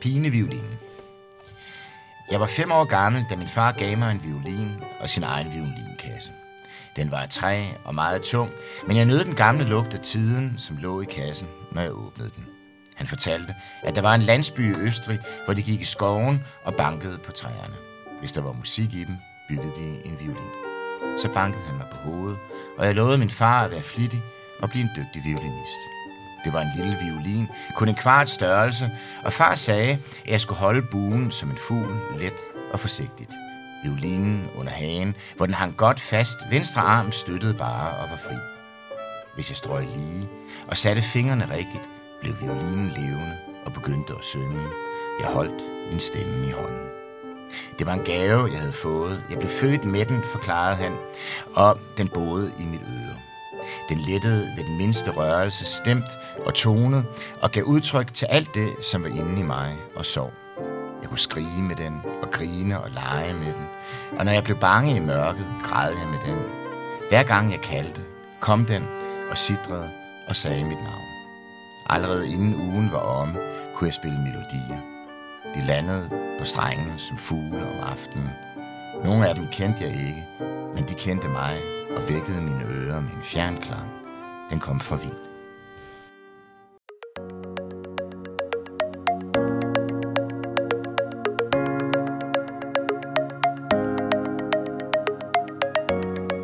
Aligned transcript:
Pineviolinen. 0.00 0.78
Jeg 2.30 2.40
var 2.40 2.46
fem 2.46 2.72
år 2.72 2.84
gammel, 2.84 3.24
da 3.30 3.36
min 3.36 3.48
far 3.48 3.72
gav 3.72 3.98
mig 3.98 4.10
en 4.10 4.24
violin 4.24 4.70
og 5.00 5.10
sin 5.10 5.22
egen 5.22 5.52
violinkasse. 5.52 6.32
Den 6.96 7.10
var 7.10 7.18
af 7.18 7.28
træ 7.28 7.64
og 7.84 7.94
meget 7.94 8.22
tung, 8.22 8.50
men 8.86 8.96
jeg 8.96 9.04
nød 9.04 9.24
den 9.24 9.34
gamle 9.34 9.64
lugt 9.64 9.94
af 9.94 10.00
tiden, 10.00 10.54
som 10.58 10.76
lå 10.76 11.00
i 11.00 11.04
kassen, 11.04 11.48
når 11.72 11.82
jeg 11.82 11.92
åbnede 11.92 12.30
den. 12.36 12.46
Han 12.94 13.06
fortalte, 13.06 13.54
at 13.82 13.94
der 13.94 14.02
var 14.02 14.14
en 14.14 14.22
landsby 14.22 14.76
i 14.76 14.80
Østrig, 14.80 15.18
hvor 15.44 15.54
de 15.54 15.62
gik 15.62 15.80
i 15.80 15.84
skoven 15.84 16.44
og 16.64 16.74
bankede 16.74 17.18
på 17.18 17.32
træerne. 17.32 17.74
Hvis 18.20 18.32
der 18.32 18.40
var 18.40 18.52
musik 18.52 18.94
i 18.94 19.04
dem, 19.04 19.16
byggede 19.48 19.72
de 19.76 20.04
en 20.04 20.16
violin. 20.20 20.52
Så 21.18 21.28
bankede 21.34 21.64
han 21.64 21.76
mig 21.76 21.86
på 21.90 21.96
hovedet, 21.96 22.38
og 22.78 22.86
jeg 22.86 22.94
lovede 22.94 23.18
min 23.18 23.30
far 23.30 23.64
at 23.64 23.70
være 23.70 23.82
flittig 23.82 24.22
og 24.62 24.70
blive 24.70 24.82
en 24.82 24.90
dygtig 24.96 25.22
violinist. 25.24 25.97
Det 26.44 26.52
var 26.52 26.60
en 26.60 26.72
lille 26.76 26.96
violin, 27.02 27.48
kun 27.76 27.88
en 27.88 27.94
kvart 27.94 28.30
størrelse, 28.30 28.90
og 29.24 29.32
far 29.32 29.54
sagde, 29.54 29.98
at 30.24 30.30
jeg 30.30 30.40
skulle 30.40 30.58
holde 30.58 30.82
buen 30.82 31.30
som 31.30 31.50
en 31.50 31.58
fugl, 31.58 31.96
let 32.18 32.40
og 32.72 32.80
forsigtigt. 32.80 33.30
Violinen 33.84 34.48
under 34.56 34.72
hagen, 34.72 35.14
hvor 35.36 35.46
den 35.46 35.54
hang 35.54 35.76
godt 35.76 36.00
fast, 36.00 36.38
venstre 36.50 36.80
arm 36.80 37.12
støttede 37.12 37.54
bare 37.54 37.90
og 37.90 38.10
var 38.10 38.16
fri. 38.16 38.34
Hvis 39.34 39.50
jeg 39.50 39.56
strøg 39.56 39.86
lige 39.96 40.28
og 40.68 40.76
satte 40.76 41.02
fingrene 41.02 41.50
rigtigt, 41.50 41.88
blev 42.20 42.34
violinen 42.40 42.88
levende 42.88 43.36
og 43.66 43.72
begyndte 43.72 44.12
at 44.18 44.24
synge. 44.24 44.68
Jeg 45.20 45.28
holdt 45.28 45.62
min 45.90 46.00
stemme 46.00 46.46
i 46.46 46.50
hånden. 46.50 46.88
Det 47.78 47.86
var 47.86 47.92
en 47.92 48.04
gave, 48.04 48.50
jeg 48.52 48.58
havde 48.58 48.72
fået. 48.72 49.22
Jeg 49.30 49.38
blev 49.38 49.50
født 49.50 49.84
med 49.84 50.06
den, 50.06 50.22
forklarede 50.22 50.76
han, 50.76 50.96
og 51.54 51.78
den 51.96 52.08
boede 52.08 52.52
i 52.60 52.64
mit 52.64 52.80
øre. 52.80 53.16
Den 53.88 53.98
lettede 53.98 54.52
ved 54.56 54.64
den 54.64 54.76
mindste 54.78 55.10
rørelse, 55.10 55.64
stemt 55.64 56.04
og 56.46 56.54
tone 56.54 57.04
og 57.42 57.50
gav 57.50 57.62
udtryk 57.62 58.14
til 58.14 58.26
alt 58.26 58.54
det, 58.54 58.68
som 58.82 59.02
var 59.02 59.08
inde 59.08 59.40
i 59.40 59.42
mig 59.42 59.76
og 59.96 60.06
sov. 60.06 60.32
Jeg 61.00 61.08
kunne 61.08 61.18
skrige 61.18 61.62
med 61.62 61.76
den, 61.76 62.02
og 62.22 62.30
grine 62.30 62.80
og 62.80 62.90
lege 62.90 63.34
med 63.34 63.46
den. 63.46 63.66
Og 64.18 64.24
når 64.24 64.32
jeg 64.32 64.44
blev 64.44 64.56
bange 64.56 64.96
i 64.96 64.98
mørket, 64.98 65.46
græd 65.64 65.90
jeg 65.90 66.08
med 66.08 66.18
den. 66.26 66.42
Hver 67.08 67.22
gang 67.22 67.52
jeg 67.52 67.60
kaldte, 67.60 68.00
kom 68.40 68.64
den 68.64 68.84
og 69.30 69.38
sidrede 69.38 69.90
og 70.28 70.36
sagde 70.36 70.64
mit 70.64 70.78
navn. 70.78 71.08
Allerede 71.90 72.32
inden 72.32 72.54
ugen 72.54 72.92
var 72.92 72.98
omme, 72.98 73.34
kunne 73.74 73.88
jeg 73.88 73.94
spille 73.94 74.18
melodier. 74.18 74.80
De 75.54 75.66
landede 75.66 76.10
på 76.38 76.44
strengene 76.44 76.98
som 76.98 77.16
fugle 77.18 77.62
om 77.62 77.90
aftenen. 77.92 78.30
Nogle 79.04 79.28
af 79.28 79.34
dem 79.34 79.46
kendte 79.52 79.84
jeg 79.84 79.92
ikke, 79.92 80.24
men 80.74 80.84
de 80.88 80.94
kendte 80.94 81.28
mig 81.28 81.60
og 81.96 82.02
vækkede 82.08 82.40
mine 82.40 82.64
ører 82.64 83.00
med 83.00 83.10
en 83.10 83.22
fjernklang. 83.22 83.90
Den 84.50 84.60
kom 84.60 84.80
fra 84.80 84.96
Wien. 84.96 85.27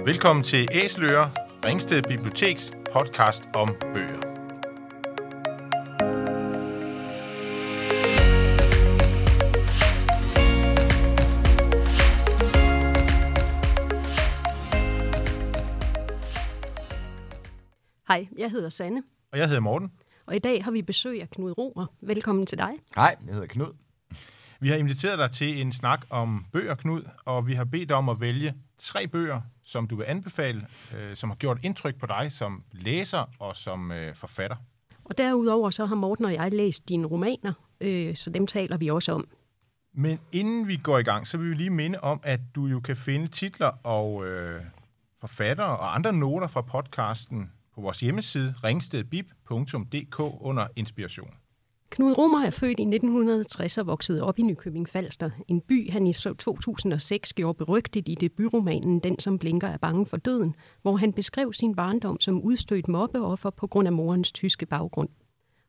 Velkommen 0.05 0.43
til 0.45 0.69
Æsler, 0.73 1.29
Ringsted 1.65 2.03
Biblioteks 2.03 2.73
podcast 2.93 3.43
om 3.55 3.69
bøger. 3.95 4.21
Hej, 18.09 18.27
jeg 18.39 18.51
hedder 18.51 18.69
Sanne, 18.69 19.03
Og 19.33 19.39
jeg 19.39 19.47
hedder 19.49 19.61
Morten. 19.61 19.91
og 20.27 20.37
i 20.37 20.39
dag 20.39 20.65
har 20.65 20.71
vi 20.71 20.83
besøg 20.83 21.21
af 21.23 21.31
Knud 21.31 21.59
Romer. 21.59 21.87
Velkommen 22.01 22.47
til 22.47 22.59
dig. 22.59 22.71
Hej, 22.97 23.17
jeg 23.27 23.35
hedder 23.35 23.47
Knud. 23.47 23.75
Vi 24.61 24.69
har 24.69 24.77
inviteret 24.77 25.19
dig 25.19 25.31
til 25.31 25.61
en 25.61 25.73
snak 25.73 26.07
om 26.11 26.47
bøger, 26.53 26.75
Knud, 26.75 27.03
og 27.25 27.47
vi 27.47 27.55
har 27.55 27.65
bedt 27.65 27.89
dig 27.89 27.97
om 27.97 28.09
at 28.09 28.21
vælge 28.21 28.55
tre 28.79 29.07
bøger, 29.09 29.41
som 29.65 29.87
du 29.87 29.97
vil 29.97 30.05
anbefale, 30.05 30.67
øh, 30.97 31.17
som 31.17 31.31
har 31.31 31.37
gjort 31.37 31.59
indtryk 31.63 31.99
på 31.99 32.07
dig 32.07 32.33
som 32.33 32.65
læser 32.73 33.31
og 33.39 33.57
som 33.57 33.93
øh, 33.93 34.15
forfatter. 34.15 34.57
Og 35.05 35.19
derudover 35.19 35.71
så 35.71 35.87
har 35.87 35.95
Morten 35.95 36.25
og 36.25 36.35
jeg 36.35 36.53
læst 36.53 36.89
dine 36.89 37.07
romaner, 37.07 37.53
øh, 37.81 38.17
så 38.17 38.31
dem 38.31 38.47
taler 38.47 38.77
vi 38.77 38.89
også 38.89 39.13
om. 39.13 39.29
Men 39.95 40.21
inden 40.33 40.69
vi 40.69 40.77
går 40.77 40.99
i 40.99 41.03
gang, 41.03 41.27
så 41.27 41.39
vil 41.39 41.51
vi 41.51 41.55
lige 41.55 41.71
minde 41.71 42.01
om, 42.01 42.21
at 42.23 42.41
du 42.55 42.67
jo 42.67 42.81
kan 42.81 42.97
finde 42.97 43.29
titler 43.29 43.71
og 43.83 44.27
øh, 44.27 44.63
forfattere 45.21 45.77
og 45.77 45.95
andre 45.95 46.13
noter 46.13 46.49
fra 46.49 46.61
podcasten 46.61 47.53
på 47.75 47.81
vores 47.81 48.01
hjemmeside 48.01 48.55
ringstedbib.dk 48.65 50.21
under 50.21 50.67
inspiration. 50.77 51.31
Knud 51.91 52.19
Romer 52.19 52.39
er 52.47 52.51
født 52.51 52.81
i 52.81 52.83
1960 52.83 53.79
og 53.79 53.87
voksede 53.87 54.23
op 54.23 54.39
i 54.39 54.43
Nykøbing 54.43 54.89
Falster, 54.89 55.31
en 55.49 55.61
by, 55.61 55.91
han 55.91 56.07
i 56.07 56.13
2006 56.13 57.33
gjorde 57.33 57.55
berygtet 57.55 58.09
i 58.09 58.15
debutromanen 58.15 58.99
Den, 58.99 59.19
som 59.19 59.39
blinker 59.39 59.69
er 59.69 59.77
bange 59.77 60.07
for 60.07 60.17
døden, 60.17 60.55
hvor 60.83 60.97
han 60.97 61.13
beskrev 61.13 61.53
sin 61.53 61.75
barndom 61.75 62.21
som 62.21 62.43
udstødt 62.43 62.89
mobbeoffer 62.89 63.51
på 63.51 63.67
grund 63.67 63.89
af 63.89 63.93
morens 63.93 64.33
tyske 64.33 64.67
baggrund. 64.67 65.09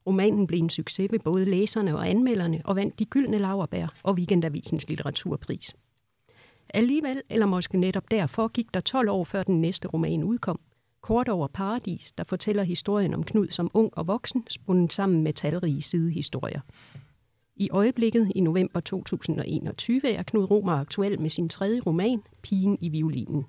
Romanen 0.07 0.47
blev 0.47 0.59
en 0.59 0.69
succes 0.69 1.11
ved 1.11 1.19
både 1.19 1.45
læserne 1.45 1.95
og 1.95 2.09
anmelderne 2.09 2.61
og 2.65 2.75
vandt 2.75 2.99
de 2.99 3.05
gyldne 3.05 3.37
laverbær 3.37 3.87
og 4.03 4.13
Weekendavisens 4.13 4.89
litteraturpris. 4.89 5.75
Alligevel, 6.69 7.21
eller 7.29 7.45
måske 7.45 7.77
netop 7.77 8.11
derfor, 8.11 8.47
gik 8.47 8.73
der 8.73 8.79
12 8.79 9.09
år 9.09 9.23
før 9.23 9.43
den 9.43 9.61
næste 9.61 9.87
roman 9.87 10.23
udkom. 10.23 10.59
Kort 11.05 11.29
over 11.29 11.47
Paradis, 11.47 12.11
der 12.11 12.23
fortæller 12.23 12.63
historien 12.63 13.13
om 13.13 13.23
Knud 13.23 13.47
som 13.47 13.71
ung 13.73 13.97
og 13.97 14.07
voksen, 14.07 14.43
spundet 14.49 14.93
sammen 14.93 15.23
med 15.23 15.33
talrige 15.33 15.81
sidehistorier. 15.81 16.59
I 17.55 17.69
øjeblikket, 17.71 18.31
i 18.35 18.41
november 18.41 18.79
2021, 18.79 20.13
er 20.13 20.23
Knud 20.23 20.51
Romer 20.51 20.73
aktuel 20.73 21.21
med 21.21 21.29
sin 21.29 21.49
tredje 21.49 21.79
roman, 21.79 22.21
Pigen 22.44 22.77
i 22.81 22.89
violinen. 22.89 23.45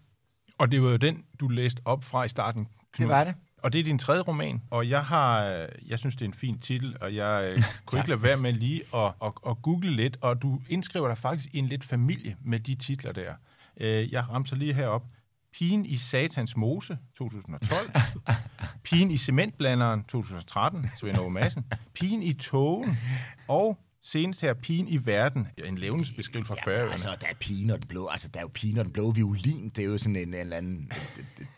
Og 0.59 0.73
det 0.73 0.83
var 0.83 0.91
jo 0.91 0.97
den, 0.97 1.25
du 1.41 1.49
læste 1.49 1.83
op 1.85 2.05
fra 2.05 2.25
i 2.25 2.29
starten. 2.29 2.67
Knud. 2.93 3.09
Det 3.09 3.15
var 3.15 3.25
det. 3.25 3.35
Og 3.63 3.73
det 3.73 3.79
er 3.79 3.85
din 3.85 3.99
tredje 3.99 4.23
roman, 4.23 4.63
og 4.71 4.89
jeg 4.89 5.05
har, 5.05 5.47
øh, 5.47 5.69
jeg 5.87 5.99
synes, 5.99 6.17
det 6.17 6.23
er 6.23 6.29
en 6.29 6.35
fin 6.35 6.59
titel, 6.59 6.97
og 7.01 7.15
jeg 7.15 7.53
øh, 7.53 7.63
kunne 7.87 7.99
ikke 7.99 8.11
lade 8.11 8.23
være 8.23 8.37
med 8.37 8.53
lige 8.53 8.83
at, 8.95 9.13
at, 9.25 9.33
at 9.47 9.63
google 9.63 9.97
lidt, 9.97 10.17
og 10.21 10.43
du 10.43 10.61
indskriver 10.69 11.09
dig 11.09 11.19
faktisk 11.19 11.55
i 11.55 11.59
en 11.59 11.67
lidt 11.67 11.85
familie 11.85 12.37
med 12.45 12.61
de 12.61 12.75
titler 12.75 13.13
der. 13.13 13.35
Øh, 13.81 14.13
Jeg 14.13 14.29
ramser 14.31 14.57
lige 14.57 14.75
herop. 14.75 15.03
Pigen 15.57 15.87
i 15.87 15.97
Satans 15.97 16.57
Mose, 16.57 16.99
2012. 17.19 17.91
Pigen 18.85 19.11
i 19.11 19.17
Cementblanderen, 19.17 20.05
2013, 20.05 20.87
Svend 20.97 21.17
Aage 21.17 21.31
Madsen. 21.31 21.65
Pigen 21.95 22.23
i 22.23 22.33
Togen, 22.33 22.97
og 23.49 23.79
senest 24.03 24.41
her, 24.41 24.55
Pigen 24.55 24.89
i 24.89 25.07
Verden, 25.07 25.47
en 25.65 25.79
levnedsbeskrivelse 25.79 26.49
fra 26.49 26.57
Færøerne. 26.65 26.91
Altså, 26.91 27.17
der 27.21 27.27
er 27.27 27.35
pigen 27.41 27.71
og 27.71 27.79
den 27.79 27.89
blå, 27.89 28.07
altså, 28.07 28.29
der 28.29 28.39
er 28.41 28.43
jo 28.43 28.51
pigen 28.55 28.79
og 28.79 28.85
den 28.85 28.93
blå 28.93 29.11
violin. 29.11 29.69
Det 29.69 29.85
er 29.85 29.87
jo 29.87 29.99
sådan 29.99 30.17
en, 30.17 30.29
en 30.29 30.35
eller 30.35 30.57
anden 30.57 30.93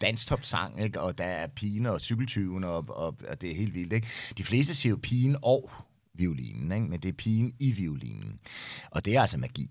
danstop-sang, 0.01 0.83
ikke? 0.83 1.01
Og 1.01 1.19
der 1.19 1.25
er 1.25 1.47
pigen 1.47 1.87
og 1.87 2.01
cykeltyven, 2.01 2.65
og, 2.65 2.85
og, 2.89 3.17
og, 3.29 3.41
det 3.41 3.51
er 3.51 3.55
helt 3.55 3.75
vildt, 3.75 3.93
ikke? 3.93 4.09
De 4.39 4.45
fleste 4.45 4.75
siger 4.75 4.91
jo 4.91 4.99
pigen 5.03 5.37
og 5.43 5.71
violinen, 6.15 6.73
ikke? 6.73 6.87
Men 6.87 7.01
det 7.01 7.09
er 7.09 7.13
pigen 7.13 7.53
i 7.59 7.73
violinen. 7.73 8.41
Og 8.91 9.05
det 9.05 9.17
er 9.17 9.21
altså 9.21 9.39
magi. 9.39 9.71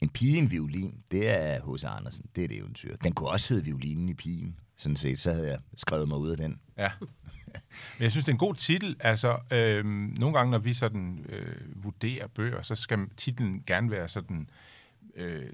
En 0.00 0.08
pige 0.08 0.34
i 0.34 0.38
en 0.38 0.50
violin, 0.50 0.94
det 1.10 1.28
er 1.28 1.60
hos 1.60 1.84
Andersen. 1.84 2.26
Det 2.36 2.40
er 2.40 2.44
et 2.44 2.58
eventyr. 2.58 2.96
Den 2.96 3.12
kunne 3.12 3.28
også 3.28 3.54
hedde 3.54 3.64
violinen 3.64 4.08
i 4.08 4.14
pigen. 4.14 4.56
Sådan 4.76 4.96
set, 4.96 5.20
så 5.20 5.32
havde 5.32 5.48
jeg 5.48 5.58
skrevet 5.76 6.08
mig 6.08 6.18
ud 6.18 6.30
af 6.30 6.36
den. 6.36 6.60
Ja. 6.78 6.90
Men 7.98 8.02
jeg 8.02 8.10
synes, 8.10 8.24
det 8.24 8.30
er 8.30 8.34
en 8.34 8.38
god 8.38 8.54
titel. 8.54 8.96
Altså, 9.00 9.38
øhm, 9.50 10.14
nogle 10.18 10.36
gange, 10.36 10.50
når 10.50 10.58
vi 10.58 10.74
sådan 10.74 11.26
øh, 11.28 11.84
vurderer 11.84 12.26
bøger, 12.26 12.62
så 12.62 12.74
skal 12.74 12.98
titlen 13.16 13.62
gerne 13.66 13.90
være 13.90 14.08
sådan, 14.08 14.40
øh, 14.40 14.46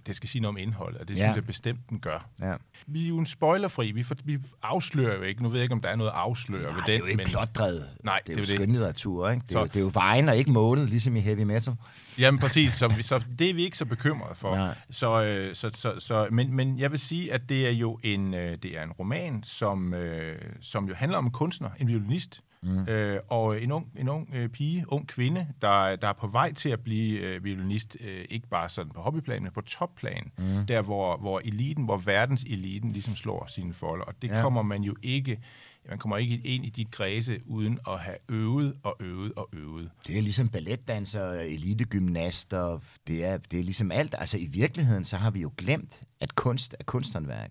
det 0.07 0.17
skal 0.17 0.29
sige 0.29 0.43
noget 0.43 0.55
om 0.55 0.59
indholdet, 0.63 1.01
og 1.01 1.09
det 1.09 1.17
Ja. 1.17 1.25
synes 1.27 1.37
jeg 1.37 1.45
bestemt, 1.47 1.81
den 1.91 2.01
gør. 2.01 2.29
Ja. 2.41 2.55
Vi 2.87 3.05
er 3.05 3.09
jo 3.09 3.19
en 3.19 3.27
spoilerfri, 3.27 3.91
vi, 3.93 4.03
for, 4.03 4.15
vi 4.25 4.39
afslører 4.63 5.17
jo 5.17 5.23
ikke, 5.23 5.43
nu 5.43 5.49
ved 5.49 5.57
jeg 5.59 5.63
ikke, 5.63 5.73
om 5.75 5.81
der 5.81 5.89
er 5.89 5.97
noget 5.97 6.11
at 6.11 6.17
afsløre 6.17 6.63
Nej, 6.63 6.71
ved 6.73 6.77
det 6.79 6.87
den, 6.87 6.95
er 6.95 6.99
jo 6.99 7.05
ikke 7.05 7.25
plotdrevet. 7.25 7.89
Nej, 8.05 8.21
det 8.27 8.33
er 8.33 8.37
det 8.37 8.49
jo 8.49 8.53
det. 8.53 8.61
skønlitteratur, 8.61 9.31
ikke? 9.31 9.43
Det 9.43 9.49
er, 9.49 9.53
Så- 9.53 9.59
jo, 9.59 9.65
det 9.67 9.77
er 9.77 9.81
jo 9.81 9.91
vejen 9.95 10.29
og 10.29 10.37
ikke 10.37 10.51
målet, 10.51 10.91
ligesom 10.91 11.17
i 11.17 11.21
heavy 11.21 11.43
metal. 11.43 11.75
Jamen 12.19 12.41
præcis, 12.41 12.73
så, 12.73 12.89
vi, 12.89 13.03
så 13.03 13.25
det 13.39 13.51
er 13.51 13.55
vi 13.55 13.63
ikke 13.65 13.79
så 13.79 13.85
bekymrede 13.85 14.35
for. 14.35 14.57
Nej. 14.57 14.75
Så, 14.91 15.25
øh, 15.25 15.55
så, 15.55 15.71
så, 15.75 15.95
så, 15.99 16.29
men, 16.33 16.55
men 16.57 16.79
jeg 16.79 16.91
vil 16.93 17.01
sige, 17.01 17.33
at 17.33 17.49
det 17.49 17.67
er 17.67 17.71
jo 17.73 17.99
en, 18.05 18.35
øh, 18.35 18.59
det 18.63 18.79
er 18.79 18.83
en 18.83 18.93
roman, 18.93 19.43
som, 19.47 19.95
øh, 19.95 20.39
som 20.61 20.89
jo 20.89 20.95
handler 20.95 21.19
om 21.19 21.25
en 21.25 21.31
kunstner, 21.33 21.71
en 21.79 21.89
violinist, 21.89 22.43
mm. 22.63 22.89
øh, 22.89 23.21
og 23.29 23.63
en 23.63 23.73
ung, 23.73 23.87
en 23.99 24.09
ung 24.09 24.29
øh, 24.35 24.49
pige, 24.49 24.85
ung 24.89 25.09
kvinde, 25.09 25.47
der, 25.63 25.97
der 25.97 26.09
er 26.09 26.13
på 26.13 26.27
vej 26.27 26.53
til 26.53 26.69
at 26.69 26.81
blive 26.81 27.19
øh, 27.21 27.45
violinist, 27.45 27.97
øh, 28.01 28.25
ikke 28.31 28.49
bare 28.49 28.69
sådan 28.69 28.93
på 28.93 29.01
hobbyplan, 29.01 29.43
men 29.43 29.53
på 29.53 29.61
topplan, 29.61 30.33
mm. 30.39 30.67
der 30.67 30.83
hvor, 30.83 31.17
hvor 31.17 31.41
eliten, 31.45 31.85
hvor 31.85 31.97
verdens 31.97 32.43
eliten 32.43 32.93
ligesom 32.93 33.17
slår 33.17 33.47
sine 33.47 33.75
folder, 33.75 34.05
og 34.05 34.15
det 34.23 34.29
Ja. 34.29 34.43
kommer 34.43 34.63
man 34.63 34.83
jo 34.83 34.97
ikke, 35.03 35.41
man 35.89 35.99
kommer 35.99 36.17
ikke 36.17 36.41
ind 36.45 36.65
i 36.67 36.71
de 36.71 36.85
kredse 36.85 37.41
uden 37.47 37.79
at 37.89 37.99
have 38.01 38.17
øvet 38.29 38.75
og 38.83 38.97
øvet 39.01 39.33
og 39.37 39.49
øvet. 39.53 39.91
Det 40.07 40.19
er 40.19 40.23
ligesom 40.23 40.49
balletdanser, 40.49 41.31
elitegymnaster, 41.33 42.79
det 43.07 43.25
er, 43.25 43.37
det 43.37 43.59
er 43.61 43.65
ligesom 43.65 43.93
alt. 43.93 44.15
Altså 44.19 44.39
i 44.39 44.47
virkeligheden, 44.47 45.05
så 45.05 45.17
har 45.17 45.31
vi 45.31 45.41
jo 45.41 45.53
glemt, 45.57 46.03
at 46.21 46.35
kunst 46.35 46.77
er 46.81 46.85
kunsthåndværk. 46.85 47.51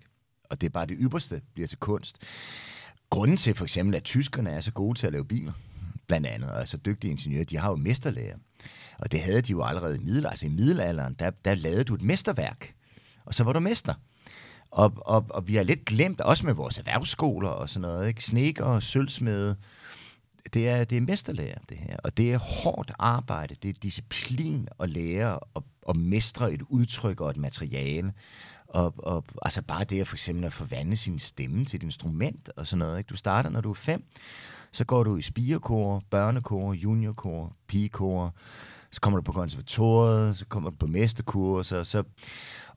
Og 0.50 0.62
det 0.62 0.68
er 0.68 0.72
bare 0.72 0.86
det 0.86 0.98
ypperste 1.00 1.42
bliver 1.54 1.68
til 1.68 1.78
kunst 1.78 2.18
grunden 3.10 3.38
til 3.38 3.56
for 3.56 3.66
eksempel, 3.66 3.96
at 3.96 4.04
tyskerne 4.04 4.50
er 4.50 4.62
så 4.62 4.72
gode 4.72 5.00
til 5.00 5.08
at 5.08 5.14
lave 5.14 5.26
biler, 5.26 5.54
blandt 6.08 6.28
andet, 6.28 6.50
og 6.52 6.62
er 6.62 6.66
så 6.66 6.78
dygtige 6.78 7.12
ingeniører, 7.12 7.46
de 7.46 7.58
har 7.58 7.70
jo 7.70 7.76
mesterlæger. 7.76 8.36
Og 8.98 9.12
det 9.12 9.22
havde 9.22 9.42
de 9.42 9.52
jo 9.52 9.64
allerede 9.64 9.96
i 9.96 10.00
middelalderen. 10.00 10.32
Altså 10.32 10.46
i 10.46 10.50
middelalderen, 10.50 11.16
der, 11.20 11.30
der 11.46 11.56
lavede 11.56 11.84
du 11.84 11.96
et 11.96 12.02
mesterværk, 12.02 12.74
og 13.26 13.36
så 13.36 13.44
var 13.44 13.54
du 13.54 13.60
mester. 13.60 13.94
Og, 14.72 14.94
og, 14.96 15.26
og 15.30 15.48
vi 15.48 15.56
har 15.56 15.64
lidt 15.64 15.86
glemt, 15.86 16.22
også 16.22 16.46
med 16.46 16.54
vores 16.54 16.78
erhvervsskoler 16.78 17.50
og 17.50 17.70
sådan 17.70 17.82
noget, 17.82 18.08
ikke? 18.08 18.24
Sneker 18.24 18.66
og 18.66 18.84
sølvsmede, 18.84 19.56
det 20.54 20.68
er, 20.68 20.84
det 20.84 20.98
er 20.98 21.02
mesterlærer, 21.02 21.58
det 21.70 21.78
her. 21.78 21.98
Og 22.04 22.18
det 22.18 22.34
er 22.34 22.38
hårdt 22.38 22.92
arbejde, 23.00 23.56
det 23.64 23.70
er 23.70 23.80
disciplin 23.84 24.68
at 24.80 24.90
lære 24.90 25.40
og, 25.40 25.64
og 25.82 25.98
mestre 25.98 26.54
et 26.54 26.62
udtryk 26.62 27.22
og 27.22 27.30
et 27.30 27.38
materiale. 27.38 28.14
Og, 28.70 28.94
og 28.98 29.26
altså 29.42 29.62
bare 29.62 29.84
det 29.84 30.02
at 30.02 30.08
for 30.08 30.16
eksempel 30.16 30.46
at 30.46 30.54
forvandle 30.54 30.98
sin 30.98 31.20
stemme 31.20 31.66
til 31.66 31.78
et 31.78 31.84
instrument 31.84 32.50
og 32.56 32.68
sådan 32.68 32.80
noget. 32.80 32.98
Ikke? 32.98 33.08
Du 33.08 33.18
starter, 33.18 33.50
når 33.50 33.62
du 33.62 33.70
er 33.70 33.74
fem, 33.74 34.04
så 34.72 34.86
går 34.86 35.04
du 35.04 35.18
i 35.18 35.22
spirekor, 35.22 36.04
børnekor, 36.10 36.74
juniorkor, 36.74 37.56
pigekor, 37.68 38.36
så 38.92 39.02
kommer 39.02 39.20
du 39.20 39.24
på 39.24 39.32
konservatoriet, 39.32 40.38
så 40.38 40.46
kommer 40.46 40.70
du 40.70 40.76
på 40.76 40.88
mesterkurser, 40.88 41.84
så, 41.84 42.04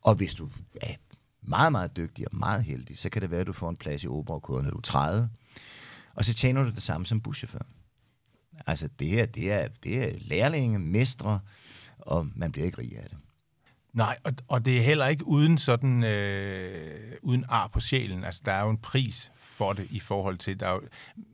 og 0.01 0.15
hvis 0.15 0.35
du 0.35 0.49
er 0.81 0.95
meget, 1.43 1.73
meget 1.73 1.97
dygtig 1.97 2.33
og 2.33 2.37
meget 2.37 2.65
heldig, 2.65 2.99
så 2.99 3.11
kan 3.11 3.23
det 3.23 3.31
være, 3.31 3.41
at 3.41 3.47
du 3.47 3.53
får 3.53 3.69
en 3.69 3.77
plads 3.77 4.05
i 4.05 4.09
operakoret, 4.09 4.65
når 4.65 4.71
du 4.71 4.77
er 4.77 4.83
30. 4.83 5.29
Og 6.15 6.25
så 6.25 6.35
tjener 6.35 6.65
du 6.65 6.71
det 6.71 6.83
samme 6.83 7.07
som 7.07 7.21
buschauffør. 7.21 7.67
Altså, 8.67 8.89
det 8.99 9.09
her, 9.09 9.27
det 9.27 9.53
er, 9.53 9.69
det 9.83 10.03
er 10.03 10.19
lærlinge, 10.19 10.79
mestre, 10.79 11.41
og 11.99 12.29
man 12.35 12.53
bliver 12.53 12.67
ikke 12.67 12.79
rig 12.79 12.99
af 12.99 13.09
det. 13.09 13.19
Nej, 13.93 14.17
og, 14.25 14.33
og 14.49 14.65
det 14.65 14.79
er 14.79 14.83
heller 14.83 15.07
ikke 15.07 15.27
uden 15.27 15.59
sådan 15.59 16.05
øh, 16.05 17.13
uden 17.23 17.45
ar 17.49 17.67
på 17.67 17.81
sjælen. 17.81 18.25
Altså, 18.25 18.43
der 18.45 18.53
er 18.53 18.65
jo 18.65 18.71
en 18.71 18.79
pris 18.79 19.33
for 19.37 19.73
det 19.73 19.87
i 19.91 20.01
forhold 20.01 20.39
til, 20.39 20.61
der 20.61 20.67
er 20.67 20.73
jo, 20.73 20.81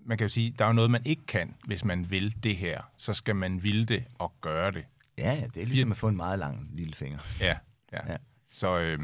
man 0.07 0.19
kan 0.19 0.25
jo 0.25 0.29
sige, 0.29 0.55
der 0.59 0.65
er 0.65 0.69
jo 0.69 0.75
noget, 0.75 0.91
man 0.91 1.03
ikke 1.05 1.27
kan, 1.27 1.55
hvis 1.65 1.85
man 1.85 2.11
vil 2.11 2.45
det 2.45 2.57
her. 2.57 2.81
Så 2.97 3.13
skal 3.13 3.37
man 3.37 3.63
ville 3.63 3.85
det 3.85 4.05
og 4.19 4.33
gøre 4.41 4.71
det. 4.71 4.85
Ja, 5.19 5.33
ja 5.35 5.47
det 5.55 5.63
er 5.63 5.67
ligesom 5.67 5.91
at 5.91 5.99
få 5.99 6.09
en 6.09 6.17
meget 6.17 6.39
lang 6.39 6.71
lille 6.73 6.95
finger. 6.95 7.19
Ja, 7.41 7.57
ja. 7.93 8.13
ja. 8.13 8.17
Så 8.51 8.79
øh, 8.79 8.99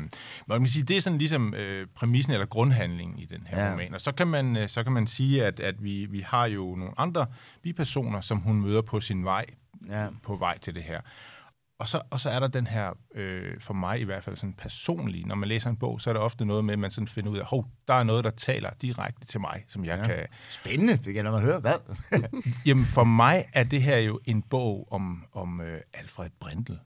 man 0.47 0.61
kan 0.61 0.67
sige, 0.67 0.83
det 0.83 0.97
er 0.97 1.01
sådan 1.01 1.19
ligesom 1.19 1.55
øh, 1.55 1.87
præmissen 1.95 2.33
eller 2.33 2.47
grundhandlingen 2.47 3.19
i 3.19 3.25
den 3.25 3.47
her 3.47 3.65
ja. 3.65 3.73
roman. 3.73 3.95
Og 3.95 4.01
så 4.01 4.13
kan 4.13 4.27
man, 4.27 4.57
øh, 4.57 4.69
så 4.69 4.83
kan 4.83 4.93
man 4.93 5.07
sige, 5.07 5.45
at, 5.45 5.61
at 5.61 5.85
vi, 5.85 6.05
vi 6.05 6.21
har 6.21 6.47
jo 6.47 6.77
nogle 6.77 6.93
andre 6.97 7.27
bipersoner, 7.63 8.21
som 8.21 8.39
hun 8.39 8.61
møder 8.61 8.83
på 8.83 9.01
sin 9.01 9.25
vej, 9.25 9.47
ja. 9.89 10.09
på 10.23 10.37
vej 10.37 10.59
til 10.59 10.75
det 10.75 10.83
her. 10.83 11.01
Og 11.79 11.89
så, 11.89 12.03
og 12.11 12.21
så 12.21 12.31
er 12.31 12.41
der 12.41 12.49
den 12.49 12.67
her, 12.67 12.93
øh, 13.15 13.61
for 13.61 13.75
mig 13.75 14.01
i 14.01 14.05
hvert 14.05 14.25
fald 14.25 14.37
sådan 14.37 14.53
personlig, 14.53 15.27
når 15.27 15.35
man 15.35 15.49
læser 15.49 15.71
en 15.71 15.77
bog, 15.77 16.01
så 16.01 16.11
er 16.11 16.15
der 16.15 16.21
ofte 16.21 16.45
noget 16.45 16.65
med, 16.65 16.73
at 16.73 16.79
man 16.79 16.91
sådan 16.91 17.09
finder 17.09 17.31
ud 17.31 17.39
af, 17.39 17.47
hov, 17.47 17.67
der 17.89 17.95
er 17.95 18.03
noget, 18.03 18.25
der 18.25 18.31
taler 18.31 18.71
direkte 18.83 19.27
til 19.27 19.41
mig, 19.41 19.65
som 19.69 19.85
jeg 19.85 19.99
ja. 19.99 20.07
kan... 20.07 20.27
Spændende, 20.49 20.97
det 20.97 21.15
kan 21.15 21.25
jeg 21.25 21.41
høre, 21.41 21.61
hvad? 21.61 21.75
Jamen 22.67 22.85
for 22.85 23.05
mig 23.05 23.45
er 23.53 23.65
det 23.65 23.83
her 23.83 23.97
jo 23.97 24.21
en 24.25 24.43
bog 24.43 24.89
om, 24.91 25.25
om 25.33 25.61
øh, 25.61 25.81
Alfred 25.95 26.31
Brindel. 26.41 26.79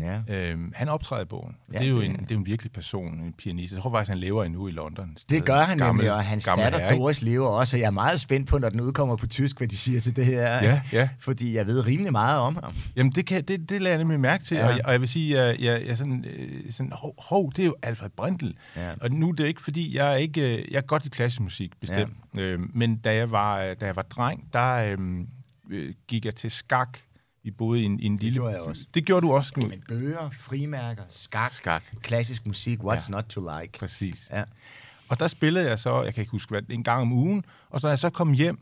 Ja. 0.00 0.20
Øhm, 0.28 0.72
han 0.74 0.88
optræder 0.88 1.22
i 1.22 1.24
bogen. 1.24 1.56
Ja, 1.72 1.78
det, 1.78 1.84
er 1.84 1.90
jo 1.90 2.00
det, 2.00 2.06
en, 2.06 2.16
det 2.16 2.30
er 2.30 2.34
en 2.34 2.46
virkelig 2.46 2.72
person, 2.72 3.20
en 3.20 3.32
pianist. 3.32 3.72
Jeg 3.72 3.82
tror 3.82 3.90
faktisk, 3.90 4.08
han 4.08 4.18
lever 4.18 4.44
endnu 4.44 4.68
i 4.68 4.70
London. 4.70 5.16
Det 5.30 5.44
gør 5.44 5.60
han 5.60 5.78
gammel, 5.78 6.02
nemlig, 6.04 6.12
og 6.12 6.24
hans 6.24 6.44
datter 6.44 6.78
herre, 6.78 6.96
Doris 6.96 7.22
lever 7.22 7.46
også, 7.46 7.76
og 7.76 7.80
jeg 7.80 7.86
er 7.86 7.90
meget 7.90 8.20
spændt 8.20 8.48
på, 8.48 8.58
når 8.58 8.68
den 8.68 8.80
udkommer 8.80 9.16
på 9.16 9.26
tysk, 9.26 9.58
hvad 9.58 9.68
de 9.68 9.76
siger 9.76 10.00
til 10.00 10.16
det 10.16 10.26
her. 10.26 10.42
Ja, 10.42 10.82
ja. 10.92 11.08
Fordi 11.18 11.56
jeg 11.56 11.66
ved 11.66 11.86
rimelig 11.86 12.12
meget 12.12 12.40
om 12.40 12.58
ham. 12.62 12.74
Jamen, 12.96 13.12
det, 13.12 13.26
kan, 13.26 13.44
det, 13.44 13.70
det 13.70 13.82
lader 13.82 13.94
jeg 13.94 13.98
nemlig 13.98 14.20
mærke 14.20 14.44
til, 14.44 14.56
ja. 14.56 14.66
og, 14.66 14.76
jeg, 14.76 14.86
og 14.86 14.92
jeg 14.92 15.00
vil 15.00 15.08
sige, 15.08 15.40
at 15.40 15.60
jeg, 15.60 15.64
jeg, 15.64 15.86
jeg 15.86 15.96
sådan, 15.96 16.24
øh, 16.24 16.70
sådan 16.70 16.92
hov, 16.92 17.14
hov, 17.18 17.52
det 17.56 17.62
er 17.62 17.66
jo 17.66 17.74
Alfred 17.82 18.10
Brindel. 18.10 18.56
Ja. 18.76 18.92
Og 19.00 19.10
nu 19.10 19.30
det 19.30 19.44
er 19.44 19.48
ikke, 19.48 19.62
fordi 19.62 19.96
jeg 19.96 20.12
er 20.12 20.16
ikke, 20.16 20.56
øh, 20.56 20.72
jeg 20.72 20.78
er 20.78 20.86
godt 20.86 21.06
i 21.06 21.08
klassisk 21.08 21.40
musik, 21.40 21.80
bestemt. 21.80 22.16
Ja. 22.36 22.40
Øh, 22.40 22.60
men 22.74 22.96
da 22.96 23.14
jeg, 23.14 23.30
var, 23.30 23.74
da 23.74 23.86
jeg 23.86 23.96
var 23.96 24.02
dreng, 24.02 24.48
der 24.52 24.96
øh, 25.70 25.94
gik 26.08 26.24
jeg 26.24 26.34
til 26.34 26.50
skak 26.50 26.98
vi 27.42 27.50
boede 27.50 27.82
i 27.82 27.84
en, 27.84 28.00
i 28.00 28.06
en 28.06 28.12
det 28.12 28.22
lille... 28.22 28.34
Det 28.34 28.42
gjorde 28.42 28.54
jeg 28.54 28.62
også. 28.62 28.86
Det 28.94 29.04
gjorde 29.04 29.26
du 29.26 29.32
også, 29.32 29.52
Knud. 29.52 29.68
Men 29.68 29.82
bøger, 29.88 30.30
frimærker, 30.30 31.02
skak, 31.08 31.50
skak. 31.50 31.82
klassisk 32.02 32.46
musik, 32.46 32.80
what's 32.80 33.10
ja. 33.10 33.16
not 33.16 33.24
to 33.24 33.40
like. 33.40 33.78
Præcis. 33.78 34.30
Ja. 34.32 34.44
Og 35.08 35.20
der 35.20 35.26
spillede 35.26 35.68
jeg 35.68 35.78
så, 35.78 36.02
jeg 36.02 36.14
kan 36.14 36.22
ikke 36.22 36.30
huske 36.30 36.50
hvad, 36.50 36.62
en 36.68 36.84
gang 36.84 37.02
om 37.02 37.12
ugen, 37.12 37.44
og 37.70 37.80
så 37.80 37.86
når 37.86 37.90
jeg 37.90 37.98
så 37.98 38.10
kom 38.10 38.32
hjem, 38.32 38.58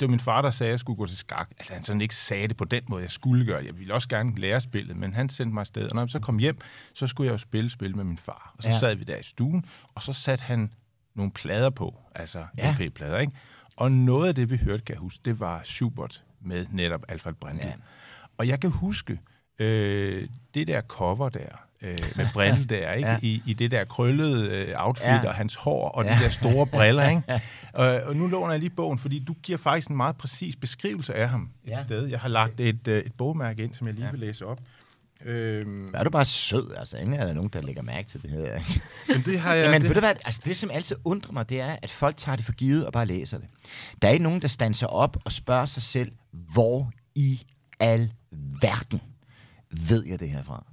det 0.00 0.08
var 0.08 0.10
min 0.10 0.20
far, 0.20 0.42
der 0.42 0.50
sagde, 0.50 0.68
at 0.68 0.72
jeg 0.72 0.78
skulle 0.78 0.96
gå 0.96 1.06
til 1.06 1.16
skak. 1.16 1.50
Altså 1.58 1.72
han 1.72 1.82
sådan 1.82 2.00
ikke 2.00 2.14
sagde 2.14 2.48
det 2.48 2.56
på 2.56 2.64
den 2.64 2.82
måde, 2.88 3.02
jeg 3.02 3.10
skulle 3.10 3.46
gøre. 3.46 3.64
Jeg 3.64 3.78
ville 3.78 3.94
også 3.94 4.08
gerne 4.08 4.34
lære 4.36 4.60
spillet, 4.60 4.96
men 4.96 5.14
han 5.14 5.28
sendte 5.28 5.54
mig 5.54 5.60
afsted. 5.60 5.84
Og 5.88 5.94
når 5.94 6.02
jeg 6.02 6.08
så 6.08 6.18
kom 6.18 6.38
hjem, 6.38 6.58
så 6.94 7.06
skulle 7.06 7.26
jeg 7.26 7.32
jo 7.32 7.38
spille 7.38 7.70
spil 7.70 7.96
med 7.96 8.04
min 8.04 8.18
far. 8.18 8.54
Og 8.56 8.62
så 8.62 8.68
ja. 8.68 8.78
sad 8.78 8.94
vi 8.94 9.04
der 9.04 9.16
i 9.16 9.22
stuen, 9.22 9.64
og 9.94 10.02
så 10.02 10.12
satte 10.12 10.44
han 10.44 10.72
nogle 11.14 11.32
plader 11.32 11.70
på, 11.70 12.00
altså 12.14 12.46
ja. 12.58 12.72
LP-plader, 12.72 13.18
ikke? 13.18 13.32
Og 13.76 13.92
noget 13.92 14.28
af 14.28 14.34
det, 14.34 14.50
vi 14.50 14.56
hørte, 14.56 14.82
kan 14.82 14.94
jeg 14.94 15.00
huske, 15.00 15.20
det 15.24 15.40
var 15.40 15.62
Schubert 15.64 16.24
med 16.44 16.66
netop 16.70 17.04
Alfred 17.08 17.34
Brindel. 17.34 17.66
Ja. 17.66 17.72
Og 18.38 18.48
jeg 18.48 18.60
kan 18.60 18.70
huske 18.70 19.20
øh, 19.58 20.28
det 20.54 20.66
der 20.66 20.80
cover 20.80 21.28
der, 21.28 21.48
øh, 21.82 21.98
med 22.16 22.26
Brindel 22.34 22.68
der, 22.68 22.92
ikke? 22.98 23.08
Ja. 23.08 23.18
I, 23.22 23.42
i 23.46 23.52
det 23.52 23.70
der 23.70 23.84
krøllede 23.84 24.48
øh, 24.48 24.74
outfit 24.76 25.06
ja. 25.06 25.28
og 25.28 25.34
hans 25.34 25.54
hår 25.54 25.88
og 25.88 26.04
ja. 26.04 26.14
de 26.14 26.24
der 26.24 26.28
store 26.28 26.66
briller. 26.66 27.08
Ikke? 27.16 27.22
og, 27.72 27.86
og 27.86 28.16
nu 28.16 28.26
låner 28.26 28.50
jeg 28.50 28.60
lige 28.60 28.70
bogen, 28.70 28.98
fordi 28.98 29.18
du 29.18 29.34
giver 29.42 29.58
faktisk 29.58 29.88
en 29.88 29.96
meget 29.96 30.16
præcis 30.16 30.56
beskrivelse 30.56 31.14
af 31.14 31.28
ham 31.28 31.50
et 31.64 31.70
ja. 31.70 31.84
sted. 31.84 32.06
Jeg 32.06 32.20
har 32.20 32.28
lagt 32.28 32.60
et, 32.60 32.88
øh, 32.88 32.98
et 32.98 33.12
bogmærke 33.12 33.64
ind, 33.64 33.74
som 33.74 33.86
jeg 33.86 33.94
lige 33.94 34.04
ja. 34.04 34.10
vil 34.10 34.20
læse 34.20 34.46
op. 34.46 34.60
Øhm, 35.24 35.94
er 35.94 36.04
du 36.04 36.10
bare 36.10 36.24
sød, 36.24 36.74
altså. 36.76 36.96
Inden 36.96 37.14
er 37.14 37.26
der 37.26 37.32
nogen, 37.32 37.50
der 37.52 37.62
lægger 37.62 37.82
mærke 37.82 38.08
til 38.08 38.22
det 38.22 38.30
her. 38.30 38.60
Men 39.08 39.22
det 39.26 39.40
har 39.40 39.54
jeg... 39.54 39.64
Jamen, 39.64 39.80
det... 39.80 39.88
ved 39.88 39.94
du 39.94 40.00
hvad? 40.00 40.14
Altså, 40.24 40.40
det, 40.44 40.56
som 40.56 40.70
altid 40.70 40.96
undrer 41.04 41.32
mig, 41.32 41.48
det 41.48 41.60
er, 41.60 41.76
at 41.82 41.90
folk 41.90 42.16
tager 42.16 42.36
det 42.36 42.44
for 42.44 42.52
givet 42.52 42.86
og 42.86 42.92
bare 42.92 43.06
læser 43.06 43.38
det. 43.38 43.46
Der 44.02 44.08
er 44.08 44.12
ikke 44.12 44.22
nogen, 44.22 44.42
der 44.42 44.48
standser 44.48 44.86
op 44.86 45.16
og 45.24 45.32
spørger 45.32 45.66
sig 45.66 45.82
selv, 45.82 46.12
hvor 46.30 46.90
i 47.14 47.42
al 47.80 48.12
verden 48.60 49.00
ved 49.88 50.06
jeg 50.06 50.20
det 50.20 50.30
her 50.30 50.42
fra? 50.42 50.66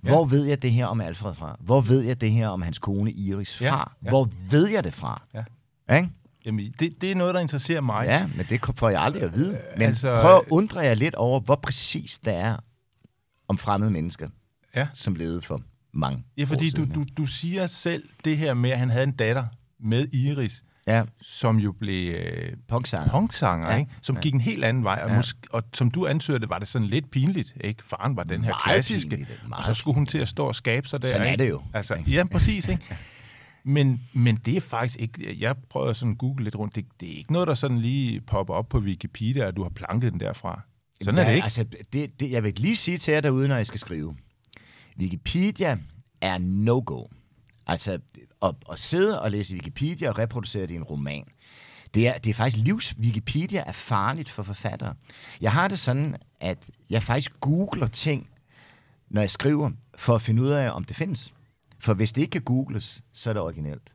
Hvor 0.00 0.26
ja. 0.26 0.36
ved 0.36 0.44
jeg 0.44 0.62
det 0.62 0.72
her 0.72 0.86
om 0.86 1.00
Alfred 1.00 1.34
fra? 1.34 1.56
Hvor 1.60 1.80
ved 1.80 2.00
jeg 2.00 2.20
det 2.20 2.30
her 2.30 2.48
om 2.48 2.62
hans 2.62 2.78
kone 2.78 3.12
Iris 3.12 3.56
fra? 3.58 3.64
Ja, 3.64 3.76
ja. 4.04 4.08
Hvor 4.08 4.28
ved 4.50 4.68
jeg 4.68 4.84
det 4.84 4.94
fra? 4.94 5.22
Ja. 5.34 5.96
Ikke? 5.96 6.10
Jamen, 6.46 6.74
det, 6.80 7.00
det 7.00 7.10
er 7.10 7.14
noget, 7.14 7.34
der 7.34 7.40
interesserer 7.40 7.80
mig. 7.80 8.06
Ja, 8.06 8.26
men 8.36 8.46
det 8.48 8.60
får 8.74 8.88
jeg 8.88 9.02
aldrig 9.02 9.22
at 9.22 9.34
vide. 9.34 9.58
Men 9.76 9.82
altså, 9.82 10.18
prøv 10.20 10.36
at 10.36 10.42
undre 10.50 10.80
jer 10.80 10.94
lidt 10.94 11.14
over, 11.14 11.40
hvor 11.40 11.54
præcis 11.54 12.18
det 12.18 12.34
er 12.34 12.56
om 13.48 13.58
fremmede 13.58 13.90
mennesker, 13.90 14.28
ja. 14.74 14.88
som 14.94 15.14
levede 15.14 15.42
for 15.42 15.62
mange 15.92 16.24
Ja, 16.36 16.44
fordi 16.44 16.70
du, 16.70 16.84
du, 16.94 17.04
du 17.16 17.26
siger 17.26 17.66
selv 17.66 18.08
det 18.24 18.38
her 18.38 18.54
med, 18.54 18.70
at 18.70 18.78
han 18.78 18.90
havde 18.90 19.04
en 19.04 19.16
datter 19.16 19.46
med 19.80 20.14
Iris, 20.14 20.64
ja. 20.86 21.04
som 21.22 21.58
jo 21.58 21.72
blev 21.72 22.14
øh, 22.14 22.52
punksanger, 22.68 23.10
punksanger 23.10 23.70
ja. 23.70 23.78
ikke? 23.78 23.92
som 24.02 24.16
ja. 24.16 24.20
gik 24.20 24.34
en 24.34 24.40
helt 24.40 24.64
anden 24.64 24.84
vej. 24.84 25.00
Og, 25.04 25.10
ja. 25.10 25.16
måske, 25.16 25.40
og 25.50 25.62
som 25.74 25.90
du 25.90 26.06
ansøgte, 26.06 26.40
det 26.40 26.50
var 26.50 26.58
det 26.58 26.68
sådan 26.68 26.88
lidt 26.88 27.10
pinligt. 27.10 27.56
Ikke? 27.60 27.82
Faren 27.84 28.16
var 28.16 28.24
den 28.24 28.44
her 28.44 28.50
meget 28.50 28.62
klassiske, 28.62 29.10
pinligt, 29.10 29.44
og 29.52 29.64
så 29.64 29.74
skulle 29.74 29.94
hun 29.94 30.06
til 30.06 30.18
at 30.18 30.28
stå 30.28 30.46
og 30.46 30.54
skabe 30.54 30.88
sig 30.88 31.02
der. 31.02 31.08
Sådan 31.08 31.26
er 31.26 31.36
det 31.36 31.48
jo. 31.48 31.62
Altså, 31.74 32.02
ja, 32.08 32.24
præcis. 32.32 32.68
Ikke? 32.68 32.96
Men, 33.64 34.00
men 34.12 34.36
det 34.36 34.56
er 34.56 34.60
faktisk 34.60 35.00
ikke... 35.00 35.36
Jeg 35.40 35.56
prøver 35.70 35.92
sådan 35.92 36.12
at 36.12 36.18
google 36.18 36.44
lidt 36.44 36.56
rundt. 36.56 36.76
Det, 36.76 36.86
det 37.00 37.12
er 37.12 37.16
ikke 37.16 37.32
noget, 37.32 37.48
der 37.48 37.54
sådan 37.54 37.78
lige 37.78 38.20
popper 38.20 38.54
op 38.54 38.68
på 38.68 38.78
Wikipedia, 38.78 39.48
at 39.48 39.56
du 39.56 39.62
har 39.62 39.70
planket 39.70 40.12
den 40.12 40.20
derfra. 40.20 40.60
Sådan 41.02 41.18
ja, 41.18 41.22
er 41.22 41.28
det 41.28 41.34
ikke. 41.34 41.44
Altså, 41.44 41.64
det, 41.92 42.20
det, 42.20 42.30
jeg 42.30 42.42
vil 42.44 42.54
lige 42.56 42.76
sige 42.76 42.98
til 42.98 43.12
jer 43.12 43.20
derude, 43.20 43.48
når 43.48 43.56
jeg 43.56 43.66
skal 43.66 43.80
skrive. 43.80 44.16
Wikipedia 44.98 45.78
er 46.20 46.38
no-go. 46.38 47.04
Altså, 47.66 47.98
at, 48.42 48.54
at 48.72 48.78
sidde 48.78 49.22
og 49.22 49.30
læse 49.30 49.54
Wikipedia 49.54 50.08
og 50.08 50.18
reproducere 50.18 50.62
det 50.62 50.70
i 50.70 50.76
en 50.76 50.84
roman, 50.84 51.24
det 51.94 52.08
er, 52.08 52.18
det 52.18 52.30
er 52.30 52.34
faktisk 52.34 52.64
livs... 52.64 52.94
Wikipedia 52.98 53.64
er 53.66 53.72
farligt 53.72 54.30
for 54.30 54.42
forfattere. 54.42 54.94
Jeg 55.40 55.52
har 55.52 55.68
det 55.68 55.78
sådan, 55.78 56.16
at 56.40 56.70
jeg 56.90 57.02
faktisk 57.02 57.40
googler 57.40 57.86
ting, 57.86 58.28
når 59.08 59.20
jeg 59.20 59.30
skriver, 59.30 59.70
for 59.94 60.14
at 60.14 60.22
finde 60.22 60.42
ud 60.42 60.48
af, 60.48 60.70
om 60.70 60.84
det 60.84 60.96
findes. 60.96 61.34
For 61.78 61.94
hvis 61.94 62.12
det 62.12 62.22
ikke 62.22 62.32
kan 62.32 62.42
googles, 62.42 63.02
så 63.12 63.30
er 63.30 63.34
det 63.34 63.42
originelt. 63.42 63.92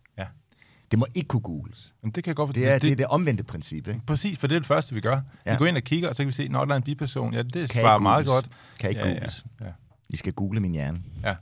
Det 0.91 0.99
må 0.99 1.05
ikke 1.13 1.27
kunne 1.27 1.41
googles. 1.41 1.93
Men 2.01 2.11
det 2.11 2.23
kan 2.23 2.35
godt 2.35 2.55
det 2.55 2.67
er 2.67 2.73
det, 2.73 2.81
det, 2.81 2.91
er 2.91 2.95
det 2.95 3.05
omvendte 3.05 3.43
princip. 3.43 3.87
Ikke? 3.87 4.01
Præcis, 4.07 4.37
for 4.37 4.47
det 4.47 4.55
er 4.55 4.59
det 4.59 4.67
første, 4.67 4.95
vi 4.95 5.01
gør. 5.01 5.21
Ja. 5.45 5.51
Vi 5.51 5.57
går 5.57 5.65
ind 5.65 5.77
og 5.77 5.83
kigger, 5.83 6.09
og 6.09 6.15
så 6.15 6.23
kan 6.23 6.27
vi 6.27 6.33
se, 6.33 6.47
når 6.47 6.65
der 6.65 6.73
er 6.73 6.77
en 6.77 6.83
biperson. 6.83 7.33
Ja, 7.33 7.41
det 7.41 7.53
kan 7.53 7.81
svarer 7.81 7.99
meget 7.99 8.25
godt. 8.25 8.49
Kan 8.79 8.89
ikke 8.89 9.01
ja, 9.01 9.13
googles. 9.13 9.45
Ja, 9.59 9.65
ja. 9.65 9.71
I 10.13 10.17
skal 10.17 10.33
google 10.33 10.59
min 10.59 10.71
hjerne. 10.71 10.97
Ja. 11.23 11.35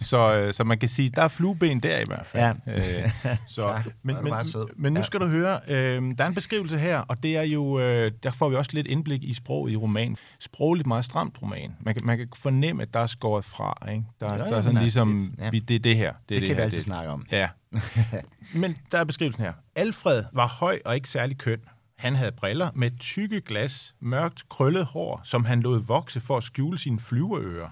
Så, 0.00 0.34
øh, 0.34 0.54
så 0.54 0.64
man 0.64 0.78
kan 0.78 0.88
sige, 0.88 1.08
der 1.08 1.22
er 1.22 1.28
flueben 1.28 1.80
der 1.80 1.98
i 1.98 2.04
hvert 2.06 2.26
fald. 2.26 2.56
Ja. 2.66 3.04
Øh, 3.04 3.10
så, 3.46 3.80
men, 4.02 4.16
men, 4.22 4.34
men 4.76 4.92
nu 4.92 5.00
ja. 5.00 5.04
skal 5.04 5.20
du 5.20 5.26
høre, 5.26 5.60
øh, 5.68 6.02
der 6.18 6.24
er 6.24 6.26
en 6.26 6.34
beskrivelse 6.34 6.78
her, 6.78 6.98
og 6.98 7.22
det 7.22 7.36
er 7.36 7.42
jo, 7.42 7.80
øh, 7.80 8.12
der 8.22 8.30
får 8.30 8.48
vi 8.48 8.56
også 8.56 8.70
lidt 8.74 8.86
indblik 8.86 9.22
i 9.22 9.34
sprog 9.34 9.70
i 9.70 9.76
roman. 9.76 10.16
Sprogligt 10.40 10.86
meget 10.86 11.04
stramt 11.04 11.42
roman. 11.42 11.76
Man 11.80 11.94
kan, 11.94 12.06
man 12.06 12.18
kan 12.18 12.28
fornemme, 12.36 12.82
at 12.82 12.94
der 12.94 13.00
er 13.00 13.06
skåret 13.06 13.44
fra. 13.44 13.88
Ikke? 13.90 14.04
Der, 14.20 14.32
ja, 14.32 14.38
der 14.38 14.56
er 14.56 14.62
sådan 14.62 14.80
ligesom, 14.80 15.32
det, 15.36 15.44
ja. 15.44 15.50
vi, 15.50 15.58
det 15.58 15.74
er 15.74 15.80
det 15.80 15.96
her. 15.96 16.12
Det, 16.12 16.20
det, 16.28 16.40
det 16.40 16.48
kan 16.48 16.56
vi 16.56 16.62
altid 16.62 16.76
det. 16.76 16.84
snakke 16.84 17.10
om. 17.10 17.26
Ja. 17.30 17.48
men 18.54 18.76
der 18.92 18.98
er 18.98 19.04
beskrivelsen 19.04 19.44
her. 19.44 19.52
Alfred 19.76 20.24
var 20.32 20.46
høj 20.46 20.80
og 20.84 20.94
ikke 20.94 21.08
særlig 21.08 21.38
køn. 21.38 21.58
Han 22.02 22.16
havde 22.16 22.32
briller 22.32 22.70
med 22.74 22.90
tykke 23.00 23.40
glas, 23.40 23.94
mørkt 24.00 24.48
krøllet 24.48 24.84
hår, 24.84 25.20
som 25.24 25.44
han 25.44 25.60
lod 25.60 25.80
vokse 25.80 26.20
for 26.20 26.36
at 26.36 26.42
skjule 26.42 26.78
sine 26.78 27.00
flyveører. 27.00 27.68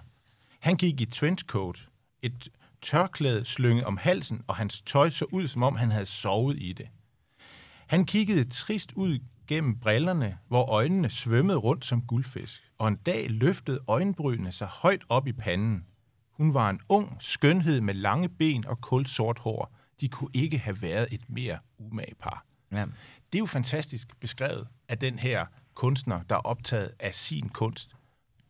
Han 0.61 0.77
gik 0.77 1.01
i 1.01 1.05
trenchcoat, 1.05 1.89
et 2.23 2.49
tørklæde 2.83 3.45
slynget 3.45 3.85
om 3.85 3.97
halsen, 3.97 4.43
og 4.47 4.57
hans 4.57 4.83
tøj 4.83 5.11
så 5.11 5.25
ud, 5.25 5.49
som 5.49 5.63
om 5.63 5.77
han 5.77 5.91
havde 5.91 6.07
sovet 6.07 6.57
i 6.61 6.73
det. 6.73 6.89
Han 7.87 8.05
kiggede 8.07 8.45
trist 8.45 8.93
ud 8.93 9.19
gennem 9.47 9.79
brillerne, 9.79 10.39
hvor 10.49 10.65
øjnene 10.67 11.11
svømmede 11.11 11.59
rundt 11.59 11.85
som 11.85 12.03
guldfisk, 12.03 12.71
og 12.79 12.89
en 12.89 12.97
dag 12.97 13.31
løftede 13.31 13.81
øjenbrynene 13.89 14.53
sig 14.53 14.67
højt 14.67 15.03
op 15.09 15.27
i 15.27 15.33
panden. 15.33 15.85
Hun 16.31 16.55
var 16.55 16.71
en 16.71 16.81
ung 16.89 17.17
skønhed 17.21 17.81
med 17.81 17.95
lange 17.95 18.29
ben 18.29 18.67
og 18.67 18.81
kulsort 18.81 19.39
hår. 19.39 19.75
De 20.01 20.09
kunne 20.09 20.31
ikke 20.35 20.59
have 20.59 20.83
været 20.83 21.09
et 21.11 21.21
mere 21.29 21.59
umage 21.79 22.15
par. 22.15 22.45
Ja. 22.73 22.85
Det 23.33 23.35
er 23.35 23.39
jo 23.39 23.47
fantastisk 23.47 24.21
beskrevet 24.21 24.69
af 24.89 24.99
den 24.99 25.19
her 25.19 25.47
kunstner, 25.75 26.23
der 26.23 26.35
er 26.37 26.41
optaget 26.41 26.91
af 27.01 27.15
sin 27.15 27.49
kunst, 27.49 27.95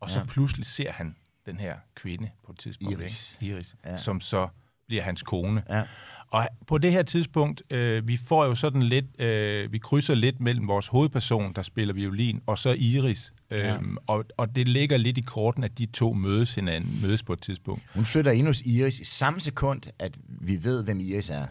og 0.00 0.10
så 0.10 0.18
Ja. 0.18 0.24
pludselig 0.24 0.66
ser 0.66 0.92
han 0.92 1.16
den 1.50 1.60
her 1.60 1.74
kvinde 1.94 2.30
på 2.46 2.52
et 2.52 2.58
tidspunkt, 2.58 3.00
Iris. 3.00 3.36
Ikke? 3.40 3.54
Iris 3.54 3.76
Ja. 3.86 3.96
som 3.96 4.20
så 4.20 4.48
bliver 4.88 5.02
hans 5.02 5.22
kone. 5.22 5.62
Ja. 5.70 5.82
Og 6.28 6.48
på 6.66 6.78
det 6.78 6.92
her 6.92 7.02
tidspunkt, 7.02 7.62
øh, 7.70 8.08
vi 8.08 8.16
får 8.16 8.44
jo 8.44 8.54
sådan 8.54 8.82
lidt, 8.82 9.20
øh, 9.20 9.72
vi 9.72 9.78
krydser 9.78 10.14
lidt 10.14 10.40
mellem 10.40 10.68
vores 10.68 10.86
hovedperson, 10.86 11.52
der 11.54 11.62
spiller 11.62 11.94
violin, 11.94 12.40
og 12.46 12.58
så 12.58 12.70
Iris. 12.78 13.32
Ja. 13.50 13.74
Øhm, 13.74 13.96
og, 14.06 14.24
og 14.36 14.56
det 14.56 14.68
ligger 14.68 14.96
lidt 14.96 15.18
i 15.18 15.20
korten, 15.20 15.64
at 15.64 15.78
de 15.78 15.86
to 15.86 16.12
mødes 16.12 16.54
hinanden, 16.54 16.98
mødes 17.02 17.22
på 17.22 17.32
et 17.32 17.42
tidspunkt. 17.42 17.82
Hun 17.94 18.04
flytter 18.04 18.30
ind 18.30 18.46
hos 18.46 18.60
Iris 18.60 19.00
i 19.00 19.04
samme 19.04 19.40
sekund, 19.40 19.82
at 19.98 20.18
vi 20.28 20.64
ved, 20.64 20.84
hvem 20.84 21.00
Iris 21.00 21.30
er, 21.30 21.46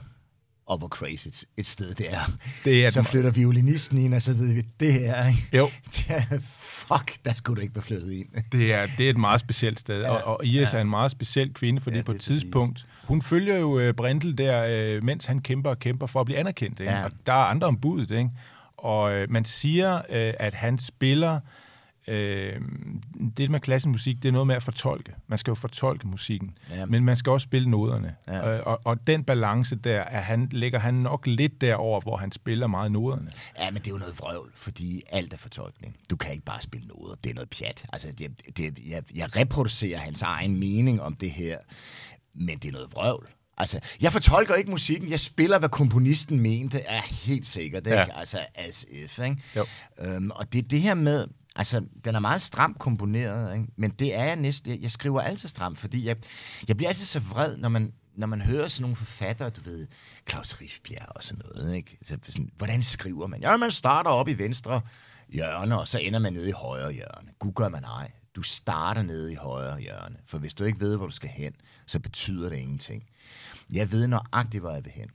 og 0.70 0.78
hvor 0.78 0.88
crazy 0.88 1.28
et, 1.28 1.44
et 1.58 1.66
sted 1.66 1.94
det 1.96 2.14
er. 2.14 2.32
Det 2.66 2.86
er 2.86 2.90
så 2.90 3.04
flytter 3.04 3.32
violinisten 3.32 3.98
ind, 3.98 4.14
og 4.14 4.22
så 4.22 4.34
ved 4.34 4.54
vi, 4.54 4.62
det 4.80 4.94
her, 4.94 5.28
ikke? 5.28 5.48
Jo. 5.54 5.70
Det 5.96 6.06
er, 6.10 6.40
fuck, 6.50 7.26
der 7.26 7.34
skulle 7.34 7.58
du 7.58 7.62
ikke 7.62 7.76
være 7.76 7.84
flyttet 7.84 8.12
ind. 8.12 8.28
Det 8.52 8.74
er, 8.74 8.88
det 8.98 9.06
er 9.06 9.10
et 9.10 9.18
meget 9.18 9.40
specielt 9.40 9.80
sted, 9.80 10.02
ja, 10.02 10.12
og, 10.12 10.24
og 10.24 10.46
Iris 10.46 10.74
ja. 10.74 10.78
er 10.78 10.82
en 10.82 10.90
meget 10.90 11.12
speciel 11.12 11.54
kvinde, 11.54 11.82
fordi 11.82 11.98
Ja, 11.98 12.04
på 12.04 12.12
et 12.12 12.22
tidspunkt, 12.22 12.86
hun 13.04 13.22
følger 13.22 13.58
jo 13.58 13.80
øh, 13.80 13.94
Brindel 13.94 14.38
der, 14.38 14.66
øh, 14.70 15.04
mens 15.04 15.26
han 15.26 15.40
kæmper 15.40 15.70
og 15.70 15.80
kæmper 15.80 16.08
for 16.08 16.20
at 16.20 16.26
blive 16.26 16.40
anerkendt, 16.40 16.80
ikke? 16.80 16.92
Ja. 16.92 17.04
Og 17.04 17.12
der 17.26 17.34
er 17.34 17.46
andre 17.46 17.68
om 17.68 17.78
budet, 17.78 18.12
ikke? 18.12 18.30
og 18.78 19.14
øh, 19.14 19.32
man 19.32 19.46
siger, 19.46 20.02
at 20.40 20.54
han 20.54 20.80
spiller, 20.80 21.40
øh, 22.10 22.62
det 23.38 23.52
med 23.52 23.60
klassisk 23.60 23.88
musik, 23.90 24.16
det 24.24 24.28
er 24.28 24.32
noget 24.32 24.48
med 24.48 24.56
at 24.56 24.64
fortolke. 24.64 25.14
Man 25.28 25.38
skal 25.40 25.52
jo 25.52 25.56
fortolke 25.56 26.08
musikken, 26.08 26.58
Ja. 26.70 26.86
men 26.86 27.06
man 27.06 27.16
skal 27.18 27.32
også 27.32 27.44
spille 27.44 27.70
noderne, 27.70 28.16
Ja. 28.28 28.56
øh, 28.58 28.64
og, 28.66 28.82
og 28.84 29.08
den 29.08 29.24
balance 29.24 29.76
der, 29.76 30.00
er 30.02 30.22
han, 30.22 30.48
ligger 30.52 30.80
han 30.80 30.94
nok 30.94 31.28
lidt 31.28 31.62
derover, 31.62 32.02
hvor 32.02 32.18
han 32.18 32.32
spiller 32.32 32.68
meget 32.68 32.92
noderne. 32.92 33.30
Ja, 33.60 33.72
men 33.72 33.82
det 33.82 33.88
er 33.88 33.92
jo 33.92 33.98
noget 33.98 34.20
vrøvl, 34.20 34.52
fordi 34.56 35.04
alt 35.12 35.34
er 35.34 35.38
fortolkning. 35.38 35.96
Du 36.10 36.16
kan 36.16 36.32
ikke 36.32 36.46
bare 36.46 36.62
spille 36.62 36.88
noget. 36.88 37.24
Det 37.24 37.30
er 37.30 37.34
noget 37.34 37.50
pjat. 37.50 37.86
Altså, 37.94 38.12
det, 38.18 38.58
det, 38.58 38.80
jeg, 38.90 39.04
jeg 39.16 39.36
reproducerer 39.36 40.00
hans 40.00 40.22
egen 40.22 40.60
mening 40.60 41.02
om 41.02 41.16
det 41.16 41.32
her, 41.32 41.58
men 42.34 42.58
det 42.58 42.68
er 42.68 42.72
noget 42.72 42.88
vrøvl. 42.94 43.28
Altså, 43.62 43.80
jeg 44.02 44.12
fortolker 44.12 44.56
ikke 44.56 44.70
musikken. 44.72 45.10
Jeg 45.10 45.20
spiller, 45.20 45.60
hvad 45.60 45.70
komponisten 45.70 46.40
mente, 46.40 46.80
er 46.82 47.02
helt 47.28 47.48
sikkert. 47.48 47.88
Ikke? 47.88 47.98
Ja. 47.98 48.06
Altså, 48.20 48.40
as 48.56 48.86
if, 48.92 49.20
ikke? 49.20 49.38
Jo. 49.56 49.66
Øhm, 50.02 50.32
og 50.32 50.54
det 50.54 50.60
er 50.66 50.68
det 50.70 50.82
her 50.82 50.94
med, 50.94 51.28
altså, 51.60 51.86
den 52.06 52.16
er 52.16 52.20
meget 52.20 52.42
stramt 52.42 52.80
komponeret, 52.80 53.54
ikke? 53.54 53.68
men 53.76 53.92
det 53.92 54.16
er 54.16 54.24
jeg 54.24 54.36
næsten, 54.36 54.72
jeg, 54.72 54.82
jeg 54.82 54.92
skriver 54.92 55.22
altid 55.22 55.50
stramt, 55.50 55.80
fordi 55.80 56.06
jeg, 56.06 56.16
jeg 56.68 56.78
bliver 56.78 56.90
altid 56.90 57.06
så 57.06 57.20
vred, 57.20 57.58
når 57.58 57.70
man, 57.70 57.94
når 58.16 58.28
man 58.28 58.42
hører 58.42 58.68
sådan 58.68 58.82
nogle 58.82 58.96
forfattere, 58.96 59.50
du 59.50 59.62
ved, 59.62 59.88
Claus 60.30 60.62
Riffbjerg 60.62 61.08
og 61.16 61.24
sådan 61.24 61.44
noget, 61.46 61.76
ikke? 61.76 61.98
Så 62.02 62.18
sådan, 62.24 62.52
hvordan 62.58 62.84
skriver 62.84 63.28
man? 63.28 63.42
Ja, 63.42 63.58
man 63.58 63.72
starter 63.72 64.10
op 64.10 64.28
i 64.28 64.34
venstre 64.34 64.82
hjørne, 65.30 65.80
og 65.80 65.88
så 65.88 66.00
ender 66.00 66.20
man 66.20 66.34
nede 66.34 66.50
i 66.50 66.52
højre 66.52 66.92
hjørne. 66.92 67.32
Gud 67.40 67.52
gør 67.52 67.70
man 67.70 67.84
ej. 67.84 68.12
Du 68.36 68.42
starter 68.42 69.02
nede 69.02 69.32
i 69.32 69.36
højre 69.36 69.80
hjørne, 69.80 70.16
for 70.26 70.38
hvis 70.38 70.54
du 70.54 70.64
ikke 70.64 70.80
ved, 70.80 70.98
hvor 70.98 71.06
du 71.06 71.12
skal 71.12 71.30
hen, 71.30 71.54
så 71.86 72.00
betyder 72.00 72.50
det 72.50 72.58
ingenting. 72.58 73.04
Jeg 73.74 73.92
ved 73.92 74.08
nøjagtigt, 74.08 74.62
hvor 74.62 74.72
jeg 74.72 74.86
vil 74.86 74.94
hen. 74.94 75.10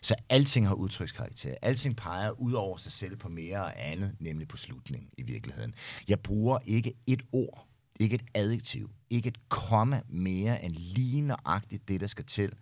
Så 0.00 0.14
alting 0.28 0.68
har 0.68 0.74
udtrykskarakter. 0.74 1.54
Alting 1.62 1.96
peger 1.96 2.30
ud 2.30 2.52
over 2.52 2.76
sig 2.76 2.92
selv 2.92 3.16
på 3.16 3.28
mere 3.28 3.64
og 3.64 3.72
andet, 3.76 4.16
nemlig 4.18 4.48
på 4.48 4.56
slutningen 4.56 5.10
i 5.18 5.22
virkeligheden. 5.22 5.74
Jeg 6.08 6.20
bruger 6.20 6.58
ikke 6.64 6.94
et 7.06 7.22
ord, 7.32 7.66
ikke 8.00 8.14
et 8.14 8.24
adjektiv, 8.34 8.90
ikke 9.10 9.28
et 9.28 9.48
komma 9.48 10.00
mere 10.08 10.64
end 10.64 10.72
lige 10.72 11.22
nøjagtigt 11.22 11.88
det, 11.88 12.00
der 12.00 12.06
skal 12.06 12.24
til 12.24 12.52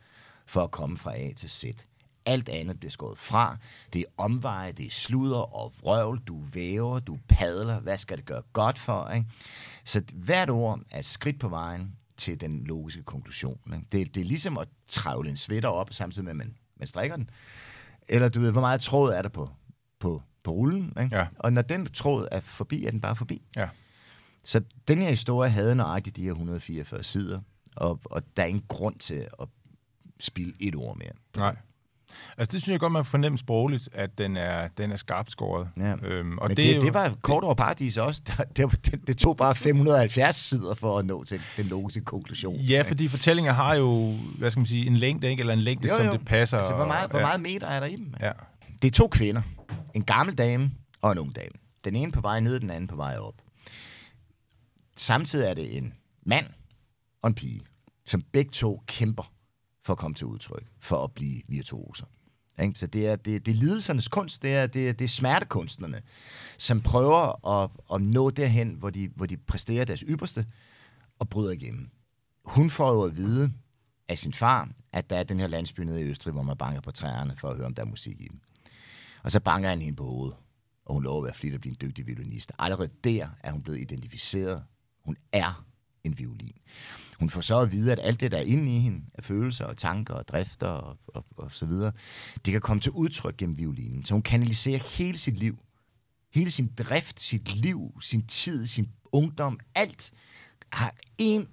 for 0.47 0.63
at 0.63 0.71
komme 0.71 0.99
fra 0.99 1.17
A 1.17 1.33
til 1.33 1.51
Z. 1.51 1.65
Alt 2.27 2.49
andet 2.49 2.81
bliver 2.81 2.91
skåret 2.91 3.19
fra. 3.19 3.57
Det 3.93 4.01
er 4.01 4.05
omveje, 4.17 4.73
det 4.73 4.87
er 4.87 4.91
sludder 4.91 5.55
og 5.55 5.73
vrøvl. 5.81 6.19
Du 6.19 6.39
væver, 6.39 6.99
du 6.99 7.19
padler. 7.29 7.81
Hvad 7.81 7.99
skal 7.99 8.17
det 8.17 8.25
gøre 8.27 8.43
godt 8.53 8.79
for? 8.79 9.11
Ikke? 9.11 9.27
Så 9.85 10.03
hvert 10.15 10.51
ord 10.51 10.81
er 10.91 10.99
et 10.99 11.07
skridt 11.07 11.41
på 11.41 11.49
vejen 11.49 11.97
til 12.17 12.41
den 12.41 12.65
logiske 12.65 13.03
konklusion. 13.03 13.59
Ikke? 13.75 13.87
Det, 13.93 14.15
det 14.15 14.21
er 14.21 14.25
ligesom 14.25 14.59
at 14.59 14.69
travle 14.89 15.31
en 15.31 15.37
sweater 15.37 15.69
op, 15.69 15.93
samtidig 15.93 16.25
med, 16.25 16.31
at 16.31 16.37
man, 16.37 16.57
man 16.81 16.87
strikker 16.87 17.17
den. 17.17 17.31
Eller 18.09 18.29
du 18.29 18.41
ved, 18.41 18.53
hvor 18.53 18.61
meget 18.61 18.81
tråd 18.81 19.13
er 19.13 19.23
der 19.23 19.29
på, 19.29 19.51
på, 19.99 20.23
på 20.43 20.51
rullen. 20.51 20.93
Ikke? 21.03 21.17
Ja. 21.17 21.27
Og 21.39 21.53
når 21.53 21.63
den 21.63 21.87
tråd 21.87 22.29
er 22.31 22.41
forbi, 22.41 22.85
er 22.85 22.91
den 22.91 23.01
bare 23.01 23.17
forbi. 23.17 23.43
Ja. 23.57 23.69
Så 24.45 24.63
den 24.89 25.03
her 25.03 25.11
historie 25.11 25.51
havde 25.51 25.75
nøjagtigt 25.75 26.17
de 26.17 26.23
her 26.23 26.31
144 26.31 27.05
sider, 27.05 27.41
og, 27.77 28.01
og 28.05 28.23
der 28.37 28.43
er 28.43 28.47
ingen 28.47 28.65
grund 28.69 28.99
til 28.99 29.29
at 29.41 29.49
spille 30.21 30.55
et 30.61 30.75
ord 30.75 30.97
mere. 30.97 31.13
Nej. 31.37 31.57
Altså, 32.39 32.53
det 32.53 32.63
synes 32.63 32.73
jeg 32.73 32.81
godt, 32.81 32.93
man 32.93 33.05
fornemmer 33.05 33.37
sprogligt, 33.39 33.89
at 33.93 34.19
den 34.19 34.37
er, 34.37 34.69
den 34.69 34.93
er 34.93 34.97
skarpt 34.97 35.31
skåret. 35.33 35.69
Ja. 35.77 35.95
Øhm, 36.03 36.39
og 36.39 36.49
Men 36.49 36.57
det, 36.57 36.65
det, 36.65 36.71
er 36.71 36.77
jo, 36.77 36.81
det 36.83 36.95
var 36.95 37.15
kort 37.23 37.45
over 37.45 37.55
paradis 37.55 37.97
også. 37.97 38.23
Det, 38.57 38.85
det, 38.87 39.07
det 39.07 39.19
tog 39.19 39.37
bare 39.37 39.55
570 39.55 40.37
sider 40.37 40.75
for 40.75 40.99
at 40.99 41.05
nå 41.07 41.25
til 41.25 41.41
den 41.57 41.67
logiske 41.67 42.01
konklusion. 42.01 42.57
Ja, 42.57 42.83
fordi 42.87 43.09
fortællinger 43.09 43.53
har 43.53 43.75
jo, 43.75 44.13
hvad 44.39 44.51
skal 44.51 44.61
man 44.61 44.67
sige, 44.67 44.87
en 44.87 44.97
længde, 44.97 45.31
ikke? 45.31 45.41
eller 45.41 45.53
en 45.53 45.61
længde, 45.61 45.89
Jo, 45.89 45.97
som 45.97 46.07
jo. 46.07 46.13
det 46.13 46.25
passer. 46.25 46.57
Altså, 46.59 46.75
hvor 46.75 46.87
meget, 46.87 47.05
og- 47.05 47.11
hvor 47.11 47.21
meget 47.21 47.41
meter 47.41 47.67
er 47.67 47.81
der 47.81 47.87
i 47.87 47.97
dem? 47.97 48.15
Ja. 48.21 48.33
Det 48.83 48.89
er 48.89 48.93
to 48.93 49.09
kvinder. 49.09 49.43
En 49.95 50.05
gammel 50.05 50.35
dame 50.39 50.71
og 51.03 51.13
en 51.13 51.19
ung 51.19 51.37
dame. 51.37 51.51
Den 51.85 51.97
ene 51.97 52.13
på 52.13 52.21
vej 52.21 52.41
ned, 52.41 52.61
den 52.61 52.71
anden 52.71 52.89
på 52.89 52.97
vej 52.97 53.17
op. 53.19 53.35
Samtidig 54.97 55.47
er 55.49 55.55
det 55.55 55.77
en 55.77 55.95
mand 56.27 56.47
og 57.23 57.29
en 57.29 57.35
pige, 57.35 57.61
som 58.07 58.23
begge 58.33 58.51
to 58.51 58.83
kæmper 58.87 59.33
for 59.83 59.93
at 59.93 59.99
komme 59.99 60.15
til 60.15 60.27
udtryk, 60.27 60.67
for 60.81 61.05
at 61.05 61.13
blive 61.13 61.43
virtuoser. 61.49 62.07
Ikke? 62.63 62.79
Så 62.79 62.87
det 62.87 63.07
er, 63.07 63.17
det, 63.17 63.47
det 63.47 63.53
er 63.53 63.57
lidelsernes 63.57 64.09
kunst, 64.09 64.43
det 64.43 64.55
er, 64.55 64.67
det, 64.67 64.89
er, 64.89 64.93
det 64.93 65.05
er 65.05 65.09
smertekunstnerne, 65.09 66.03
som 66.59 66.81
prøver 66.81 67.49
at, 67.49 67.71
at 67.95 68.03
nå 68.03 68.31
derhen, 68.31 68.75
hvor 68.75 68.91
de, 68.91 69.09
hvor 69.09 69.27
de 69.27 69.37
præsterer 69.37 69.85
deres 69.85 70.05
ypperste 70.09 70.47
og 71.19 71.29
bryder 71.29 71.51
igennem. 71.51 71.91
Hun 72.45 72.71
får 72.71 72.93
jo 72.93 73.03
at 73.03 73.17
vide 73.17 73.53
af 74.09 74.19
sin 74.19 74.33
far, 74.33 74.71
at 74.93 75.11
der 75.11 75.17
er 75.17 75.23
den 75.23 75.41
her 75.41 75.47
landsby 75.47 75.81
nede 75.81 76.01
i 76.01 76.05
Østrig, 76.05 76.33
hvor 76.33 76.43
man 76.43 76.57
banker 76.57 76.81
på 76.81 76.91
træerne 76.91 77.37
for 77.37 77.49
at 77.49 77.57
høre, 77.57 77.67
om 77.67 77.75
der 77.75 77.83
er 77.83 77.87
musik 77.87 78.21
i 78.21 78.29
dem. 78.29 78.41
Og 79.23 79.31
så 79.31 79.41
banker 79.41 79.69
han 79.69 79.81
hende 79.81 79.97
på 79.97 80.05
hovedet, 80.05 80.37
og 80.85 80.95
hun 80.95 81.03
lover 81.03 81.19
at 81.19 81.25
være 81.25 81.35
flittig 81.35 81.55
at 81.55 81.61
blive 81.61 81.73
en 81.73 81.79
dygtig 81.81 82.07
violinist. 82.07 82.53
Allerede 82.59 82.91
der 83.05 83.29
er 83.41 83.53
hun 83.53 83.63
blevet 83.63 83.81
identificeret. 83.81 84.65
Hun 85.05 85.17
er 85.33 85.65
en 86.05 86.19
violin. 86.19 86.55
Hun 87.19 87.31
får 87.31 87.41
så 87.41 87.61
at 87.61 87.73
vide, 87.73 87.93
at 87.93 87.99
alt 88.03 88.21
det, 88.21 88.31
der 88.31 88.39
er 88.39 88.43
inde 88.43 88.77
i 88.77 88.79
hende, 88.79 89.05
af 89.15 89.25
følelser 89.25 89.65
og 89.65 89.77
tanker 89.77 90.15
og 90.15 90.29
drifter 90.29 90.67
og, 90.67 90.99
og, 91.07 91.27
og 91.37 91.53
så 91.53 91.67
videre, 91.67 91.93
det 92.45 92.53
kan 92.53 92.61
komme 92.61 92.81
til 92.81 92.93
udtryk 92.93 93.37
gennem 93.37 93.59
violinen. 93.59 94.05
Så 94.05 94.15
hun 94.15 94.23
kanaliserer 94.23 94.99
hele 94.99 95.19
sit 95.19 95.39
liv. 95.39 95.59
Hele 96.35 96.51
sin 96.51 96.71
drift, 96.79 97.21
sit 97.21 97.55
liv, 97.55 98.01
sin 98.01 98.27
tid, 98.27 98.67
sin 98.67 98.89
ungdom, 99.13 99.61
alt 99.75 100.13
har 100.73 100.95
en, 101.19 101.49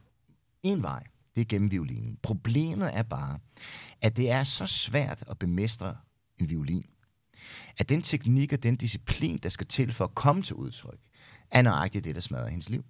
en 0.63 0.83
vej. 0.83 1.03
Det 1.35 1.41
er 1.41 1.45
gennem 1.45 1.71
violinen. 1.71 2.17
Problemet 2.23 2.97
er 2.97 3.03
bare, 3.03 3.39
at 4.01 4.17
det 4.17 4.31
er 4.31 4.43
så 4.43 4.65
svært 4.65 5.23
at 5.29 5.39
bemestre 5.39 5.97
en 6.39 6.49
violin, 6.49 6.85
at 7.77 7.89
den 7.89 8.01
teknik 8.01 8.53
og 8.53 8.63
den 8.63 8.75
disciplin, 8.75 9.37
der 9.37 9.49
skal 9.49 9.67
til 9.67 9.93
for 9.93 10.03
at 10.03 10.15
komme 10.15 10.41
til 10.41 10.55
udtryk, 10.55 10.99
er 11.51 11.61
nøjagtigt 11.61 12.05
det, 12.05 12.15
der 12.15 12.21
smadrer 12.21 12.49
hendes 12.49 12.69
liv 12.69 12.85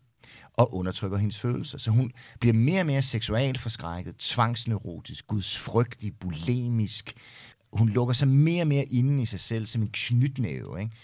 og 0.57 0.73
undertrykker 0.75 1.17
hendes 1.17 1.39
følelser. 1.39 1.77
Så 1.77 1.91
hun 1.91 2.11
bliver 2.39 2.53
mere 2.53 2.79
og 2.79 2.85
mere 2.85 3.01
seksuelt 3.01 3.57
forskrækket, 3.57 4.17
tvangsneurotisk, 4.17 5.27
gudsfrygtig, 5.27 6.19
bulimisk. 6.19 7.13
Hun 7.73 7.89
lukker 7.89 8.13
sig 8.13 8.27
mere 8.27 8.63
og 8.63 8.67
mere 8.67 8.85
inde 8.85 9.21
i 9.21 9.25
sig 9.25 9.39
selv 9.39 9.65
som 9.65 9.81
en 9.81 9.89
knytnæve. 9.93 10.81
Ikke? 10.81 10.95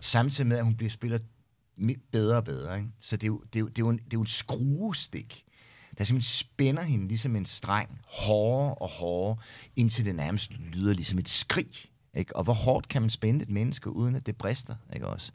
Samtidig 0.00 0.46
med, 0.48 0.56
at 0.56 0.64
hun 0.64 0.74
bliver 0.74 0.90
spiller 0.90 1.18
bedre 2.12 2.36
og 2.36 2.44
bedre. 2.44 2.76
Ikke? 2.76 2.90
Så 3.00 3.16
det 3.16 3.24
er, 3.24 3.26
jo, 3.26 3.42
det, 3.52 3.56
er 3.56 3.60
jo, 3.60 3.68
det, 3.68 3.78
er 3.78 3.82
jo 3.82 3.88
en, 3.88 3.96
det 3.96 4.04
er 4.04 4.08
jo 4.14 4.20
en 4.20 4.26
skruestik, 4.26 5.44
der 5.98 6.04
simpelthen 6.04 6.46
spænder 6.46 6.82
hende 6.82 7.08
ligesom 7.08 7.36
en 7.36 7.46
streng, 7.46 8.00
hårdere 8.04 8.74
og 8.74 8.88
hårdere, 8.88 9.36
indtil 9.76 10.04
det 10.04 10.14
nærmest 10.14 10.52
lyder 10.52 10.94
ligesom 10.94 11.18
et 11.18 11.28
skrig. 11.28 11.70
Ikke? 12.14 12.36
Og 12.36 12.44
hvor 12.44 12.52
hårdt 12.52 12.88
kan 12.88 13.02
man 13.02 13.10
spænde 13.10 13.42
et 13.42 13.50
menneske, 13.50 13.90
uden 13.90 14.14
at 14.14 14.26
det 14.26 14.36
brister? 14.36 14.74
Ikke 14.94 15.06
også? 15.06 15.32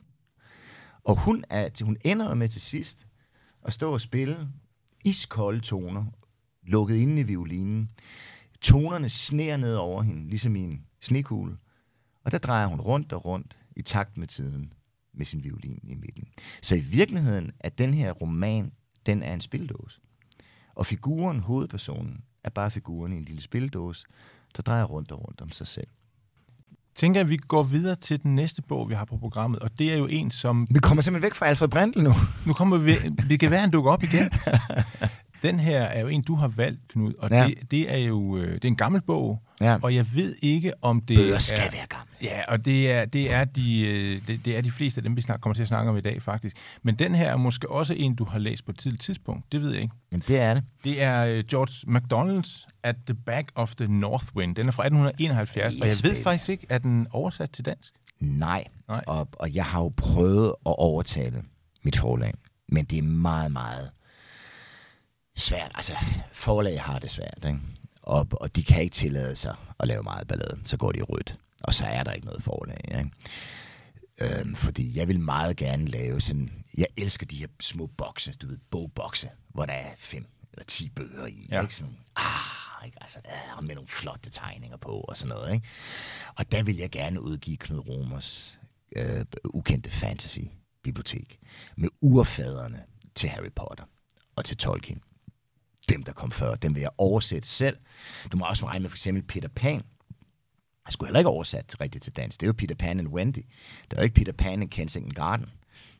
Og 1.03 1.19
hun, 1.19 1.43
er, 1.49 1.83
hun 1.83 1.97
ender 2.03 2.33
med 2.33 2.49
til 2.49 2.61
sidst 2.61 3.07
at 3.65 3.73
stå 3.73 3.93
og 3.93 4.01
spille 4.01 4.49
iskolde 5.05 5.59
toner, 5.59 6.05
lukket 6.63 6.95
inde 6.95 7.21
i 7.21 7.23
violinen. 7.23 7.89
Tonerne 8.61 9.09
sner 9.09 9.57
ned 9.57 9.75
over 9.75 10.01
hende, 10.01 10.29
ligesom 10.29 10.55
i 10.55 10.59
en 10.59 10.85
snekugle. 11.01 11.57
Og 12.23 12.31
der 12.31 12.37
drejer 12.37 12.67
hun 12.67 12.81
rundt 12.81 13.13
og 13.13 13.25
rundt 13.25 13.57
i 13.75 13.81
takt 13.81 14.17
med 14.17 14.27
tiden 14.27 14.73
med 15.13 15.25
sin 15.25 15.43
violin 15.43 15.79
i 15.83 15.95
midten. 15.95 16.27
Så 16.61 16.75
i 16.75 16.79
virkeligheden 16.79 17.51
er 17.59 17.69
den 17.69 17.93
her 17.93 18.11
roman, 18.11 18.71
den 19.05 19.23
er 19.23 19.33
en 19.33 19.41
spildåse. 19.41 20.01
Og 20.75 20.85
figuren, 20.85 21.39
hovedpersonen, 21.39 22.23
er 22.43 22.49
bare 22.49 22.71
figuren 22.71 23.13
i 23.13 23.17
en 23.17 23.25
lille 23.25 23.41
spildåse, 23.41 24.05
der 24.57 24.61
drejer 24.61 24.83
rundt 24.83 25.11
og 25.11 25.27
rundt 25.27 25.41
om 25.41 25.51
sig 25.51 25.67
selv 25.67 25.87
tænker, 26.95 27.21
at 27.21 27.29
vi 27.29 27.37
går 27.37 27.63
videre 27.63 27.95
til 27.95 28.23
den 28.23 28.35
næste 28.35 28.61
bog, 28.61 28.89
vi 28.89 28.95
har 28.95 29.05
på 29.05 29.17
programmet, 29.17 29.59
og 29.59 29.69
det 29.79 29.93
er 29.93 29.97
jo 29.97 30.07
en, 30.07 30.31
som... 30.31 30.67
Vi 30.69 30.79
kommer 30.79 31.01
simpelthen 31.01 31.23
væk 31.23 31.33
fra 31.33 31.45
Alfred 31.45 31.67
Brandl 31.67 32.03
nu. 32.03 32.13
Nu 32.45 32.53
kommer 32.53 32.77
vi... 32.77 32.95
Det 33.29 33.39
kan 33.39 33.51
være, 33.51 33.59
han 33.59 33.71
dukker 33.71 33.91
op 33.91 34.03
igen. 34.03 34.29
Den 35.43 35.59
her 35.59 35.81
er 35.81 36.01
jo 36.01 36.07
en, 36.07 36.21
du 36.21 36.35
har 36.35 36.47
valgt, 36.47 36.87
Knud, 36.87 37.13
og 37.19 37.29
ja. 37.29 37.47
det, 37.47 37.71
det 37.71 37.93
er 37.93 37.97
jo 37.97 38.37
øh, 38.37 38.53
det 38.53 38.65
er 38.65 38.67
en 38.67 38.75
gammel 38.75 39.01
bog, 39.01 39.41
ja. 39.61 39.77
og 39.81 39.95
jeg 39.95 40.05
ved 40.15 40.35
ikke, 40.41 40.73
om 40.81 41.01
det 41.01 41.17
Bøger 41.17 41.39
skal 41.39 41.59
er, 41.59 41.71
være 41.71 41.85
gamle. 41.89 42.05
Ja, 42.21 42.39
og 42.47 42.65
det 42.65 42.91
er, 42.91 43.05
det, 43.05 43.33
er 43.33 43.45
de, 43.45 43.81
øh, 43.87 44.21
det, 44.27 44.45
det 44.45 44.57
er 44.57 44.61
de 44.61 44.71
fleste 44.71 44.99
af 44.99 45.03
dem, 45.03 45.15
vi 45.15 45.21
snak, 45.21 45.41
kommer 45.41 45.53
til 45.53 45.61
at 45.61 45.67
snakke 45.67 45.91
om 45.91 45.97
i 45.97 46.01
dag, 46.01 46.21
faktisk. 46.21 46.57
Men 46.83 46.95
den 46.95 47.15
her 47.15 47.31
er 47.31 47.37
måske 47.37 47.69
også 47.69 47.93
en, 47.93 48.15
du 48.15 48.25
har 48.25 48.39
læst 48.39 48.65
på 48.65 48.71
et 48.71 48.79
tidligt 48.79 49.01
tidspunkt. 49.01 49.51
Det 49.51 49.61
ved 49.61 49.71
jeg 49.71 49.81
ikke. 49.81 49.93
Jamen, 50.11 50.23
det 50.27 50.39
er 50.39 50.53
det. 50.53 50.63
Det 50.83 51.01
er 51.01 51.25
øh, 51.25 51.43
George 51.43 51.97
MacDonald's 51.97 52.67
At 52.83 52.95
the 53.05 53.15
Back 53.25 53.51
of 53.55 53.75
the 53.75 53.87
North 53.87 54.25
Wind. 54.35 54.55
Den 54.55 54.67
er 54.67 54.71
fra 54.71 54.83
1871, 54.83 55.73
yes, 55.73 55.81
og 55.81 55.87
jeg 55.87 55.95
ved 56.03 56.11
baby. 56.15 56.23
faktisk 56.23 56.49
ikke, 56.49 56.65
er 56.69 56.77
den 56.77 57.07
oversat 57.11 57.49
til 57.51 57.65
dansk? 57.65 57.93
Nej, 58.19 58.63
Nej. 58.87 59.03
Og, 59.07 59.27
og 59.33 59.55
jeg 59.55 59.65
har 59.65 59.81
jo 59.81 59.93
prøvet 59.97 60.47
at 60.47 60.75
overtale 60.77 61.43
mit 61.83 61.97
forlag, 61.97 62.33
men 62.67 62.85
det 62.85 62.97
er 62.97 63.03
meget, 63.03 63.51
meget 63.51 63.91
svært. 65.35 65.71
Altså, 65.75 65.93
forlag 66.33 66.81
har 66.81 66.99
det 66.99 67.11
svært, 67.11 67.45
ikke? 67.45 67.59
Og, 68.01 68.27
og 68.31 68.55
de 68.55 68.63
kan 68.63 68.81
ikke 68.81 68.93
tillade 68.93 69.35
sig 69.35 69.55
at 69.79 69.87
lave 69.87 70.03
meget 70.03 70.27
ballade. 70.27 70.59
Så 70.65 70.77
går 70.77 70.91
de 70.91 70.99
i 70.99 71.01
rødt, 71.01 71.37
og 71.63 71.73
så 71.73 71.85
er 71.85 72.03
der 72.03 72.11
ikke 72.11 72.25
noget 72.25 72.43
forlag, 72.43 72.81
ikke? 72.85 73.11
Øhm, 74.21 74.55
fordi 74.55 74.97
jeg 74.97 75.07
vil 75.07 75.19
meget 75.19 75.57
gerne 75.57 75.85
lave 75.85 76.21
sådan... 76.21 76.63
Jeg 76.77 76.87
elsker 76.97 77.25
de 77.25 77.37
her 77.37 77.47
små 77.59 77.87
bokse, 77.87 78.33
du 78.33 78.47
ved, 78.47 78.57
bogbokse, 78.71 79.29
hvor 79.49 79.65
der 79.65 79.73
er 79.73 79.91
fem 79.97 80.25
eller 80.53 80.65
ti 80.65 80.89
bøger 80.89 81.25
i. 81.25 81.47
Ja. 81.51 81.61
Ikke? 81.61 81.75
Sådan, 81.75 81.97
ah, 82.15 82.85
ikke? 82.85 82.97
Altså, 83.01 83.19
der, 83.23 83.61
med 83.61 83.75
nogle 83.75 83.87
flotte 83.87 84.29
tegninger 84.29 84.77
på 84.77 84.91
og 84.91 85.17
sådan 85.17 85.35
noget. 85.35 85.53
Ikke? 85.53 85.67
Og 86.37 86.51
der 86.51 86.63
vil 86.63 86.77
jeg 86.77 86.89
gerne 86.89 87.21
udgive 87.21 87.57
Knud 87.57 87.79
Romers 87.79 88.59
øh, 88.95 89.25
ukendte 89.45 89.89
fantasy-bibliotek 89.89 91.39
med 91.75 91.89
urfaderne 92.01 92.83
til 93.15 93.29
Harry 93.29 93.51
Potter 93.55 93.83
og 94.35 94.45
til 94.45 94.57
Tolkien 94.57 95.01
dem, 95.89 96.03
der 96.03 96.13
kom 96.13 96.31
før, 96.31 96.55
dem 96.55 96.75
vil 96.75 96.81
jeg 96.81 96.89
oversætte 96.97 97.47
selv. 97.47 97.77
Du 98.31 98.37
må 98.37 98.45
også 98.45 98.65
regne 98.65 98.81
med 98.81 98.89
for 98.89 98.95
eksempel 98.95 99.23
Peter 99.23 99.49
Pan. 99.49 99.81
Jeg 100.85 100.93
skulle 100.93 101.07
heller 101.07 101.19
ikke 101.19 101.29
oversat 101.29 101.75
rigtigt 101.81 102.03
til 102.03 102.15
dansk. 102.15 102.39
Det 102.39 102.45
er 102.45 102.49
jo 102.49 102.53
Peter 102.57 102.75
Pan 102.75 102.99
and 102.99 103.07
Wendy. 103.07 103.45
Det 103.83 103.93
er 103.93 103.97
jo 103.97 104.03
ikke 104.03 104.15
Peter 104.15 104.31
Pan 104.31 104.61
and 104.61 104.69
Kensington 104.69 105.13
Garden. 105.13 105.45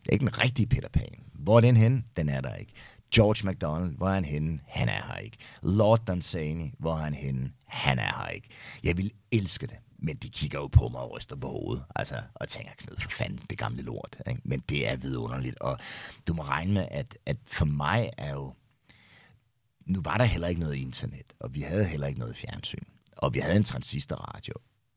Det 0.04 0.10
er 0.10 0.14
ikke 0.14 0.26
den 0.26 0.40
rigtige 0.40 0.68
Peter 0.68 0.90
Pan. 0.90 1.24
Hvor 1.34 1.58
er 1.58 1.62
den 1.62 1.78
henne? 1.78 2.04
Den 2.18 2.30
er 2.30 2.42
der 2.42 2.56
ikke. 2.56 2.74
George 3.16 3.46
MacDonald, 3.46 3.98
hvor 3.98 4.08
er 4.08 4.14
han 4.14 4.26
henne? 4.26 4.60
Han 4.68 4.90
er 4.90 5.04
her 5.08 5.18
ikke. 5.18 5.38
Lord 5.64 6.06
Dunsany, 6.06 6.74
hvor 6.80 6.94
er 6.94 6.98
han 6.98 7.14
henne? 7.14 7.52
Han 7.66 8.00
er 8.00 8.24
her 8.24 8.28
ikke. 8.28 8.48
Jeg 8.84 8.98
vil 8.98 9.12
elske 9.32 9.68
det, 9.68 9.78
men 9.98 10.16
de 10.16 10.30
kigger 10.30 10.60
jo 10.60 10.68
på 10.68 10.88
mig 10.88 11.02
og 11.02 11.12
ryster 11.12 11.36
på 11.36 11.48
hovedet, 11.48 11.84
altså, 11.96 12.16
og 12.34 12.48
tænker, 12.48 12.72
Knud, 12.78 12.98
for 13.00 13.10
fanden, 13.10 13.40
det 13.50 13.58
gamle 13.58 13.82
lort. 13.82 14.18
Ikke? 14.30 14.42
Men 14.44 14.64
det 14.70 14.90
er 14.90 14.96
vidunderligt, 14.96 15.60
og 15.60 15.78
du 16.28 16.34
må 16.34 16.44
regne 16.44 16.74
med, 16.74 16.88
at, 16.92 17.18
at 17.26 17.38
for 17.46 17.66
mig 17.66 18.10
er 18.18 18.34
jo 18.34 18.54
nu 19.86 20.02
var 20.04 20.18
der 20.18 20.26
heller 20.26 20.48
ikke 20.48 20.62
noget 20.62 20.76
internet, 20.76 21.34
og 21.40 21.56
vi 21.56 21.62
havde 21.62 21.86
heller 21.86 22.08
ikke 22.08 22.20
noget 22.20 22.36
fjernsyn. 22.36 22.84
Og 23.18 23.34
vi 23.34 23.40
havde 23.40 23.58
en 23.58 23.64
transistorradio. 23.64 24.54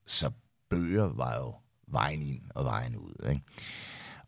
Så 0.07 0.31
bøger 0.71 1.05
var 1.05 1.37
jo 1.37 1.55
vejen 1.87 2.23
ind 2.23 2.43
og 2.51 2.65
vejen 2.65 2.97
ud. 2.97 3.29
Ikke? 3.29 3.43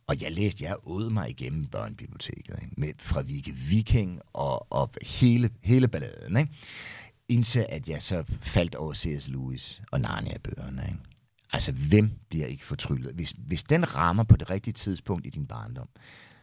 Og 0.06 0.22
jeg 0.22 0.32
læste, 0.32 0.64
jeg 0.64 0.76
åd 0.84 1.10
mig 1.10 1.30
igennem 1.30 1.66
børnebiblioteket, 1.66 2.58
ikke? 2.62 2.74
Med, 2.76 2.92
fra 2.98 3.20
Vike 3.20 3.52
Viking 3.52 4.20
og, 4.32 4.72
og 4.72 4.90
hele, 5.02 5.50
hele 5.62 5.88
balladen. 5.88 6.36
Ikke? 6.36 6.52
Indtil 7.28 7.66
at 7.68 7.88
jeg 7.88 8.02
så 8.02 8.24
faldt 8.40 8.74
over 8.74 8.94
C.S. 8.94 9.28
Lewis 9.28 9.82
og 9.92 10.00
Narnia-bøgerne. 10.00 10.82
Ikke? 10.86 10.98
Altså, 11.52 11.72
hvem 11.72 12.10
bliver 12.28 12.46
ikke 12.46 12.64
fortryllet? 12.64 13.14
Hvis, 13.14 13.34
hvis 13.38 13.64
den 13.64 13.94
rammer 13.94 14.24
på 14.24 14.36
det 14.36 14.50
rigtige 14.50 14.74
tidspunkt 14.74 15.26
i 15.26 15.30
din 15.30 15.46
barndom, 15.46 15.88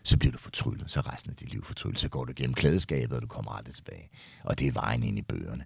så 0.03 0.17
bliver 0.17 0.31
du 0.31 0.37
fortryllet, 0.37 0.91
så 0.91 0.99
resten 0.99 1.31
af 1.31 1.35
dit 1.35 1.51
liv 1.51 1.63
fortryllet. 1.63 1.99
Så 1.99 2.09
går 2.09 2.25
du 2.25 2.33
gennem 2.35 2.53
klædeskabet, 2.53 3.15
og 3.15 3.21
du 3.21 3.27
kommer 3.27 3.51
aldrig 3.51 3.75
tilbage. 3.75 4.09
Og 4.43 4.59
det 4.59 4.67
er 4.67 4.71
vejen 4.71 5.03
ind 5.03 5.19
i 5.19 5.21
bøgerne. 5.21 5.65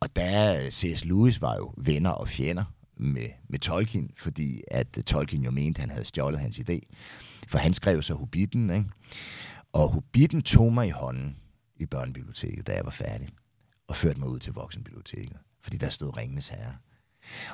Og 0.00 0.16
der 0.16 0.60
øh, 0.60 0.70
C.S. 0.70 1.04
Lewis 1.04 1.40
var 1.40 1.56
jo 1.56 1.74
venner 1.76 2.10
og 2.10 2.28
fjender 2.28 2.64
med, 2.96 3.28
med 3.48 3.58
Tolkien, 3.58 4.10
fordi 4.16 4.62
at 4.68 4.98
øh, 4.98 5.04
Tolkien 5.04 5.44
jo 5.44 5.50
mente, 5.50 5.78
at 5.78 5.80
han 5.80 5.90
havde 5.90 6.04
stjålet 6.04 6.40
hans 6.40 6.58
idé. 6.58 6.80
For 7.48 7.58
han 7.58 7.74
skrev 7.74 8.02
så 8.02 8.14
Hobbiten, 8.14 8.70
ikke? 8.70 8.84
Og 9.72 9.88
Hobbiten 9.88 10.42
tog 10.42 10.72
mig 10.72 10.86
i 10.86 10.90
hånden 10.90 11.36
i 11.76 11.86
børnebiblioteket, 11.86 12.66
da 12.66 12.74
jeg 12.74 12.84
var 12.84 12.90
færdig, 12.90 13.28
og 13.88 13.96
førte 13.96 14.20
mig 14.20 14.28
ud 14.28 14.38
til 14.38 14.52
voksenbiblioteket, 14.52 15.36
fordi 15.60 15.76
der 15.76 15.90
stod 15.90 16.16
Ringenes 16.16 16.48
Herre. 16.48 16.76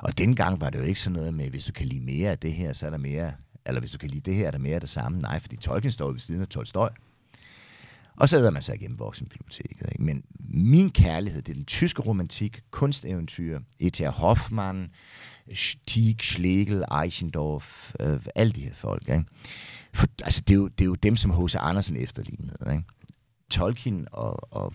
Og 0.01 0.17
dengang 0.17 0.61
var 0.61 0.69
det 0.69 0.79
jo 0.79 0.83
ikke 0.83 0.99
sådan 0.99 1.13
noget 1.13 1.33
med, 1.33 1.49
hvis 1.49 1.65
du 1.65 1.71
kan 1.71 1.85
lide 1.87 2.01
mere 2.01 2.31
af 2.31 2.39
det 2.39 2.53
her, 2.53 2.73
så 2.73 2.85
er 2.85 2.89
der 2.89 2.97
mere 2.97 3.33
eller 3.65 3.79
hvis 3.79 3.91
du 3.91 3.97
kan 3.97 4.09
lide 4.09 4.31
det 4.31 4.35
her, 4.35 4.47
er 4.47 4.51
der 4.51 4.57
mere 4.57 4.75
af 4.75 4.81
det 4.81 4.89
samme. 4.89 5.19
Nej, 5.19 5.39
fordi 5.39 5.55
Tolkien 5.55 5.91
står 5.91 6.11
ved 6.11 6.19
siden 6.19 6.41
af 6.41 6.47
Tolstoy. 6.47 6.87
Og 8.15 8.29
så 8.29 8.37
æder 8.37 8.51
man 8.51 8.61
sig 8.61 8.75
igennem 8.75 8.99
voksenbiblioteket. 8.99 9.89
Ikke? 9.91 10.03
Men 10.03 10.23
min 10.39 10.91
kærlighed, 10.91 11.41
det 11.41 11.51
er 11.51 11.55
den 11.55 11.65
tyske 11.65 12.01
romantik, 12.01 12.63
kunsteventyr, 12.71 13.59
E.T.R. 13.79 14.09
Hoffmann, 14.09 14.91
Stieg, 15.53 16.19
Schlegel, 16.21 16.83
Eichendorff, 17.03 17.93
øh, 17.99 18.19
alle 18.35 18.53
de 18.53 18.61
her 18.61 18.73
folk. 18.73 19.09
Ikke? 19.09 19.23
For, 19.93 20.07
altså, 20.23 20.41
det, 20.41 20.53
er 20.53 20.57
jo, 20.57 20.67
det 20.67 20.81
er 20.81 20.85
jo 20.85 20.95
dem, 20.95 21.17
som 21.17 21.31
H.C. 21.31 21.55
Andersen 21.59 21.95
efterlignede. 21.95 22.71
Ikke? 22.71 22.83
Tolkien 23.49 24.07
og, 24.11 24.53
og, 24.53 24.73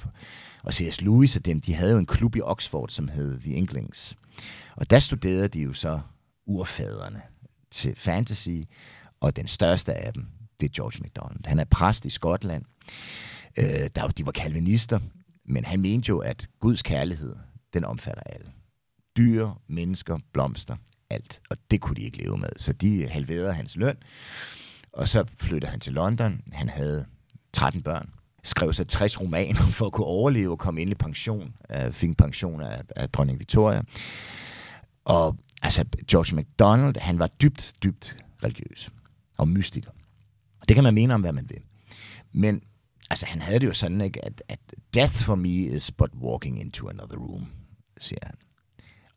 og 0.63 0.75
C.S. 0.75 1.01
Lewis 1.01 1.37
og 1.37 1.45
dem, 1.45 1.61
de 1.61 1.75
havde 1.75 1.93
jo 1.93 1.99
en 1.99 2.07
klub 2.07 2.37
i 2.37 2.41
Oxford, 2.41 2.89
som 2.89 3.09
hed 3.09 3.41
The 3.41 3.53
Inklings. 3.53 4.17
Og 4.77 4.91
der 4.91 4.99
studerede 4.99 5.49
de 5.49 5.61
jo 5.61 5.73
så 5.73 6.01
urfaderne 6.47 7.23
til 7.71 7.97
fantasy, 7.97 8.49
og 9.21 9.37
den 9.37 9.47
største 9.47 9.95
af 9.95 10.13
dem, 10.13 10.27
det 10.61 10.67
er 10.67 10.73
George 10.75 11.03
MacDonald. 11.03 11.47
Han 11.47 11.59
er 11.59 11.65
præst 11.65 12.05
i 12.05 12.11
Skotland. 12.11 12.65
Øh, 13.59 13.91
der, 13.97 14.09
de 14.09 14.27
var 14.27 14.33
kalvinister, 14.33 15.01
men 15.45 15.65
han 15.65 15.81
mente 15.81 16.09
jo, 16.09 16.19
at 16.19 16.47
Guds 16.61 16.83
kærlighed, 16.83 17.37
den 17.73 17.85
omfatter 17.85 18.23
alle. 18.27 18.51
Dyr, 19.17 19.51
mennesker, 19.69 20.19
blomster, 20.33 20.77
alt. 21.11 21.41
Og 21.51 21.57
det 21.71 21.81
kunne 21.81 21.97
de 21.97 22.03
ikke 22.03 22.19
leve 22.19 22.39
med. 22.39 22.51
Så 22.57 22.73
de 22.73 23.09
halverede 23.09 23.53
hans 23.53 23.77
løn, 23.77 23.97
og 24.93 25.09
så 25.09 25.25
flyttede 25.37 25.71
han 25.71 25.81
til 25.81 25.93
London. 25.93 26.41
Han 26.53 26.69
havde 26.69 27.07
13 27.53 27.83
børn 27.83 28.11
skrev 28.49 28.73
sig 28.73 28.89
60 28.89 29.21
romaner 29.21 29.61
for 29.61 29.87
at 29.87 29.93
kunne 29.93 30.07
overleve 30.07 30.51
og 30.51 30.59
komme 30.59 30.83
ind 30.83 30.91
i 30.91 30.95
pension. 30.95 31.55
Uh, 31.75 31.93
fik 31.93 32.17
pension 32.17 32.61
af, 32.61 32.83
af 32.97 33.11
dronning 33.11 33.39
Victoria. 33.39 33.83
Og 35.05 35.37
altså 35.63 35.85
George 36.11 36.37
MacDonald, 36.37 36.97
han 37.01 37.19
var 37.19 37.27
dybt, 37.27 37.73
dybt 37.83 38.17
religiøs 38.45 38.91
og 39.37 39.49
mystiker. 39.49 39.91
Det 40.69 40.75
kan 40.75 40.85
man 40.85 40.95
mene 40.95 41.15
om, 41.15 41.21
hvad 41.21 41.33
man 41.33 41.51
vil. 41.51 41.63
Men 42.33 42.63
altså, 43.11 43.27
han 43.27 43.43
havde 43.43 43.61
det 43.61 43.67
jo 43.67 43.75
sådan, 43.75 44.01
ikke, 44.01 44.25
at, 44.25 44.43
at 44.49 44.61
death 44.95 45.15
for 45.15 45.35
me 45.35 45.49
is 45.49 45.91
but 45.91 46.11
walking 46.15 46.61
into 46.61 46.89
another 46.89 47.17
room, 47.17 47.47
siger 47.99 48.21
han. 48.23 48.35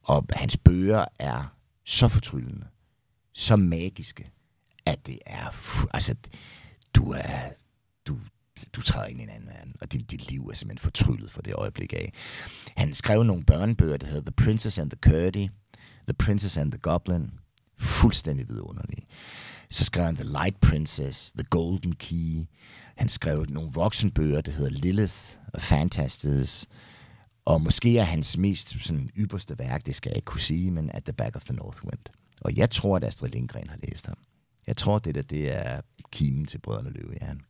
Og 0.04 0.26
hans 0.34 0.58
bøger 0.58 1.06
er 1.20 1.56
så 1.86 2.08
fortryllende, 2.08 2.68
så 3.34 3.56
magiske, 3.56 4.32
at 4.86 5.08
det 5.08 5.20
er, 5.26 5.46
altså, 5.94 6.16
du 6.94 7.12
er, 7.12 7.50
du, 8.06 8.20
du 8.74 8.82
træder 8.82 9.08
ind 9.08 9.20
i 9.20 9.24
en 9.24 9.30
anden 9.30 9.50
verden, 9.50 9.76
og 9.82 9.92
dit, 9.92 10.12
dit 10.12 10.32
liv 10.32 10.48
er 10.48 10.54
simpelthen 10.54 10.84
fortryllet 10.84 11.32
for 11.32 11.42
det 11.42 11.54
øjeblik 11.54 11.94
af. 11.94 12.14
Han 12.78 12.94
skrev 12.94 13.24
nogle 13.24 13.44
børnebøger, 13.44 13.98
der 13.98 14.08
hedder 14.08 14.32
The 14.32 14.46
Princess 14.46 14.80
and 14.80 14.92
the 14.92 15.12
Curdy, 15.12 15.48
The 16.08 16.14
Princess 16.14 16.58
and 16.58 16.72
the 16.72 16.80
Goblin. 16.80 17.32
Fuldstændig 17.78 18.50
vidunderlig. 18.50 19.08
Så 19.70 19.86
skrev 19.86 20.06
han 20.06 20.16
The 20.16 20.24
Light 20.24 20.60
Princess, 20.62 21.32
The 21.32 21.44
Golden 21.50 21.96
Key. 21.96 22.46
Han 22.96 23.10
skrev 23.10 23.46
nogle 23.50 23.72
voksenbøger, 23.74 24.42
der 24.42 24.52
hedder 24.52 24.70
Lilith 24.70 25.16
og 25.54 25.62
Fantastes. 25.62 26.68
Og 27.46 27.62
måske 27.62 27.98
er 27.98 28.04
hans 28.04 28.38
mest 28.38 28.84
sådan, 28.84 29.10
ypperste 29.18 29.60
værk, 29.60 29.86
det 29.86 29.96
skal 29.96 30.10
jeg 30.10 30.18
ikke 30.18 30.26
kunne 30.26 30.42
sige, 30.42 30.72
men 30.72 30.90
At 30.94 31.04
the 31.04 31.14
Back 31.14 31.36
of 31.36 31.46
the 31.46 31.56
North 31.56 31.86
Wind. 31.86 32.00
Og 32.42 32.58
jeg 32.58 32.70
tror, 32.70 32.96
at 32.96 33.04
Astrid 33.04 33.30
Lindgren 33.30 33.70
har 33.70 33.78
læst 33.84 34.06
ham. 34.06 34.18
Jeg 34.68 34.78
tror, 34.78 35.00
det 35.00 35.16
der, 35.16 35.22
det 35.22 35.56
er 35.56 35.82
kimen 36.12 36.46
til 36.46 36.58
Brødrene 36.58 36.90
Løvehjern. 36.90 37.42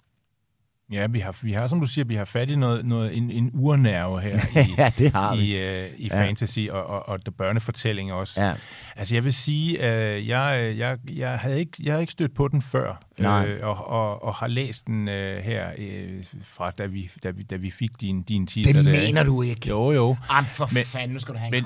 Ja, 0.92 1.08
vi 1.08 1.20
har, 1.20 1.38
vi 1.42 1.54
har, 1.54 1.68
som 1.68 1.80
du 1.80 1.88
siger, 1.88 2.06
vi 2.06 2.16
har 2.16 2.26
fat 2.26 2.50
i 2.50 2.56
noget, 2.56 2.86
noget, 2.86 3.18
en, 3.18 3.32
en 3.32 3.52
urnerve 3.54 4.22
her 4.22 4.40
i, 4.66 4.74
ja, 4.78 4.92
det 4.98 5.12
har 5.12 5.34
i, 5.34 5.38
uh, 5.38 6.00
i 6.00 6.08
ja. 6.12 6.24
fantasy 6.24 6.60
og, 6.70 6.86
og, 6.86 7.10
og 7.10 7.22
the 7.22 7.32
børnefortælling 7.32 8.14
også. 8.14 8.42
Ja. 8.42 8.54
Altså, 8.96 9.16
jeg 9.16 9.24
vil 9.24 9.34
sige, 9.34 9.82
at 9.82 10.22
uh, 10.22 10.28
jeg, 10.28 10.74
jeg, 10.78 10.98
jeg, 11.10 11.40
havde 11.40 11.60
ikke, 11.60 11.72
jeg 11.84 11.94
havde 11.94 12.04
ikke 12.04 12.12
stødt 12.12 12.36
på 12.36 12.48
den 12.48 12.62
før, 12.62 13.02
Nej. 13.18 13.46
Øh, 13.46 13.68
og, 13.68 13.88
og, 13.88 14.24
og 14.24 14.36
har 14.36 14.48
læst 14.48 14.88
den 14.88 15.08
uh, 15.08 15.14
her 15.14 15.70
uh, 15.78 16.24
fra, 16.44 16.72
da 16.72 16.86
vi, 16.86 17.12
da, 17.24 17.30
vi, 17.30 17.44
da 17.44 17.56
vi 17.56 17.72
fik 17.72 18.02
din, 18.02 18.24
din 18.24 18.48
titel. 18.48 18.76
Det 18.76 18.86
mener 18.86 19.24
der, 19.24 19.30
du 19.30 19.42
ikke? 19.42 19.70
Jo, 19.70 19.92
jo. 19.92 20.18
Am 20.30 20.46
for 20.46 20.70
men, 20.74 20.84
fanden, 20.84 21.14
nu 21.14 21.20
skal 21.20 21.34
du 21.34 21.40
have 21.40 21.58
en 21.58 21.64
men, 21.64 21.66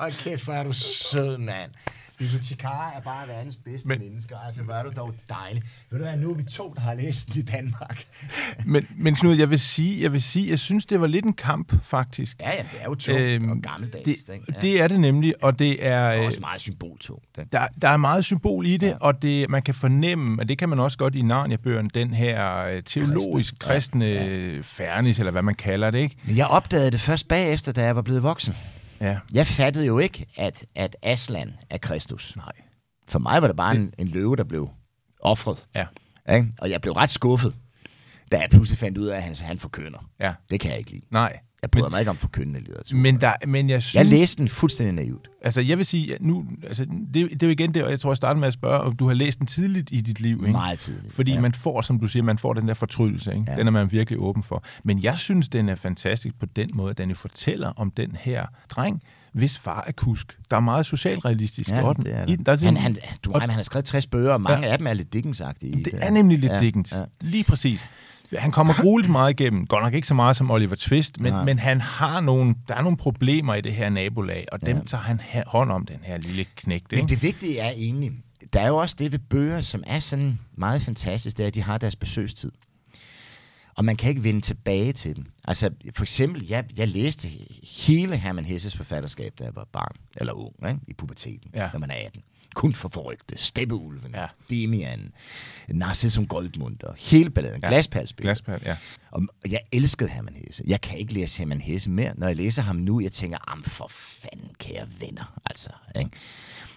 Ej, 0.00 0.10
kæft, 0.10 0.44
hvor 0.44 0.52
er 0.52 0.64
du 0.64 0.72
sød, 0.72 1.38
mand. 1.38 1.70
Bibliotekarer 2.18 2.96
er 2.96 3.00
bare 3.00 3.28
verdens 3.28 3.56
bedste 3.56 3.88
men, 3.88 3.98
mennesker. 3.98 4.38
Altså, 4.46 4.62
hvor 4.62 4.74
er 4.74 4.82
du 4.82 4.90
dog 4.96 5.14
dejlig. 5.28 5.62
Ved 5.90 5.98
du 5.98 6.04
hvad, 6.04 6.16
nu 6.16 6.30
er 6.30 6.34
vi 6.34 6.42
to, 6.42 6.72
der 6.74 6.80
har 6.80 6.94
læst 6.94 7.34
den 7.34 7.42
i 7.42 7.44
Danmark. 7.44 8.04
men, 8.66 8.86
men 8.96 9.14
Knud, 9.14 9.36
jeg 9.36 9.50
vil 9.50 9.60
sige, 9.60 10.02
jeg 10.02 10.12
vil 10.12 10.22
sige, 10.22 10.50
jeg 10.50 10.58
synes, 10.58 10.86
det 10.86 11.00
var 11.00 11.06
lidt 11.06 11.24
en 11.24 11.32
kamp, 11.32 11.84
faktisk. 11.84 12.40
Ja, 12.40 12.50
ja, 12.50 12.62
det 12.72 12.80
er 12.80 12.84
jo 12.84 12.94
tungt 12.94 13.20
øhm, 13.20 13.50
og 13.50 13.56
gammeldags. 13.56 14.04
Det, 14.04 14.34
ikke? 14.34 14.44
Ja. 14.54 14.60
det 14.60 14.80
er 14.80 14.88
det 14.88 15.00
nemlig, 15.00 15.34
og 15.42 15.58
det 15.58 15.86
er... 15.86 16.12
Det 16.12 16.20
er 16.20 16.26
også 16.26 16.40
meget 16.40 16.60
symboltungt. 16.60 17.36
Der, 17.52 17.66
der 17.82 17.88
er 17.88 17.96
meget 17.96 18.24
symbol 18.24 18.66
i 18.66 18.76
det, 18.76 18.86
ja. 18.86 18.96
og 19.00 19.22
det, 19.22 19.50
man 19.50 19.62
kan 19.62 19.74
fornemme, 19.74 20.42
og 20.42 20.48
det 20.48 20.58
kan 20.58 20.68
man 20.68 20.78
også 20.80 20.98
godt 20.98 21.14
i 21.14 21.22
Narnia-bøgerne, 21.22 21.88
den 21.94 22.14
her 22.14 22.64
øh, 22.64 22.82
teologisk 22.82 23.58
kristne 23.58 24.04
ja. 24.04 24.24
ja. 24.24 24.58
fernis, 24.62 25.18
eller 25.18 25.32
hvad 25.32 25.42
man 25.42 25.54
kalder 25.54 25.90
det, 25.90 25.98
ikke? 25.98 26.16
Jeg 26.36 26.46
opdagede 26.46 26.90
det 26.90 27.00
først 27.00 27.28
bagefter, 27.28 27.72
da 27.72 27.84
jeg 27.84 27.96
var 27.96 28.02
blevet 28.02 28.22
voksen. 28.22 28.54
Ja. 29.00 29.18
Jeg 29.34 29.46
fattede 29.46 29.86
jo 29.86 29.98
ikke, 29.98 30.26
at, 30.36 30.66
at 30.74 30.96
Aslan 31.02 31.56
er 31.70 31.78
Kristus. 31.78 32.36
Nej. 32.36 32.52
For 33.08 33.18
mig 33.18 33.42
var 33.42 33.46
det 33.48 33.56
bare 33.56 33.74
det... 33.74 33.80
en, 33.80 33.94
en 33.98 34.08
løve, 34.08 34.36
der 34.36 34.44
blev 34.44 34.70
offret. 35.20 35.66
Ja. 35.74 35.86
Ikke? 36.34 36.52
Og 36.58 36.70
jeg 36.70 36.80
blev 36.80 36.92
ret 36.92 37.10
skuffet, 37.10 37.54
da 38.32 38.38
jeg 38.38 38.50
pludselig 38.50 38.78
fandt 38.78 38.98
ud 38.98 39.06
af, 39.06 39.16
at 39.16 39.22
han, 39.22 39.34
han 39.40 39.58
forkynder. 39.58 40.10
Ja. 40.20 40.34
Det 40.50 40.60
kan 40.60 40.70
jeg 40.70 40.78
ikke 40.78 40.90
lide. 40.90 41.04
Nej. 41.10 41.38
Jeg 41.62 41.70
bryder 41.70 41.86
men, 41.86 41.92
mig 41.92 42.00
ikke 42.00 42.10
om 42.10 42.16
forkyndende 42.16 42.60
litteratur. 42.60 42.98
Men, 42.98 43.20
der, 43.20 43.32
men 43.46 43.70
jeg 43.70 43.82
synes... 43.82 43.94
Jeg 43.94 44.06
læste 44.06 44.38
den 44.38 44.48
fuldstændig 44.48 44.94
naivt. 44.94 45.28
Altså, 45.42 45.60
jeg 45.60 45.78
vil 45.78 45.86
sige, 45.86 46.16
nu, 46.20 46.44
altså, 46.62 46.84
det, 46.84 47.30
det 47.30 47.42
er 47.42 47.46
jo 47.46 47.52
igen 47.52 47.74
det, 47.74 47.84
og 47.84 47.90
jeg 47.90 48.00
tror, 48.00 48.10
jeg 48.10 48.16
starter 48.16 48.40
med 48.40 48.48
at 48.48 48.54
spørge, 48.54 48.80
om 48.80 48.96
du 48.96 49.06
har 49.06 49.14
læst 49.14 49.38
den 49.38 49.46
tidligt 49.46 49.88
i 49.92 50.00
dit 50.00 50.20
liv, 50.20 50.36
ikke? 50.36 50.52
Meget 50.52 50.78
tidligt. 50.78 51.14
Fordi 51.14 51.32
ja. 51.32 51.40
man 51.40 51.54
får, 51.54 51.80
som 51.80 52.00
du 52.00 52.06
siger, 52.06 52.22
man 52.22 52.38
får 52.38 52.54
den 52.54 52.68
der 52.68 52.74
fortrydelse, 52.74 53.32
ikke? 53.32 53.44
Ja. 53.48 53.56
Den 53.56 53.66
er 53.66 53.70
man 53.70 53.92
virkelig 53.92 54.20
åben 54.20 54.42
for. 54.42 54.64
Men 54.84 55.02
jeg 55.02 55.18
synes, 55.18 55.48
den 55.48 55.68
er 55.68 55.74
fantastisk 55.74 56.38
på 56.38 56.46
den 56.46 56.70
måde, 56.74 56.90
at 56.90 56.98
den 56.98 57.14
fortæller 57.14 57.72
om 57.76 57.90
den 57.90 58.16
her 58.20 58.46
dreng, 58.68 59.02
hvis 59.32 59.58
far 59.58 59.84
er 59.86 59.92
kusk. 59.92 60.38
Der 60.50 60.56
er 60.56 60.60
meget 60.60 60.86
socialrealistisk 60.86 61.70
ja, 61.70 61.82
over 61.82 61.92
den. 61.92 62.04
Det 62.04 62.14
er 62.14 62.26
det. 62.26 62.46
Der 62.46 62.52
er 62.52 62.64
han, 62.64 62.76
han, 62.76 62.96
du, 63.24 63.32
og, 63.32 63.40
han 63.40 63.50
har 63.50 63.62
skrevet 63.62 63.84
60 63.84 64.06
bøger, 64.06 64.32
og 64.32 64.40
mange 64.40 64.66
ja. 64.66 64.72
af 64.72 64.78
dem 64.78 64.86
er 64.86 64.94
lidt 64.94 65.14
Dickens-agtige. 65.16 65.84
Det 65.84 65.94
er 65.94 66.10
nemlig 66.10 66.38
lidt 66.38 66.52
ja, 66.52 66.60
Dickens. 66.60 66.92
Ja. 66.92 67.04
Lige 67.20 67.44
præcis. 67.44 67.88
Han 68.38 68.52
kommer 68.52 68.74
grueligt 68.82 69.12
meget 69.12 69.40
igennem. 69.40 69.66
Godt 69.66 69.84
nok 69.84 69.94
ikke 69.94 70.08
så 70.08 70.14
meget 70.14 70.36
som 70.36 70.50
Oliver 70.50 70.76
Twist, 70.76 71.20
men, 71.20 71.44
men 71.44 71.58
han 71.58 71.80
har 71.80 72.20
nogle, 72.20 72.54
der 72.68 72.74
er 72.74 72.82
nogle 72.82 72.96
problemer 72.96 73.54
i 73.54 73.60
det 73.60 73.74
her 73.74 73.88
nabolag, 73.90 74.46
og 74.52 74.66
dem 74.66 74.76
ja. 74.76 74.82
tager 74.86 75.02
han 75.02 75.20
hånd 75.46 75.72
om, 75.72 75.86
den 75.86 75.98
her 76.02 76.18
lille 76.18 76.44
knægt. 76.56 76.92
Men 76.92 77.08
det 77.08 77.22
vigtige 77.22 77.58
er 77.58 77.70
egentlig, 77.70 78.12
der 78.52 78.60
er 78.60 78.68
jo 78.68 78.76
også 78.76 78.96
det 78.98 79.12
ved 79.12 79.18
bøger, 79.18 79.60
som 79.60 79.82
er 79.86 80.00
sådan 80.00 80.38
meget 80.54 80.82
fantastisk, 80.82 81.36
det 81.36 81.42
er, 81.42 81.46
at 81.46 81.54
de 81.54 81.62
har 81.62 81.78
deres 81.78 81.96
besøgstid. 81.96 82.52
Og 83.76 83.84
man 83.84 83.96
kan 83.96 84.10
ikke 84.10 84.24
vende 84.24 84.40
tilbage 84.40 84.92
til 84.92 85.16
dem. 85.16 85.24
Altså, 85.44 85.70
for 85.94 86.02
eksempel, 86.02 86.46
jeg, 86.48 86.64
jeg 86.76 86.88
læste 86.88 87.28
hele 87.62 88.16
Herman 88.16 88.44
Hesses 88.44 88.76
forfatterskab, 88.76 89.32
da 89.38 89.44
jeg 89.44 89.56
var 89.56 89.68
barn, 89.72 89.96
eller 90.16 90.32
ung, 90.32 90.54
ikke? 90.68 90.80
i 90.88 90.92
puberteten, 90.92 91.50
ja. 91.54 91.68
når 91.72 91.78
man 91.80 91.90
er 91.90 91.94
18 91.94 92.22
kun 92.56 92.74
for 92.74 92.88
forrygte, 92.88 93.38
Steppeulven, 93.38 94.14
ja. 94.14 94.26
Demian, 94.50 95.12
Narcissus 95.68 96.26
Goldmunter, 96.28 96.92
hele 96.98 97.30
balladen, 97.30 97.60
ja. 97.62 97.68
Glaspalspil. 97.68 98.22
Glaspal, 98.22 98.60
ja. 98.64 98.76
Og 99.10 99.22
jeg 99.50 99.60
elskede 99.72 100.10
Herman 100.10 100.34
Hesse. 100.46 100.62
Jeg 100.66 100.80
kan 100.80 100.98
ikke 100.98 101.14
læse 101.14 101.38
Herman 101.38 101.60
Hesse 101.60 101.90
mere. 101.90 102.12
Når 102.16 102.26
jeg 102.26 102.36
læser 102.36 102.62
ham 102.62 102.76
nu, 102.76 103.00
jeg 103.00 103.12
tænker, 103.12 103.52
am 103.52 103.62
for 103.62 103.86
fanden, 103.90 104.50
kære 104.58 104.88
venner. 105.00 105.40
Altså, 105.46 105.70
ikke? 105.98 106.10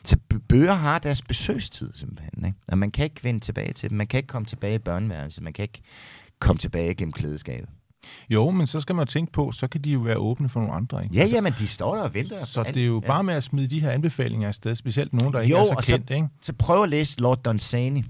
Så 0.03 0.17
bøger 0.49 0.73
har 0.73 0.99
deres 0.99 1.21
besøgstid, 1.21 1.91
simpelthen. 1.95 2.45
Ikke? 2.45 2.57
Og 2.71 2.77
man 2.77 2.91
kan 2.91 3.03
ikke 3.03 3.23
vende 3.23 3.39
tilbage 3.39 3.73
til 3.73 3.89
dem. 3.89 3.97
Man 3.97 4.07
kan 4.07 4.17
ikke 4.17 4.27
komme 4.27 4.45
tilbage 4.45 4.75
i 4.75 4.79
børneværelset. 4.79 5.43
Man 5.43 5.53
kan 5.53 5.63
ikke 5.63 5.81
komme 6.39 6.59
tilbage 6.59 6.95
gennem 6.95 7.13
klædeskabet. 7.13 7.69
Jo, 8.29 8.51
men 8.51 8.67
så 8.67 8.79
skal 8.79 8.95
man 8.95 9.07
tænke 9.07 9.31
på, 9.31 9.51
så 9.51 9.67
kan 9.67 9.81
de 9.81 9.91
jo 9.91 9.99
være 9.99 10.17
åbne 10.17 10.49
for 10.49 10.59
nogle 10.59 10.75
andre. 10.75 11.03
Ikke? 11.03 11.15
Ja, 11.15 11.21
altså, 11.21 11.35
ja, 11.35 11.41
men 11.41 11.53
de 11.59 11.67
står 11.67 11.95
der 11.95 12.03
og 12.03 12.13
venter. 12.13 12.45
Så 12.45 12.63
det 12.63 12.77
er 12.77 12.85
jo 12.85 13.01
ja. 13.03 13.07
bare 13.07 13.23
med 13.23 13.33
at 13.33 13.43
smide 13.43 13.67
de 13.67 13.79
her 13.79 13.91
anbefalinger 13.91 14.47
afsted, 14.47 14.75
specielt 14.75 15.13
nogen, 15.13 15.33
der 15.33 15.39
jo, 15.39 15.43
ikke 15.43 15.57
er 15.57 15.65
så 15.65 15.91
kendt. 15.91 16.07
Så, 16.07 16.13
ikke? 16.13 16.27
så 16.41 16.53
prøv 16.53 16.83
at 16.83 16.89
læse 16.89 17.21
Lord 17.21 17.43
Dunsany. 17.43 18.05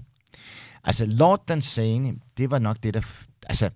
Altså, 0.84 1.06
Lord 1.06 1.46
Dunsany, 1.48 2.18
det 2.36 2.50
var 2.50 2.58
nok 2.58 2.76
det, 2.82 2.94
der... 2.94 3.00
Altså, 3.46 3.70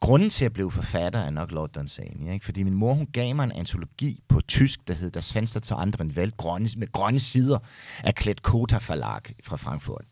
grunden 0.00 0.30
til 0.30 0.44
at 0.44 0.52
blive 0.52 0.70
forfatter 0.70 1.18
er 1.20 1.30
nok 1.30 1.52
Lord 1.52 1.70
Dunsany. 1.70 2.32
Ikke? 2.32 2.44
Fordi 2.44 2.62
min 2.62 2.74
mor, 2.74 2.94
hun 2.94 3.06
gav 3.12 3.34
mig 3.34 3.44
en 3.44 3.52
antologi 3.52 4.20
på 4.28 4.40
tysk, 4.40 4.88
der 4.88 4.94
hed 4.94 5.10
Das 5.10 5.32
Fenster 5.32 5.60
til 5.60 5.74
andre 5.78 6.04
end 6.04 6.12
Welt, 6.12 6.36
grønne, 6.36 6.68
med 6.76 6.92
grønne 6.92 7.20
sider 7.20 7.58
af 8.04 8.14
Klet 8.14 8.42
Kota 8.42 8.78
Verlag 8.88 9.20
fra 9.44 9.56
Frankfurt. 9.56 10.04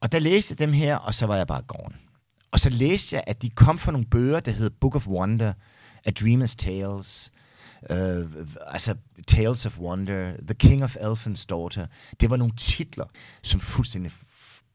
Og 0.00 0.12
der 0.12 0.18
læste 0.18 0.52
jeg 0.52 0.58
dem 0.58 0.72
her, 0.72 0.96
og 0.96 1.14
så 1.14 1.26
var 1.26 1.36
jeg 1.36 1.46
bare 1.46 1.62
gården. 1.62 1.96
Og 2.56 2.60
så 2.60 2.70
læste 2.70 3.16
jeg, 3.16 3.24
at 3.26 3.42
de 3.42 3.50
kom 3.50 3.78
fra 3.78 3.92
nogle 3.92 4.06
bøger, 4.06 4.40
der 4.40 4.50
hed 4.50 4.70
Book 4.70 4.94
of 4.94 5.08
Wonder, 5.08 5.52
A 6.04 6.10
Dreamer's 6.20 6.54
Tales, 6.58 7.32
uh, 7.90 7.96
altså 8.66 8.94
Tales 9.26 9.66
of 9.66 9.78
Wonder, 9.78 10.32
The 10.46 10.54
King 10.54 10.84
of 10.84 10.96
Elfen's 10.96 11.46
Daughter. 11.48 11.86
Det 12.20 12.30
var 12.30 12.36
nogle 12.36 12.52
titler, 12.56 13.04
som 13.42 13.60
fuldstændig 13.60 14.12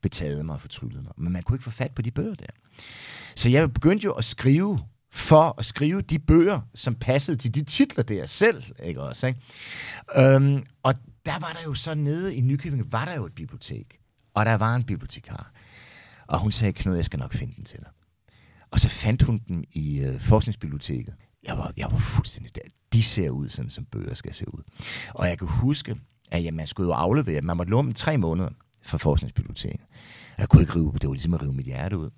betagede 0.02 0.44
mig 0.44 0.56
og 0.56 0.62
fortryllede 0.62 1.04
mig. 1.04 1.12
Men 1.17 1.34
man 1.34 1.44
kunne 1.44 1.56
ikke 1.56 1.63
få 1.63 1.70
fat 1.70 1.91
på 1.96 2.02
de 2.02 2.12
bøger 2.12 2.36
der. 2.36 2.46
Så 3.36 3.50
jeg 3.50 3.74
begyndte 3.74 4.06
jo 4.06 4.12
at 4.12 4.26
skrive 4.26 4.80
for 5.12 5.56
at 5.58 5.65
skrive 5.65 6.02
de 6.02 6.20
bøger, 6.20 6.62
som 6.76 6.96
passede 6.96 7.38
til 7.38 7.56
de 7.56 7.63
titler 7.63 8.04
der 8.04 8.26
selv, 8.26 8.63
ikke 8.84 9.02
også, 9.02 9.28
ikke? 9.28 9.39
Um, 10.36 10.65
og 10.84 10.94
der 11.26 11.39
var 11.39 11.52
der 11.54 11.63
jo 11.65 11.74
så 11.74 11.96
nede 11.96 12.36
i 12.36 12.41
Nykøbing, 12.41 12.91
var 12.91 13.06
der 13.06 13.15
jo 13.15 13.26
et 13.26 13.34
bibliotek, 13.34 14.00
og 14.34 14.46
der 14.46 14.54
var 14.54 14.76
en 14.76 14.84
bibliotekar. 14.84 15.52
Og 16.32 16.39
hun 16.39 16.52
sagde, 16.52 16.74
Knud, 16.74 16.96
jeg 16.96 17.06
skal 17.06 17.20
nok 17.20 17.34
finde 17.34 17.56
den 17.56 17.65
til 17.65 17.80
dig. 17.80 17.89
Og 18.72 18.80
så 18.80 18.89
fandt 18.89 19.22
hun 19.22 19.41
den 19.48 19.65
i 19.72 20.00
øh, 20.00 20.20
forskningsbiblioteket. 20.20 21.13
Jeg 21.44 21.58
var, 21.58 21.74
jeg 21.78 21.91
var 21.91 21.98
fuldstændig 21.98 22.56
der. 22.56 22.62
De 22.94 23.04
ser 23.04 23.30
ud, 23.30 23.50
sådan 23.50 23.70
som 23.70 23.86
bøger 23.86 24.13
skal 24.13 24.34
se 24.34 24.54
ud. 24.54 24.63
Og 25.13 25.28
jeg 25.28 25.38
kan 25.38 25.48
huske, 25.48 25.96
at 26.32 26.44
ja, 26.44 26.52
man 26.52 26.67
skulle 26.67 26.88
jo 26.88 26.94
aflevere, 26.94 27.41
man 27.41 27.58
måtte 27.58 27.70
låne 27.70 27.86
dem 27.86 27.94
tre 27.94 28.17
måneder 28.17 28.50
fra 28.82 28.98
forskningsbiblioteket. 28.98 29.82
Jeg 30.38 30.50
kunne 30.50 30.62
ikke 30.62 30.76
rive, 30.76 30.94
det 31.02 31.08
var 31.08 31.13
ligesom 31.13 31.34
at 31.34 31.41
rive 31.41 31.54
mit 31.54 31.65
hjerte 31.65 31.98
ud. 31.98 32.10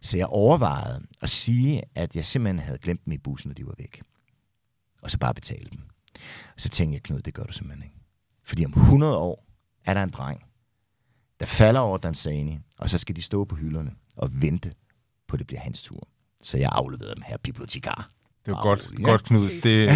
Så 0.00 0.16
jeg 0.16 0.26
overvejede 0.26 1.06
at 1.20 1.30
sige, 1.30 1.82
at 1.94 2.16
jeg 2.16 2.24
simpelthen 2.24 2.58
havde 2.58 2.78
glemt 2.78 3.04
dem 3.04 3.12
i 3.12 3.18
bussen, 3.18 3.48
når 3.48 3.54
de 3.54 3.66
var 3.66 3.74
væk. 3.78 4.02
Og 5.02 5.10
så 5.10 5.18
bare 5.18 5.34
betale 5.34 5.68
dem. 5.70 5.80
Så 6.56 6.68
tænkte 6.68 6.94
jeg, 6.94 7.02
Knud, 7.02 7.20
det 7.20 7.34
gør 7.34 7.44
du 7.44 7.52
simpelthen 7.52 7.82
ikke. 7.82 7.96
Fordi 8.44 8.64
om 8.64 8.72
100 8.76 9.16
år 9.16 9.46
er 9.84 9.94
der 9.94 10.02
en 10.02 10.10
dreng, 10.10 10.42
der 11.42 11.48
falder 11.48 11.80
over 11.80 11.98
Dansani, 11.98 12.58
og 12.78 12.90
så 12.90 12.98
skal 12.98 13.16
de 13.16 13.22
stå 13.22 13.44
på 13.44 13.56
hylderne 13.56 13.90
og 14.16 14.42
vente 14.42 14.72
på, 15.28 15.36
at 15.36 15.38
det 15.38 15.46
bliver 15.46 15.60
hans 15.60 15.82
tur. 15.82 16.08
Så 16.42 16.58
jeg 16.58 16.68
afleverede 16.72 17.14
dem 17.14 17.22
her 17.26 17.36
bibliotekar. 17.36 18.10
Det 18.46 18.52
var 18.52 18.58
oh, 18.58 18.62
godt, 18.62 18.92
ja. 18.98 19.04
godt, 19.04 19.24
Knud. 19.24 19.48
Det, 19.62 19.90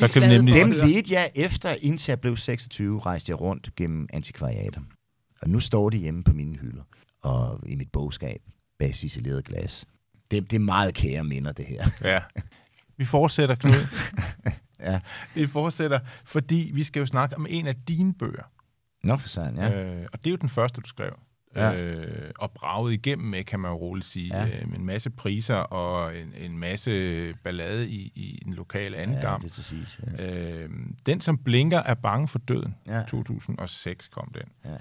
så 0.00 0.08
kan 0.08 0.22
vi 0.22 0.26
nemlig... 0.26 0.54
Dem 0.54 0.70
ledte 0.70 1.14
jeg 1.14 1.30
efter, 1.34 1.76
indtil 1.80 2.12
jeg 2.12 2.20
blev 2.20 2.36
26, 2.36 3.00
rejste 3.00 3.30
jeg 3.30 3.40
rundt 3.40 3.74
gennem 3.76 4.08
antikvariater. 4.12 4.80
Og 5.42 5.50
nu 5.50 5.60
står 5.60 5.90
de 5.90 5.96
hjemme 5.96 6.24
på 6.24 6.32
mine 6.32 6.56
hylder 6.56 6.82
og 7.22 7.60
i 7.66 7.74
mit 7.74 7.92
bogskab 7.92 8.42
bag 8.78 8.94
ciseleret 8.94 9.44
glas. 9.44 9.86
Det, 10.30 10.50
det 10.50 10.56
er 10.56 10.60
meget 10.60 10.94
kære 10.94 11.24
minder, 11.24 11.52
det 11.52 11.64
her. 11.64 11.88
Ja. 12.04 12.20
Vi 12.96 13.04
fortsætter, 13.04 13.54
Knud. 13.54 13.86
ja. 14.90 15.00
Vi 15.34 15.46
fortsætter, 15.46 16.00
fordi 16.24 16.70
vi 16.74 16.84
skal 16.84 17.00
jo 17.00 17.06
snakke 17.06 17.36
om 17.36 17.46
en 17.50 17.66
af 17.66 17.76
dine 17.76 18.14
bøger. 18.14 18.51
Nå, 19.04 19.16
for 19.16 19.28
sådan, 19.28 19.56
ja. 19.56 19.82
Øh, 19.82 20.06
og 20.12 20.18
det 20.18 20.26
er 20.26 20.30
jo 20.30 20.36
den 20.36 20.48
første, 20.48 20.80
du 20.80 20.88
skrev. 20.88 21.18
Ja. 21.56 21.74
Øh, 21.74 22.30
og 22.38 22.50
braget 22.50 22.92
igennem 22.92 23.28
med, 23.28 23.44
kan 23.44 23.60
man 23.60 23.70
jo 23.70 23.76
roligt 23.76 24.06
sige, 24.06 24.36
ja. 24.36 24.46
øh, 24.46 24.68
med 24.68 24.78
en 24.78 24.86
masse 24.86 25.10
priser 25.10 25.54
og 25.54 26.16
en, 26.16 26.32
en 26.36 26.58
masse 26.58 27.34
ballade 27.44 27.88
i, 27.88 28.12
i 28.14 28.42
en 28.46 28.54
lokal 28.54 28.94
andendam. 28.94 29.42
Ja, 29.42 29.48
det 29.48 29.52
er 29.52 29.56
præcis, 29.56 30.00
ja. 30.18 30.24
øh, 30.24 30.70
den, 31.06 31.20
som 31.20 31.38
blinker, 31.38 31.78
er 31.78 31.94
bange 31.94 32.28
for 32.28 32.38
døden. 32.38 32.74
Ja. 32.86 33.02
2006 33.08 34.08
kom 34.08 34.32
den. 34.34 34.48
Ja. 34.64 34.76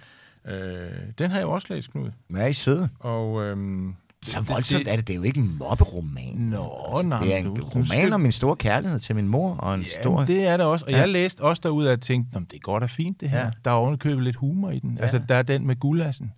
Øh, 0.46 1.08
den 1.18 1.32
har 1.32 1.38
jeg 1.38 1.46
jo 1.46 1.52
også 1.52 1.68
læst, 1.74 1.92
Knud. 1.92 2.12
Ja, 2.36 2.46
I 2.46 2.54
søde. 2.54 2.90
Og 3.00 3.42
øhm, 3.44 3.96
så 4.26 4.42
voldsomt 4.42 4.88
er 4.88 4.96
det. 4.96 5.08
Det 5.08 5.14
er 5.14 5.18
jo 5.18 5.24
ikke 5.24 5.40
en 5.40 5.58
mobberoman. 5.60 6.36
Nå, 6.36 6.88
altså, 6.90 7.08
nej. 7.08 7.24
Det 7.24 7.34
er 7.34 7.38
en 7.38 7.46
du, 7.46 7.64
roman 7.64 7.86
skal... 7.86 8.14
om 8.14 8.22
min 8.22 8.32
store 8.32 8.56
kærlighed 8.56 9.00
til 9.00 9.16
min 9.16 9.28
mor. 9.28 9.56
Og 9.56 9.76
en 9.76 9.82
ja, 9.82 10.02
stor... 10.02 10.26
det 10.26 10.48
er 10.48 10.58
det 10.58 10.66
også. 10.66 10.86
Og 10.86 10.92
ja. 10.92 10.98
jeg 10.98 11.10
læste 11.10 11.42
også 11.42 11.60
derude 11.64 11.94
og 11.94 12.02
tænkte, 12.02 12.40
det 12.52 12.62
går 12.62 12.80
da 12.80 12.86
fint 12.86 13.22
det 13.22 13.30
her. 13.30 13.40
Ja. 13.40 13.52
Der 13.66 13.72
er 13.72 13.76
ovenikøbet 13.76 14.24
lidt 14.24 14.36
humor 14.36 14.72
i 14.72 14.80
den. 14.80 14.96
Ja. 14.98 15.02
Altså, 15.02 15.22
der 15.30 15.36
er 15.36 15.42
den 15.42 15.68
med 15.68 15.76
gulassen 15.76 16.32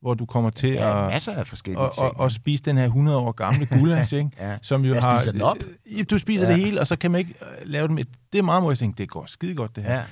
hvor 0.00 0.14
du 0.14 0.26
kommer 0.26 0.50
til 0.50 0.70
ja, 0.70 1.04
at, 1.04 1.12
masser 1.12 1.32
af 1.32 1.46
forskellige 1.46 1.80
og, 1.80 1.92
og, 1.98 2.20
og 2.20 2.32
spise 2.32 2.62
den 2.62 2.78
her 2.78 2.84
100 2.84 3.18
år 3.18 3.32
gamle 3.32 3.66
gulas, 3.78 4.12
ikke? 4.12 4.30
ja. 4.40 4.56
som 4.62 4.84
jo 4.84 4.94
jeg 4.94 5.02
har... 5.02 5.18
spiser 5.18 5.32
den 5.32 5.42
op. 5.42 5.56
Du 6.10 6.18
spiser 6.18 6.48
ja. 6.48 6.52
det 6.54 6.64
hele, 6.64 6.80
og 6.80 6.86
så 6.86 6.96
kan 6.96 7.10
man 7.10 7.18
ikke 7.18 7.34
øh, 7.40 7.68
lave 7.70 7.88
det 7.88 7.94
med... 7.94 8.04
Det 8.32 8.38
er 8.38 8.42
meget 8.42 8.62
måde, 8.62 8.72
jeg 8.72 8.78
tænkte, 8.78 9.02
det 9.02 9.10
går 9.10 9.24
skide 9.26 9.54
godt, 9.54 9.76
det 9.76 9.84
her. 9.84 9.94
Ja. 9.94 10.02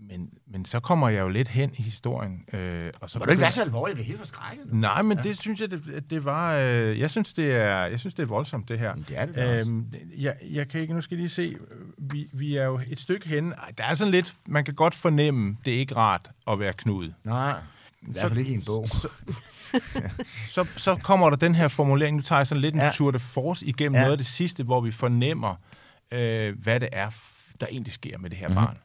Men, 0.00 0.30
men 0.46 0.64
så 0.64 0.80
kommer 0.80 1.08
jeg 1.08 1.20
jo 1.20 1.28
lidt 1.28 1.48
hen 1.48 1.70
i 1.78 1.82
historien. 1.82 2.44
Øh, 2.52 2.92
og 3.00 3.10
så 3.10 3.18
Må 3.18 3.24
du 3.24 3.30
ikke 3.30 3.40
være 3.40 3.50
så 3.50 3.62
alvorlig? 3.62 3.90
Jeg 3.90 3.96
bliver 3.96 4.06
helt 4.06 4.18
forskrækket. 4.18 4.66
Nu. 4.66 4.80
Nej, 4.80 5.02
men 5.02 5.16
ja. 5.16 5.22
det 5.22 5.40
synes 5.40 5.60
jeg, 5.60 5.70
det, 5.70 6.10
det 6.10 6.24
var... 6.24 6.56
Øh, 6.56 6.98
jeg, 6.98 7.10
synes, 7.10 7.32
det 7.32 7.52
er, 7.52 7.84
jeg 7.84 8.00
synes, 8.00 8.14
det 8.14 8.22
er 8.22 8.26
voldsomt, 8.26 8.68
det 8.68 8.78
her. 8.78 8.94
Men 8.94 9.04
det 9.08 9.18
er 9.18 9.26
det 9.26 9.56
også. 9.56 9.70
Øhm, 9.70 9.92
jeg, 10.16 10.36
jeg 10.50 10.68
kan 10.68 10.80
ikke... 10.80 10.94
Nu 10.94 11.00
skal 11.00 11.16
lige 11.16 11.28
se. 11.28 11.56
Vi, 11.98 12.28
vi 12.32 12.56
er 12.56 12.64
jo 12.64 12.80
et 12.90 13.00
stykke 13.00 13.28
hen. 13.28 13.54
Der 13.78 13.84
er 13.84 13.94
sådan 13.94 14.10
lidt... 14.10 14.36
Man 14.46 14.64
kan 14.64 14.74
godt 14.74 14.94
fornemme, 14.94 15.56
det 15.64 15.74
er 15.74 15.78
ikke 15.78 15.96
rart 15.96 16.30
at 16.46 16.58
være 16.58 16.72
knud. 16.72 17.12
Nej, 17.24 17.58
i 18.02 18.06
hvert 18.12 18.28
fald 18.28 18.38
ikke 18.38 18.50
i 18.50 18.54
en 18.54 18.64
bog. 18.64 18.88
Så, 18.88 19.08
så, 20.48 20.64
så 20.76 20.96
kommer 20.96 21.30
der 21.30 21.36
den 21.36 21.54
her 21.54 21.68
formulering. 21.68 22.16
Nu 22.16 22.22
tager 22.22 22.38
jeg 22.38 22.46
sådan 22.46 22.62
lidt 22.62 22.74
en 22.74 22.80
ja. 22.80 22.90
tour 22.90 23.10
de 23.10 23.18
force 23.18 23.66
igennem 23.66 23.94
ja. 23.94 24.00
noget 24.00 24.12
af 24.12 24.18
det 24.18 24.26
sidste, 24.26 24.62
hvor 24.62 24.80
vi 24.80 24.90
fornemmer, 24.90 25.54
øh, 26.12 26.58
hvad 26.62 26.80
det 26.80 26.88
er, 26.92 27.10
der 27.60 27.66
egentlig 27.70 27.92
sker 27.92 28.18
med 28.18 28.30
det 28.30 28.38
her 28.38 28.48
mm-hmm. 28.48 28.64
barn 28.64 28.76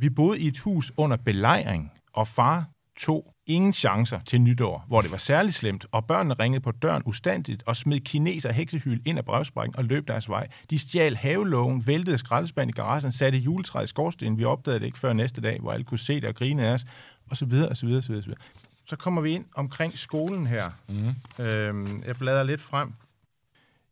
Vi 0.00 0.10
boede 0.10 0.40
i 0.40 0.46
et 0.46 0.58
hus 0.58 0.92
under 0.96 1.16
belejring, 1.16 1.92
og 2.12 2.28
far 2.28 2.68
tog 2.98 3.34
ingen 3.46 3.72
chancer 3.72 4.20
til 4.20 4.40
nytår, 4.40 4.84
hvor 4.88 5.00
det 5.00 5.10
var 5.10 5.16
særligt 5.16 5.54
slemt, 5.54 5.86
og 5.92 6.06
børnene 6.06 6.34
ringede 6.34 6.60
på 6.60 6.70
døren 6.72 7.02
ustandigt 7.06 7.62
og 7.66 7.76
smed 7.76 8.00
kineser 8.00 8.52
heksehyl 8.52 9.00
ind 9.04 9.18
af 9.18 9.24
brevsprækken 9.24 9.76
og 9.76 9.84
løb 9.84 10.08
deres 10.08 10.28
vej. 10.28 10.48
De 10.70 10.78
stjal 10.78 11.16
havelågen, 11.16 11.86
væltede 11.86 12.18
skraldespand 12.18 12.70
i 12.70 12.72
garagen, 12.72 13.12
satte 13.12 13.38
juletræet 13.38 13.84
i 13.84 13.86
skorstenen. 13.86 14.38
Vi 14.38 14.44
opdagede 14.44 14.80
det 14.80 14.86
ikke 14.86 14.98
før 14.98 15.12
næste 15.12 15.40
dag, 15.40 15.60
hvor 15.60 15.72
alle 15.72 15.84
kunne 15.84 15.98
se 15.98 16.14
det 16.14 16.24
og 16.24 16.34
grine 16.34 16.66
af 16.66 16.72
os, 16.72 16.84
og 17.30 17.36
så 17.36 17.46
videre, 17.46 17.68
og 17.68 17.76
så 17.76 17.86
videre, 17.86 17.98
og 17.98 18.04
så 18.04 18.12
videre. 18.12 18.34
Så 18.84 18.96
kommer 18.96 19.20
vi 19.22 19.30
ind 19.30 19.44
omkring 19.54 19.98
skolen 19.98 20.46
her. 20.46 20.70
Mm. 20.88 21.44
Øhm, 21.44 22.02
jeg 22.06 22.16
bladrer 22.16 22.42
lidt 22.42 22.60
frem. 22.60 22.92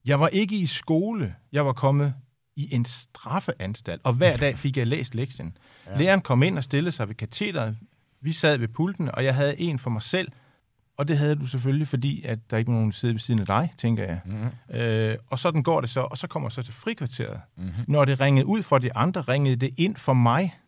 Jeg 0.05 0.21
var 0.21 0.29
ikke 0.29 0.57
i 0.57 0.67
skole. 0.67 1.35
Jeg 1.53 1.67
var 1.67 1.73
kommet 1.73 2.15
i 2.57 2.75
en 2.75 2.85
straffeanstalt, 2.85 4.01
og 4.05 4.13
hver 4.13 4.37
dag 4.37 4.59
fik 4.59 4.77
jeg 4.77 4.87
læst 4.87 5.15
lektien. 5.15 5.57
Ja. 5.91 5.99
Læreren 5.99 6.21
kom 6.21 6.43
ind 6.43 6.59
og 6.59 6.65
stillede 6.65 6.93
sig 6.93 7.09
ved 7.09 7.15
katedret. 7.15 7.77
Vi 8.21 8.33
sad 8.33 8.59
ved 8.59 8.69
pulten, 8.69 9.09
og 9.15 9.25
jeg 9.25 9.35
havde 9.35 9.61
en 9.61 9.79
for 9.79 9.91
mig 9.91 10.03
selv, 10.03 10.29
og 10.97 11.09
det 11.09 11.19
havde 11.19 11.35
du 11.35 11.47
selvfølgelig, 11.47 11.89
fordi 11.89 12.23
at 12.25 12.51
der 12.51 12.57
ikke 12.57 12.73
var 12.73 12.77
nogen 12.77 12.93
sidde 12.93 13.15
ved 13.15 13.19
siden 13.19 13.41
af 13.41 13.47
dig, 13.47 13.73
tænker 13.79 14.05
jeg. 14.05 14.21
Mm-hmm. 14.25 14.77
Øh, 14.81 15.19
og 15.27 15.39
sådan 15.39 15.63
går 15.63 15.81
det 15.81 15.91
så, 15.91 16.01
og 16.01 16.19
så 16.19 16.27
kommer 16.27 16.47
jeg 16.47 16.53
så 16.53 16.63
til 16.63 16.75
frikvarteret. 16.75 17.41
Mm-hmm. 17.57 17.85
Når 17.89 18.05
det 18.05 18.21
ringede 18.21 18.47
ud 18.47 18.63
for 18.63 18.79
de 18.79 18.95
andre, 18.95 19.21
ringede 19.21 19.57
det 19.57 19.71
ind 19.77 19.97
for 19.97 20.13
mig, 20.13 20.59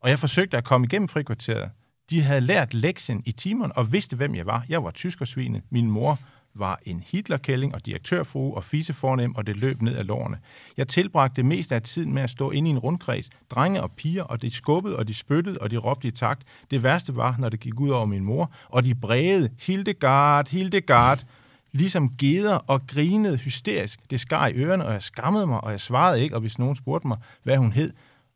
og 0.00 0.10
jeg 0.10 0.18
forsøgte 0.18 0.56
at 0.56 0.64
komme 0.64 0.86
igennem 0.86 1.08
frikvarteret. 1.08 1.70
De 2.10 2.22
havde 2.22 2.40
lært 2.40 2.74
lektien 2.74 3.22
i 3.26 3.32
timerne 3.32 3.72
og 3.78 3.92
vidste, 3.92 4.16
hvem 4.16 4.34
jeg 4.34 4.46
var. 4.46 4.64
Jeg 4.68 4.84
var 4.84 4.90
tyskersvinet. 4.90 5.62
Min 5.70 5.90
mor 5.90 6.18
var 6.54 6.78
en 6.84 7.02
Hitlerkælling 7.06 7.74
og 7.74 7.86
direktørfrue 7.86 8.54
og 8.54 8.64
fisefornem, 8.64 9.34
og 9.34 9.46
det 9.46 9.56
løb 9.56 9.82
ned 9.82 9.96
ad 9.96 10.04
lårene. 10.04 10.38
Jeg 10.76 10.88
tilbragte 10.88 11.36
det 11.36 11.44
meste 11.44 11.74
af 11.74 11.82
tiden 11.82 12.14
med 12.14 12.22
at 12.22 12.30
stå 12.30 12.50
inde 12.50 12.68
i 12.68 12.70
en 12.70 12.78
rundkreds. 12.78 13.30
Drenge 13.50 13.82
og 13.82 13.92
piger, 13.92 14.22
og 14.22 14.42
de 14.42 14.50
skubbede, 14.50 14.96
og 14.96 15.08
de 15.08 15.14
spyttede, 15.14 15.58
og 15.58 15.70
de 15.70 15.76
råbte 15.76 16.08
i 16.08 16.10
takt. 16.10 16.42
Det 16.70 16.82
værste 16.82 17.16
var, 17.16 17.36
når 17.38 17.48
det 17.48 17.60
gik 17.60 17.80
ud 17.80 17.90
over 17.90 18.06
min 18.06 18.24
mor, 18.24 18.50
og 18.68 18.84
de 18.84 18.94
brægede, 18.94 19.50
Hildegard, 19.60 20.50
Hildegard, 20.50 21.24
ligesom 21.72 22.16
geder 22.16 22.54
og 22.54 22.86
grinede 22.86 23.36
hysterisk. 23.36 24.10
Det 24.10 24.20
skar 24.20 24.46
i 24.46 24.54
ørerne, 24.54 24.86
og 24.86 24.92
jeg 24.92 25.02
skammede 25.02 25.46
mig, 25.46 25.64
og 25.64 25.70
jeg 25.70 25.80
svarede 25.80 26.22
ikke, 26.22 26.34
og 26.34 26.40
hvis 26.40 26.58
nogen 26.58 26.76
spurgte 26.76 27.08
mig, 27.08 27.18
hvad 27.42 27.56
hun 27.56 27.72
hed, 27.72 27.92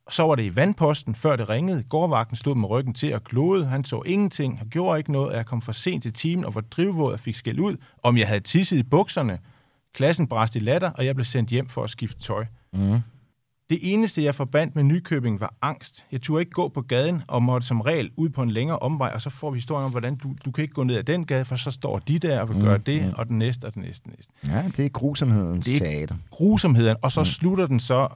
og 0.08 0.14
så 0.14 0.22
var 0.22 0.34
det 0.34 0.42
i 0.42 0.56
vandposten, 0.56 1.14
før 1.14 1.36
det 1.36 1.48
ringede. 1.48 1.82
Gårdvagten 1.82 2.36
stod 2.36 2.54
med 2.54 2.70
ryggen 2.70 2.94
til 2.94 3.14
og 3.14 3.24
klode. 3.24 3.66
Han 3.66 3.84
så 3.84 4.02
ingenting. 4.06 4.58
Han 4.58 4.68
gjorde 4.68 4.98
ikke 4.98 5.12
noget, 5.12 5.30
og 5.30 5.36
jeg 5.36 5.46
kom 5.46 5.62
for 5.62 5.72
sent 5.72 6.02
til 6.02 6.12
timen 6.12 6.44
og 6.44 6.54
var 6.54 6.60
drivvåd 6.60 7.12
og 7.12 7.20
fik 7.20 7.34
skæld 7.34 7.58
ud, 7.58 7.76
om 8.02 8.16
jeg 8.16 8.28
havde 8.28 8.40
tisset 8.40 8.76
i 8.76 8.82
bukserne. 8.82 9.38
Klassen 9.94 10.26
bræste 10.26 10.58
i 10.58 10.62
latter, 10.62 10.90
og 10.90 11.04
jeg 11.04 11.14
blev 11.14 11.24
sendt 11.24 11.50
hjem 11.50 11.68
for 11.68 11.84
at 11.84 11.90
skifte 11.90 12.20
tøj. 12.20 12.44
Mm. 12.72 12.98
Det 13.70 13.78
eneste, 13.82 14.22
jeg 14.22 14.34
forbandt 14.34 14.76
med 14.76 14.84
Nykøbing, 14.84 15.40
var 15.40 15.54
angst. 15.62 16.06
Jeg 16.12 16.22
turde 16.22 16.42
ikke 16.42 16.52
gå 16.52 16.68
på 16.68 16.80
gaden 16.80 17.22
og 17.26 17.42
måtte 17.42 17.66
som 17.66 17.80
regel 17.80 18.10
ud 18.16 18.28
på 18.28 18.42
en 18.42 18.50
længere 18.50 18.78
omvej, 18.78 19.10
og 19.14 19.22
så 19.22 19.30
får 19.30 19.50
vi 19.50 19.56
historien 19.56 19.84
om, 19.84 19.90
hvordan 19.90 20.16
du, 20.16 20.34
du 20.44 20.50
kan 20.50 20.62
ikke 20.62 20.74
gå 20.74 20.84
ned 20.84 20.96
ad 20.96 21.02
den 21.02 21.26
gade, 21.26 21.44
for 21.44 21.56
så 21.56 21.70
står 21.70 21.98
de 21.98 22.18
der 22.18 22.40
og 22.40 22.48
vil 22.48 22.62
gøre 22.62 22.76
mm, 22.76 22.84
det, 22.84 23.02
mm. 23.02 23.12
og 23.16 23.28
den 23.28 23.38
næste 23.38 23.64
og 23.64 23.74
den 23.74 23.82
næste. 23.82 24.04
Den 24.04 24.12
næste. 24.16 24.32
Ja, 24.58 24.70
det 24.76 24.84
er 24.84 24.88
grusomhedens 24.88 25.66
det 25.66 25.74
er 25.74 25.78
teater. 25.78 26.16
grusomheden, 26.30 26.96
og 27.02 27.12
så 27.12 27.20
mm. 27.20 27.24
slutter 27.24 27.66
den 27.66 27.80
så 27.80 28.08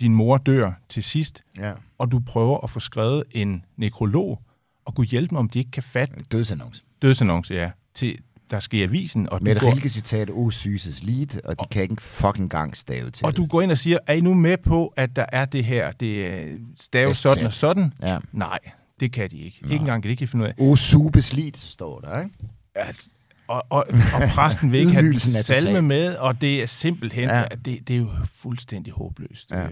din 0.00 0.14
mor 0.14 0.36
dør 0.36 0.72
til 0.88 1.02
sidst, 1.02 1.42
ja. 1.58 1.72
og 1.98 2.12
du 2.12 2.20
prøver 2.20 2.58
at 2.64 2.70
få 2.70 2.80
skrevet 2.80 3.24
en 3.30 3.64
nekrolog, 3.76 4.42
og 4.84 4.94
kunne 4.94 5.06
hjælpe 5.06 5.34
mig, 5.34 5.38
om 5.38 5.48
de 5.48 5.58
ikke 5.58 5.70
kan 5.70 5.82
fatte... 5.82 6.14
Dødsannonce. 6.32 6.82
Dødsannonce, 7.02 7.54
ja. 7.54 7.70
Til, 7.94 8.18
der 8.50 8.60
sker 8.60 8.78
i 8.78 8.82
avisen. 8.82 9.28
Og 9.28 9.38
Med 9.42 9.52
et 9.56 9.60
går... 9.60 9.88
citat, 9.88 10.30
o 10.32 10.50
syses 10.50 11.02
lid, 11.02 11.44
og 11.44 11.60
de 11.60 11.62
og, 11.62 11.70
kan 11.70 11.82
ikke 11.82 12.02
fucking 12.02 12.50
gang 12.50 12.76
stave 12.76 13.10
til 13.10 13.26
Og 13.26 13.32
det. 13.32 13.36
du 13.36 13.46
går 13.46 13.62
ind 13.62 13.70
og 13.70 13.78
siger, 13.78 13.98
er 14.06 14.12
I 14.14 14.20
nu 14.20 14.34
med 14.34 14.56
på, 14.56 14.92
at 14.96 15.16
der 15.16 15.26
er 15.32 15.44
det 15.44 15.64
her, 15.64 15.92
det 15.92 16.58
stave 16.76 17.14
sådan 17.14 17.46
og 17.46 17.52
sådan? 17.52 17.92
Ja. 18.02 18.18
Nej, 18.32 18.58
det 19.00 19.12
kan 19.12 19.30
de 19.30 19.38
ikke. 19.38 19.58
Nej. 19.62 19.72
Ikke 19.72 19.82
engang 19.82 20.02
kan 20.02 20.08
de 20.08 20.12
ikke 20.12 20.26
finde 20.26 20.44
ud 20.44 20.48
af. 20.48 20.54
O 20.58 20.76
subes 20.76 21.32
lid, 21.34 21.52
står 21.54 22.00
der, 22.00 22.22
ikke? 22.22 22.34
Altså, 22.74 23.10
og, 23.50 23.64
og, 23.70 23.84
og 23.88 24.22
præsten 24.34 24.72
vil 24.72 24.80
ikke 24.80 24.92
have 24.92 25.18
salme 25.18 25.82
med, 25.82 26.16
og 26.16 26.40
det 26.40 26.62
er 26.62 26.66
simpelthen, 26.66 27.28
ja. 27.28 27.44
det, 27.64 27.88
det 27.88 27.90
er 27.90 27.98
jo 27.98 28.08
fuldstændig 28.34 28.92
håbløst. 28.92 29.50
Ja. 29.50 29.64
Øh, 29.64 29.70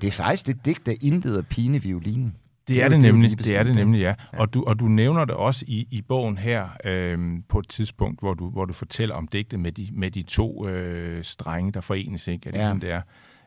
det 0.00 0.06
er 0.06 0.12
faktisk 0.12 0.46
det 0.46 0.64
digt, 0.64 0.86
der 0.86 0.94
indleder 1.00 1.42
pine 1.42 1.82
violinen. 1.82 2.34
Det 2.68 2.82
er 2.82 2.88
det, 2.88 3.00
nemlig, 3.00 3.38
det 3.38 3.56
er 3.56 3.62
det 3.62 3.74
nemlig, 3.74 4.00
ja. 4.00 4.14
Og, 4.32 4.54
du, 4.54 4.64
og 4.64 4.78
du 4.78 4.84
nævner 4.84 5.24
det 5.24 5.34
også 5.34 5.64
i, 5.68 5.88
i 5.90 6.02
bogen 6.02 6.38
her 6.38 6.68
øh, 6.84 7.18
på 7.48 7.58
et 7.58 7.68
tidspunkt, 7.68 8.20
hvor 8.20 8.34
du, 8.34 8.50
hvor 8.50 8.64
du 8.64 8.72
fortæller 8.72 9.14
om 9.14 9.28
digtet 9.28 9.60
med 9.60 9.72
de, 9.72 9.88
med 9.92 10.10
de 10.10 10.22
to 10.22 10.68
øh, 10.68 11.24
strenge, 11.24 11.72
der 11.72 11.80
forenes, 11.80 12.28
ikke? 12.28 12.48
Er 12.48 12.52
det 12.52 12.58
ja. 12.58 12.64
sådan, 12.64 12.80
det 12.80 12.90
er? 12.90 13.00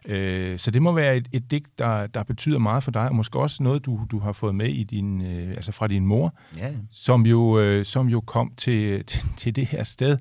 Øh, 0.05 0.59
så 0.59 0.71
det 0.71 0.81
må 0.81 0.91
være 0.91 1.17
et, 1.17 1.27
et 1.31 1.51
digt, 1.51 1.79
der, 1.79 2.07
der 2.07 2.23
betyder 2.23 2.59
meget 2.59 2.83
for 2.83 2.91
dig, 2.91 3.09
og 3.09 3.15
måske 3.15 3.39
også 3.39 3.63
noget, 3.63 3.85
du, 3.85 3.99
du 4.11 4.19
har 4.19 4.31
fået 4.31 4.55
med 4.55 4.69
i 4.69 4.83
din, 4.83 5.21
øh, 5.21 5.49
altså 5.49 5.71
fra 5.71 5.87
din 5.87 6.05
mor, 6.05 6.33
ja. 6.57 6.71
som, 6.91 7.25
jo, 7.25 7.59
øh, 7.59 7.85
som 7.85 8.07
jo 8.07 8.21
kom 8.21 8.53
til, 8.57 9.03
til, 9.05 9.23
til 9.37 9.55
det 9.55 9.67
her 9.67 9.83
sted. 9.83 10.17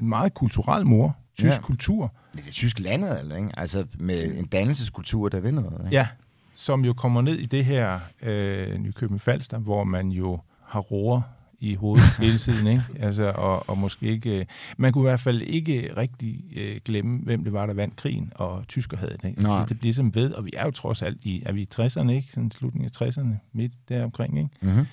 En 0.00 0.08
meget 0.08 0.34
kulturel 0.34 0.86
mor, 0.86 1.16
tysk 1.38 1.56
ja. 1.56 1.60
kultur. 1.60 2.12
Det 2.32 2.46
er 2.48 2.50
tysk 2.50 2.80
landet, 2.80 3.20
eller 3.20 3.36
ikke? 3.36 3.50
Altså 3.56 3.86
med 3.98 4.38
en 4.38 4.46
dannelseskultur, 4.46 5.28
der 5.28 5.40
vinder 5.40 5.62
noget. 5.62 5.84
Ikke? 5.84 5.96
Ja, 5.96 6.06
som 6.54 6.84
jo 6.84 6.92
kommer 6.92 7.22
ned 7.22 7.38
i 7.38 7.46
det 7.46 7.64
her 7.64 8.00
øh, 8.22 8.78
Nykøbing 8.78 9.20
Falster, 9.20 9.58
hvor 9.58 9.84
man 9.84 10.08
jo 10.08 10.40
har 10.66 10.80
roer 10.80 11.22
i 11.62 11.74
hovedet 11.74 12.04
hele 12.18 12.38
tiden, 12.38 12.66
ikke? 12.66 12.84
Altså, 13.00 13.24
og, 13.24 13.68
og 13.68 13.78
måske 13.78 14.06
ikke... 14.06 14.46
Man 14.76 14.92
kunne 14.92 15.02
i 15.02 15.08
hvert 15.08 15.20
fald 15.20 15.42
ikke 15.42 15.90
rigtig 15.96 16.44
øh, 16.56 16.80
glemme, 16.84 17.18
hvem 17.18 17.44
det 17.44 17.52
var, 17.52 17.66
der 17.66 17.74
vandt 17.74 17.96
krigen, 17.96 18.32
og 18.34 18.64
tysker 18.68 18.96
havde 18.96 19.12
det. 19.22 19.28
Ikke? 19.28 19.38
Altså, 19.38 19.60
det, 19.60 19.68
det 19.68 19.78
bliver 19.78 19.94
som 19.94 20.14
ved, 20.14 20.32
og 20.32 20.44
vi 20.44 20.50
er 20.56 20.64
jo 20.64 20.70
trods 20.70 21.02
alt 21.02 21.18
i, 21.22 21.42
er 21.46 21.52
vi 21.52 21.62
i 21.62 21.68
60'erne, 21.74 22.10
ikke? 22.10 22.28
Sådan 22.32 22.50
slutningen 22.50 22.90
af 23.00 23.06
60'erne, 23.06 23.50
midt 23.52 23.72
deromkring, 23.88 24.38
ikke? 24.38 24.50
Mm-hmm. 24.62 24.86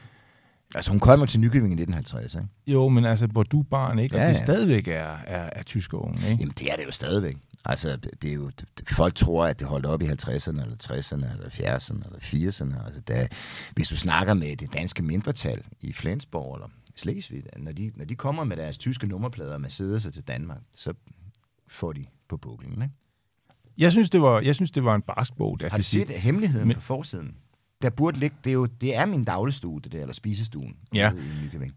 Altså, 0.75 0.91
hun 0.91 0.99
kom 0.99 1.27
til 1.27 1.39
Nykøbing 1.39 1.71
i 1.71 1.81
1950, 1.81 2.35
ikke? 2.35 2.47
Jo, 2.67 2.89
men 2.89 3.05
altså, 3.05 3.27
hvor 3.27 3.43
du 3.43 3.61
barn, 3.61 3.99
ikke? 3.99 4.15
Og 4.15 4.21
ja, 4.21 4.27
det 4.27 4.37
stadigvæk 4.37 4.87
er, 4.87 5.17
er, 5.27 5.49
er 5.51 5.63
tyske 5.63 5.97
unge, 5.97 6.17
ikke? 6.17 6.39
Jamen, 6.39 6.53
det 6.59 6.71
er 6.71 6.75
det 6.75 6.85
jo 6.85 6.91
stadigvæk. 6.91 7.37
Altså, 7.65 7.95
det 8.21 8.29
er 8.29 8.33
jo, 8.33 8.49
det, 8.49 8.89
folk 8.89 9.15
tror, 9.15 9.45
at 9.45 9.59
det 9.59 9.67
holdt 9.67 9.85
op 9.85 10.01
i 10.01 10.05
50'erne, 10.05 10.61
eller 10.61 10.75
60'erne, 10.83 11.31
eller 11.33 11.49
70'erne, 11.49 12.05
eller 12.05 12.19
80'erne. 12.19 12.85
Altså, 12.85 13.01
da, 13.01 13.27
hvis 13.75 13.89
du 13.89 13.97
snakker 13.97 14.33
med 14.33 14.55
det 14.55 14.73
danske 14.73 15.03
mindretal 15.03 15.63
i 15.81 15.93
Flensborg, 15.93 16.55
eller 16.55 16.67
Slesvig, 16.95 17.43
når 17.57 17.71
de, 17.71 17.91
når 17.95 18.05
de 18.05 18.15
kommer 18.15 18.43
med 18.43 18.57
deres 18.57 18.77
tyske 18.77 19.07
nummerplader 19.07 19.53
og 19.53 19.61
Mercedes 19.61 20.03
til 20.03 20.23
Danmark, 20.23 20.61
så 20.73 20.93
får 21.67 21.93
de 21.93 22.05
på 22.29 22.37
buklen, 22.37 22.81
ikke? 22.81 22.93
Jeg 23.77 23.91
synes, 23.91 24.09
det 24.09 24.21
var, 24.21 24.41
jeg 24.41 24.55
synes, 24.55 24.71
det 24.71 24.83
var 24.83 24.95
en 24.95 25.01
barsk 25.01 25.35
bog. 25.35 25.59
Der 25.59 25.69
Har 25.69 25.77
du 25.77 25.83
set 25.83 26.09
hemmeligheden 26.09 26.67
Men... 26.67 26.75
på 26.75 26.81
forsiden? 26.81 27.35
Der 27.81 27.89
burde 27.89 28.19
ligge, 28.19 28.35
det 28.43 28.49
er 28.49 28.53
jo 28.53 28.65
det 28.65 28.95
er 28.95 29.05
min 29.05 29.23
dagligstue, 29.23 29.81
det 29.81 29.91
der, 29.91 30.01
eller 30.01 30.13
spisestuen 30.13 30.77
ja. 30.93 31.11
i 31.11 31.43
Nykøbing. 31.43 31.75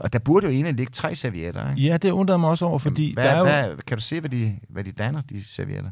Og 0.00 0.12
der 0.12 0.18
burde 0.18 0.46
jo 0.46 0.52
egentlig 0.52 0.74
ligge 0.74 0.90
tre 0.90 1.16
servietter, 1.16 1.70
ikke? 1.70 1.82
Ja, 1.82 1.96
det 1.96 2.10
undrer 2.10 2.36
mig 2.36 2.50
også 2.50 2.64
over, 2.64 2.78
fordi 2.78 3.02
Jamen, 3.02 3.14
hvad, 3.14 3.24
der 3.24 3.30
er 3.30 3.66
jo... 3.66 3.74
Hvad, 3.74 3.82
kan 3.82 3.96
du 3.96 4.02
se, 4.02 4.20
hvad 4.20 4.30
de, 4.30 4.58
hvad 4.68 4.84
de 4.84 4.92
danner, 4.92 5.20
de 5.20 5.44
servietter? 5.44 5.90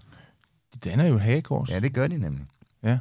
De 0.74 0.78
danner 0.78 1.04
jo 1.04 1.14
et 1.14 1.20
hagekors. 1.20 1.70
Ja, 1.70 1.80
det 1.80 1.94
gør 1.94 2.06
de 2.06 2.18
nemlig. 2.18 2.46
Ja. 2.82 2.98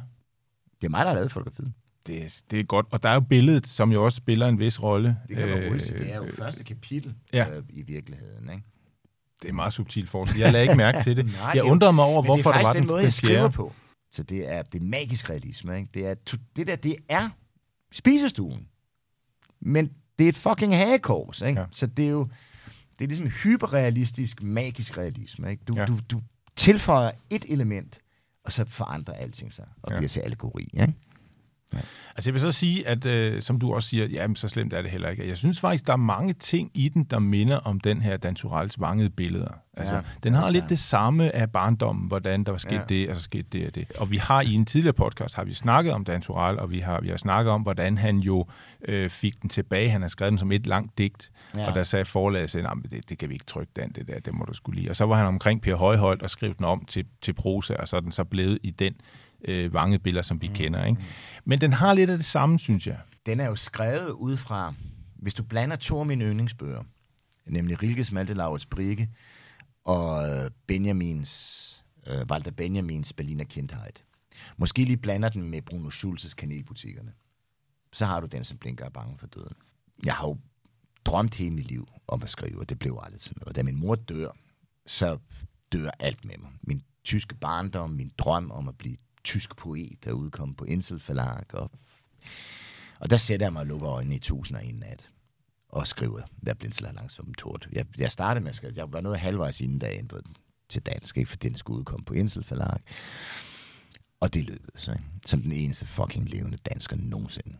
Det 0.80 0.86
er 0.86 0.88
mig, 0.88 1.00
der 1.00 1.06
har 1.06 1.14
lavet 1.14 1.32
fotografiet 1.32 1.72
det, 2.06 2.24
er, 2.24 2.42
det 2.50 2.60
er 2.60 2.64
godt. 2.64 2.86
Og 2.90 3.02
der 3.02 3.08
er 3.08 3.14
jo 3.14 3.20
billedet, 3.20 3.66
som 3.66 3.92
jo 3.92 4.04
også 4.04 4.16
spiller 4.16 4.48
en 4.48 4.58
vis 4.58 4.82
rolle. 4.82 5.16
Det 5.28 5.36
kan 5.36 5.48
man 5.48 5.58
øh, 5.58 5.80
Det 5.80 6.12
er 6.12 6.16
jo 6.16 6.26
første 6.38 6.64
kapitel 6.64 7.14
ja. 7.32 7.50
øh, 7.50 7.62
i 7.68 7.82
virkeligheden, 7.82 8.50
ikke? 8.50 8.64
Det 9.42 9.48
er 9.48 9.52
meget 9.52 9.72
subtilt 9.72 10.10
forskel. 10.10 10.40
Jeg 10.40 10.52
lader 10.52 10.62
ikke 10.62 10.76
mærke 10.76 11.02
til 11.02 11.16
det. 11.16 11.26
Nej, 11.42 11.52
jeg 11.54 11.64
undrer 11.64 11.90
mig 11.90 12.04
over, 12.04 12.22
hvorfor 12.22 12.52
der 12.52 12.62
var 12.62 12.72
den, 12.72 12.86
måde, 12.86 13.02
jeg 13.02 13.12
skriver 13.12 13.48
på. 13.48 13.72
Så 14.12 14.22
det 14.22 14.52
er, 14.52 14.62
det 14.62 14.82
er 14.82 14.84
magisk 14.84 15.30
realisme. 15.30 15.76
Ikke? 15.76 15.88
Det, 15.94 16.06
er, 16.06 16.14
det 16.56 16.66
der, 16.66 16.76
det 16.76 16.96
er 17.08 17.28
spisestuen. 17.92 18.66
Men 19.60 19.90
det 20.20 20.24
er 20.24 20.28
et 20.28 20.36
fucking 20.36 20.76
hagekors. 20.76 21.42
Ikke? 21.42 21.60
Ja. 21.60 21.66
Så 21.70 21.86
det 21.86 22.04
er 22.04 22.10
jo 22.10 22.28
det 22.98 23.04
er 23.04 23.08
ligesom 23.08 23.26
hyperrealistisk, 23.26 24.42
magisk 24.42 24.98
realisme. 24.98 25.50
Ikke? 25.50 25.62
Du, 25.68 25.74
ja. 25.76 25.84
du, 25.84 25.98
du 26.10 26.20
tilføjer 26.56 27.10
et 27.30 27.44
element, 27.48 28.00
og 28.44 28.52
så 28.52 28.64
forandrer 28.64 29.14
alting 29.14 29.52
sig 29.52 29.64
og 29.82 29.90
ja. 29.90 29.96
bliver 29.96 30.08
til 30.08 30.20
allegori. 30.20 30.68
Ikke? 30.72 30.94
Altså 31.72 32.30
jeg 32.30 32.34
vil 32.34 32.40
så 32.40 32.52
sige, 32.52 32.88
at 32.88 33.06
øh, 33.06 33.42
som 33.42 33.60
du 33.60 33.74
også 33.74 33.88
siger, 33.88 34.06
jamen 34.06 34.36
så 34.36 34.48
slemt 34.48 34.72
er 34.72 34.82
det 34.82 34.90
heller 34.90 35.08
ikke. 35.08 35.28
Jeg 35.28 35.36
synes 35.36 35.60
faktisk, 35.60 35.86
der 35.86 35.92
er 35.92 35.96
mange 35.96 36.32
ting 36.32 36.70
i 36.74 36.88
den, 36.88 37.04
der 37.04 37.18
minder 37.18 37.56
om 37.56 37.80
den 37.80 38.02
her 38.02 38.16
Dan 38.16 38.34
Turals 38.34 38.80
vangede 38.80 39.10
billeder. 39.10 39.52
Altså, 39.74 39.94
ja, 39.94 40.00
den 40.22 40.34
har 40.34 40.50
lidt 40.50 40.64
det 40.68 40.78
samme 40.78 41.34
af 41.34 41.50
barndommen, 41.50 42.08
hvordan 42.08 42.44
der 42.44 42.50
var 42.50 42.58
sket 42.58 42.72
ja. 42.72 42.82
det, 42.88 43.10
og 43.10 43.16
så 43.16 43.22
skete 43.22 43.48
det 43.52 43.66
og 43.66 43.74
det. 43.74 43.92
Og 43.98 44.10
vi 44.10 44.16
har 44.16 44.40
i 44.40 44.54
en 44.54 44.66
tidligere 44.66 44.92
podcast, 44.92 45.34
har 45.34 45.44
vi 45.44 45.54
snakket 45.54 45.92
om 45.92 46.04
Dan 46.04 46.22
Tural, 46.22 46.58
og 46.58 46.70
vi 46.70 46.78
har, 46.78 47.00
vi 47.00 47.08
har 47.08 47.16
snakket 47.16 47.52
om, 47.52 47.62
hvordan 47.62 47.98
han 47.98 48.18
jo 48.18 48.46
øh, 48.88 49.10
fik 49.10 49.42
den 49.42 49.50
tilbage. 49.50 49.90
Han 49.90 50.00
har 50.00 50.08
skrevet 50.08 50.30
den 50.30 50.38
som 50.38 50.52
et 50.52 50.66
langt 50.66 50.98
digt, 50.98 51.30
ja. 51.54 51.68
og 51.68 51.74
der 51.74 51.82
sagde 51.82 52.04
forlaget, 52.04 52.56
at 52.56 52.66
det, 52.90 53.10
det 53.10 53.18
kan 53.18 53.28
vi 53.28 53.34
ikke 53.34 53.46
trykke 53.46 53.72
den, 53.76 53.92
det 53.92 54.08
der, 54.08 54.20
det 54.20 54.34
må 54.34 54.44
du 54.44 54.54
skulle 54.54 54.80
lide. 54.80 54.90
Og 54.90 54.96
så 54.96 55.06
var 55.06 55.16
han 55.16 55.26
omkring 55.26 55.62
Per 55.62 55.76
Højholdt 55.76 56.22
og 56.22 56.30
skrev 56.30 56.54
den 56.54 56.64
om 56.64 56.84
til, 56.84 57.04
til 57.22 57.32
prosa, 57.32 57.74
og 57.74 57.88
så 57.88 57.96
er 57.96 58.00
den 58.00 58.12
så 58.12 58.24
blevet 58.24 58.58
i 58.62 58.70
den 58.70 58.94
øh, 59.44 59.74
vangebilleder, 59.74 60.22
som 60.22 60.42
vi 60.42 60.48
mm. 60.48 60.54
kender. 60.54 60.84
Ikke? 60.84 61.00
Men 61.44 61.60
den 61.60 61.72
har 61.72 61.94
lidt 61.94 62.10
af 62.10 62.16
det 62.16 62.26
samme, 62.26 62.58
synes 62.58 62.86
jeg. 62.86 62.98
Den 63.26 63.40
er 63.40 63.46
jo 63.46 63.56
skrevet 63.56 64.10
ud 64.10 64.36
fra, 64.36 64.74
hvis 65.16 65.34
du 65.34 65.42
blander 65.42 65.76
to 65.76 66.00
af 66.00 66.06
mine 66.06 66.24
yndlingsbøger, 66.24 66.82
nemlig 67.46 67.82
Rilkes 67.82 68.12
Malte 68.12 68.34
Laurits 68.34 68.66
Brigge 68.66 69.10
og 69.84 70.26
Benjamins, 70.66 71.84
øh, 72.06 72.22
Walter 72.30 72.50
Benjamins 72.50 73.12
Berliner 73.12 73.44
Kindheit, 73.44 74.04
Måske 74.56 74.84
lige 74.84 74.96
blander 74.96 75.28
den 75.28 75.50
med 75.50 75.62
Bruno 75.62 75.90
Schulzes 75.90 76.34
kanelbutikkerne. 76.34 77.12
Så 77.92 78.06
har 78.06 78.20
du 78.20 78.26
den, 78.26 78.44
som 78.44 78.58
blinker 78.58 78.84
er 78.84 78.90
bange 78.90 79.18
for 79.18 79.26
døden. 79.26 79.56
Jeg 80.04 80.14
har 80.14 80.26
jo 80.26 80.38
drømt 81.04 81.34
hele 81.34 81.50
mit 81.50 81.66
liv 81.66 81.88
om 82.08 82.22
at 82.22 82.30
skrive, 82.30 82.60
og 82.60 82.68
det 82.68 82.78
blev 82.78 82.98
aldrig 83.02 83.20
til 83.20 83.36
noget. 83.40 83.56
Da 83.56 83.62
min 83.62 83.76
mor 83.76 83.94
dør, 83.94 84.30
så 84.86 85.18
dør 85.72 85.90
alt 85.98 86.24
med 86.24 86.38
mig. 86.38 86.50
Min 86.62 86.82
tyske 87.04 87.34
barndom, 87.34 87.90
min 87.90 88.12
drøm 88.18 88.50
om 88.50 88.68
at 88.68 88.78
blive 88.78 88.96
tysk 89.24 89.56
poet, 89.56 90.04
der 90.04 90.12
udkom 90.12 90.54
på 90.54 90.64
Insel 90.64 91.00
Forlag. 91.00 91.54
Og, 91.54 91.70
og 93.00 93.10
der 93.10 93.16
sætter 93.16 93.46
jeg 93.46 93.52
mig 93.52 93.60
og 93.60 93.66
lukker 93.66 93.88
øjnene 93.88 94.14
i 94.14 94.18
1001 94.18 94.74
nat 94.74 95.10
og 95.68 95.86
skriver, 95.86 96.22
hvad 96.36 96.54
blindsel 96.54 96.94
langs 96.94 97.14
som 97.14 97.34
tort. 97.34 97.68
Jeg, 97.72 97.86
jeg 97.98 98.12
startede 98.12 98.42
med 98.42 98.50
at 98.50 98.56
skrive, 98.56 98.72
jeg 98.76 98.92
var 98.92 99.00
noget 99.00 99.18
halvvejs 99.18 99.60
inden, 99.60 99.78
da 99.78 99.86
jeg 99.86 99.98
ændrede 99.98 100.22
den 100.22 100.36
til 100.68 100.82
dansk, 100.82 101.16
ikke? 101.16 101.30
for 101.30 101.36
den 101.36 101.56
skulle 101.56 101.78
udkomme 101.78 102.04
på 102.04 102.14
Insel 102.14 102.44
Forlag. 102.44 102.78
Og 104.20 104.34
det 104.34 104.44
lykkedes, 104.44 104.88
ikke? 104.88 105.02
som 105.26 105.42
den 105.42 105.52
eneste 105.52 105.86
fucking 105.86 106.30
levende 106.30 106.56
dansker 106.56 106.96
nogensinde. 106.96 107.56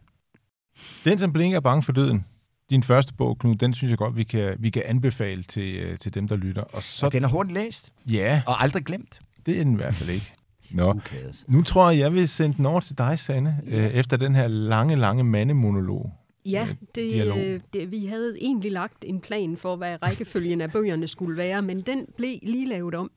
Den, 1.04 1.18
som 1.18 1.32
blinker 1.32 1.56
er 1.56 1.60
bange 1.60 1.82
for 1.82 1.92
døden, 1.92 2.24
din 2.70 2.82
første 2.82 3.14
bog, 3.14 3.38
Knud, 3.38 3.54
den 3.54 3.74
synes 3.74 3.90
jeg 3.90 3.98
godt, 3.98 4.16
vi 4.16 4.24
kan, 4.24 4.56
vi 4.58 4.70
kan 4.70 4.82
anbefale 4.86 5.42
til, 5.42 5.74
øh, 5.74 5.98
til 5.98 6.14
dem, 6.14 6.28
der 6.28 6.36
lytter. 6.36 6.62
Og, 6.62 6.82
så... 6.82 7.06
og 7.06 7.12
den 7.12 7.24
er 7.24 7.28
hurtigt 7.28 7.54
læst. 7.54 7.92
Ja. 8.06 8.42
Og 8.46 8.62
aldrig 8.62 8.84
glemt. 8.84 9.20
Det 9.46 9.60
er 9.60 9.64
den 9.64 9.72
i 9.72 9.76
hvert 9.76 9.94
fald 9.94 10.10
ikke. 10.10 10.34
Nå. 10.70 11.00
Nu 11.46 11.62
tror 11.62 11.90
jeg, 11.90 11.98
jeg 11.98 12.12
vil 12.12 12.28
sende 12.28 12.56
den 12.56 12.66
over 12.66 12.80
til 12.80 12.98
dig, 12.98 13.18
Sanne, 13.18 13.60
ja. 13.66 13.86
øh, 13.86 13.94
efter 13.94 14.16
den 14.16 14.34
her 14.34 14.48
lange, 14.48 14.96
lange 14.96 15.24
mandemonolog. 15.24 16.12
Ja, 16.46 16.66
øh, 16.70 16.74
det, 16.94 17.36
øh, 17.36 17.60
det, 17.72 17.90
vi 17.90 18.06
havde 18.06 18.36
egentlig 18.40 18.72
lagt 18.72 19.04
en 19.04 19.20
plan 19.20 19.56
for, 19.56 19.76
hvad 19.76 20.02
rækkefølgen 20.02 20.60
af 20.60 20.72
bøgerne 20.72 21.08
skulle 21.08 21.36
være, 21.36 21.62
men 21.62 21.80
den 21.80 22.06
blev 22.16 22.38
lige 22.42 22.66
lavet 22.66 22.94
om. 22.94 23.10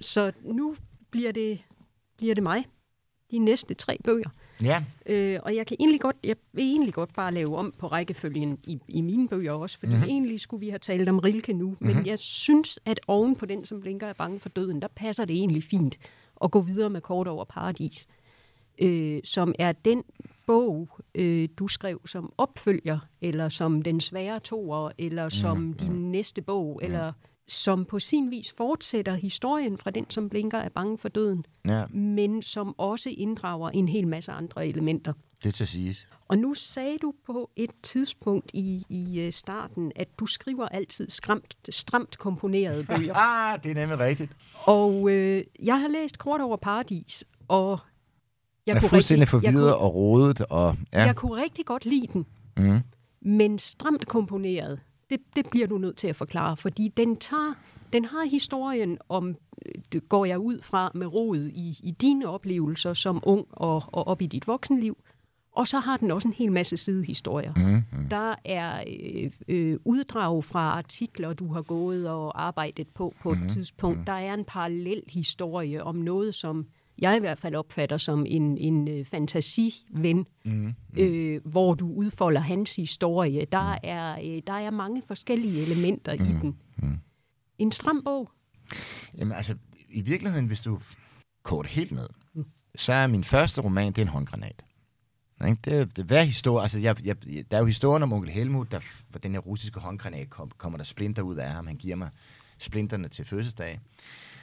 Så 0.00 0.32
nu 0.44 0.76
bliver 1.10 1.32
det, 1.32 1.58
bliver 2.16 2.34
det 2.34 2.42
mig, 2.42 2.64
de 3.30 3.38
næste 3.38 3.74
tre 3.74 3.98
bøger. 4.04 4.30
Ja. 4.62 4.84
Øh, 5.06 5.40
og 5.42 5.56
jeg 5.56 5.66
kan 5.66 5.76
egentlig 5.80 6.00
godt, 6.00 6.16
jeg 6.24 6.36
vil 6.52 6.64
egentlig 6.64 6.94
godt 6.94 7.14
bare 7.14 7.34
lave 7.34 7.56
om 7.56 7.74
på 7.78 7.86
rækkefølgen 7.86 8.58
i, 8.64 8.78
i 8.88 9.00
mine 9.00 9.28
bøger 9.28 9.52
også, 9.52 9.78
fordi 9.78 9.92
mm-hmm. 9.92 10.08
egentlig 10.08 10.40
skulle 10.40 10.60
vi 10.60 10.68
have 10.68 10.78
talt 10.78 11.08
om 11.08 11.18
Rilke 11.18 11.52
nu, 11.52 11.66
mm-hmm. 11.66 11.86
men 11.86 11.96
mhm. 11.96 12.06
jeg 12.06 12.18
synes, 12.18 12.78
at 12.84 13.00
oven 13.06 13.36
på 13.36 13.46
den, 13.46 13.64
som 13.64 13.80
blinker 13.80 14.06
er 14.06 14.12
bange 14.12 14.40
for 14.40 14.48
døden, 14.48 14.82
der 14.82 14.88
passer 14.88 15.24
det 15.24 15.36
egentlig 15.36 15.64
fint 15.64 15.98
at 16.44 16.50
gå 16.50 16.60
videre 16.60 16.90
med 16.90 17.00
Kort 17.00 17.28
over 17.28 17.44
Paradis, 17.44 18.08
øh, 18.80 19.20
som 19.24 19.54
er 19.58 19.72
den 19.72 20.02
bog, 20.46 20.88
øh, 21.14 21.48
du 21.58 21.68
skrev 21.68 22.00
som 22.06 22.32
opfølger, 22.38 22.98
eller 23.20 23.48
som 23.48 23.82
den 23.82 24.00
svære 24.00 24.40
toer, 24.40 24.90
eller 24.98 25.28
som 25.28 25.58
mm-hmm. 25.58 25.74
din 25.74 26.12
næste 26.12 26.42
bog, 26.42 26.66
mm-hmm. 26.66 26.94
eller 26.94 27.12
som 27.48 27.84
på 27.84 27.98
sin 27.98 28.30
vis 28.30 28.52
fortsætter 28.52 29.14
historien 29.14 29.78
fra 29.78 29.90
den, 29.90 30.10
som 30.10 30.28
blinker 30.28 30.58
er 30.58 30.68
bange 30.68 30.98
for 30.98 31.08
døden, 31.08 31.44
ja. 31.68 31.86
men 31.86 32.42
som 32.42 32.74
også 32.78 33.10
inddrager 33.10 33.70
en 33.70 33.88
hel 33.88 34.08
masse 34.08 34.32
andre 34.32 34.68
elementer. 34.68 35.12
Det 35.42 35.54
til 35.54 35.66
siges. 35.66 36.06
Og 36.28 36.38
nu 36.38 36.54
sagde 36.54 36.98
du 36.98 37.14
på 37.26 37.50
et 37.56 37.70
tidspunkt 37.82 38.50
i, 38.54 38.84
i 38.88 39.20
øh, 39.20 39.32
starten, 39.32 39.92
at 39.96 40.08
du 40.18 40.26
skriver 40.26 40.68
altid 40.68 41.10
skræmt, 41.10 41.56
stramt 41.68 42.18
komponerede 42.18 42.84
bøger. 42.96 43.14
ah, 43.14 43.62
det 43.62 43.70
er 43.70 43.74
nemlig 43.74 43.98
rigtigt. 43.98 44.32
Og 44.54 45.10
øh, 45.10 45.44
jeg 45.62 45.80
har 45.80 45.88
læst 45.88 46.18
Kort 46.18 46.40
over 46.40 46.56
Paradis, 46.56 47.24
og 47.48 47.78
jeg, 48.66 48.74
jeg 48.74 48.84
er 48.84 48.88
fuldstændig 48.88 49.28
forvirret 49.28 49.74
og 49.74 49.94
rodet. 49.94 50.40
Og, 50.40 50.76
ja. 50.92 51.04
Jeg 51.04 51.16
kunne 51.16 51.42
rigtig 51.42 51.66
godt 51.66 51.84
lide 51.84 52.06
den, 52.12 52.26
mm. 52.56 52.80
men 53.20 53.58
stramt 53.58 54.08
komponeret, 54.08 54.80
det, 55.10 55.20
det 55.36 55.46
bliver 55.50 55.66
du 55.66 55.78
nødt 55.78 55.96
til 55.96 56.08
at 56.08 56.16
forklare, 56.16 56.56
fordi 56.56 56.88
den 56.88 57.16
tager, 57.16 57.54
den 57.92 58.04
har 58.04 58.28
historien 58.28 58.98
om, 59.08 59.36
det 59.92 60.08
går 60.08 60.24
jeg 60.24 60.38
ud 60.38 60.60
fra 60.62 60.90
med 60.94 61.06
rod 61.06 61.38
i, 61.38 61.78
i 61.82 61.90
dine 61.90 62.28
oplevelser 62.28 62.94
som 62.94 63.20
ung 63.22 63.46
og, 63.50 63.82
og 63.86 64.06
op 64.06 64.22
i 64.22 64.26
dit 64.26 64.46
voksenliv, 64.46 65.03
og 65.54 65.68
så 65.68 65.80
har 65.80 65.96
den 65.96 66.10
også 66.10 66.28
en 66.28 66.34
hel 66.34 66.52
masse 66.52 66.76
sidehistorier. 66.76 67.52
Mm-hmm. 67.56 68.08
Der 68.08 68.34
er 68.44 68.84
øh, 69.14 69.30
øh, 69.48 69.78
uddrag 69.84 70.44
fra 70.44 70.60
artikler, 70.60 71.32
du 71.32 71.52
har 71.52 71.62
gået 71.62 72.08
og 72.08 72.44
arbejdet 72.44 72.88
på 72.88 73.14
på 73.22 73.30
mm-hmm. 73.30 73.44
et 73.44 73.52
tidspunkt. 73.52 74.06
Der 74.06 74.12
er 74.12 74.34
en 74.34 74.44
parallel 74.44 75.02
historie 75.08 75.84
om 75.84 75.96
noget, 75.96 76.34
som 76.34 76.66
jeg 76.98 77.16
i 77.16 77.20
hvert 77.20 77.38
fald 77.38 77.54
opfatter 77.54 77.96
som 77.96 78.26
en, 78.28 78.58
en 78.58 78.88
øh, 78.88 79.04
fantasiven, 79.04 80.26
mm, 80.44 80.52
mm. 80.52 80.74
Øh, 80.98 81.40
hvor 81.44 81.74
du 81.74 81.92
udfolder 81.92 82.40
hans 82.40 82.76
historie. 82.76 83.46
Der, 83.52 83.72
mm. 83.72 83.80
er, 83.82 84.18
øh, 84.24 84.42
der 84.46 84.52
er 84.52 84.70
mange 84.70 85.02
forskellige 85.06 85.62
elementer 85.62 86.16
mm, 86.18 86.24
i 86.24 86.28
den. 86.28 86.56
Mm. 86.76 86.98
En 87.58 87.72
stram 87.72 88.02
bog. 88.04 88.30
Jamen 89.18 89.32
altså, 89.32 89.54
i 89.88 90.02
virkeligheden, 90.02 90.46
hvis 90.46 90.60
du 90.60 90.78
kort 91.42 91.66
helt 91.66 91.92
ned, 91.92 92.08
mm. 92.34 92.44
så 92.74 92.92
er 92.92 93.06
min 93.06 93.24
første 93.24 93.60
roman, 93.60 93.92
det 93.92 93.98
er 93.98 94.02
en 94.02 94.08
håndgranat. 94.08 94.64
Ikke? 95.44 95.58
Det, 95.64 95.96
det, 95.96 96.04
hver 96.04 96.22
historie, 96.22 96.62
altså 96.62 96.78
jeg, 96.80 97.06
jeg, 97.06 97.16
der 97.50 97.56
er 97.56 97.60
jo 97.60 97.66
historien 97.66 98.02
om 98.02 98.12
onkel 98.12 98.30
Helmut, 98.30 98.72
der, 98.72 98.80
hvor 99.08 99.18
den 99.18 99.32
her 99.32 99.38
russiske 99.38 99.80
håndgranat 99.80 100.30
kom, 100.30 100.50
kommer 100.58 100.76
der 100.76 100.84
splinter 100.84 101.22
ud 101.22 101.36
af 101.36 101.50
ham. 101.50 101.66
Han 101.66 101.76
giver 101.76 101.96
mig 101.96 102.10
splinterne 102.58 103.08
til 103.08 103.24
fødselsdag. 103.24 103.80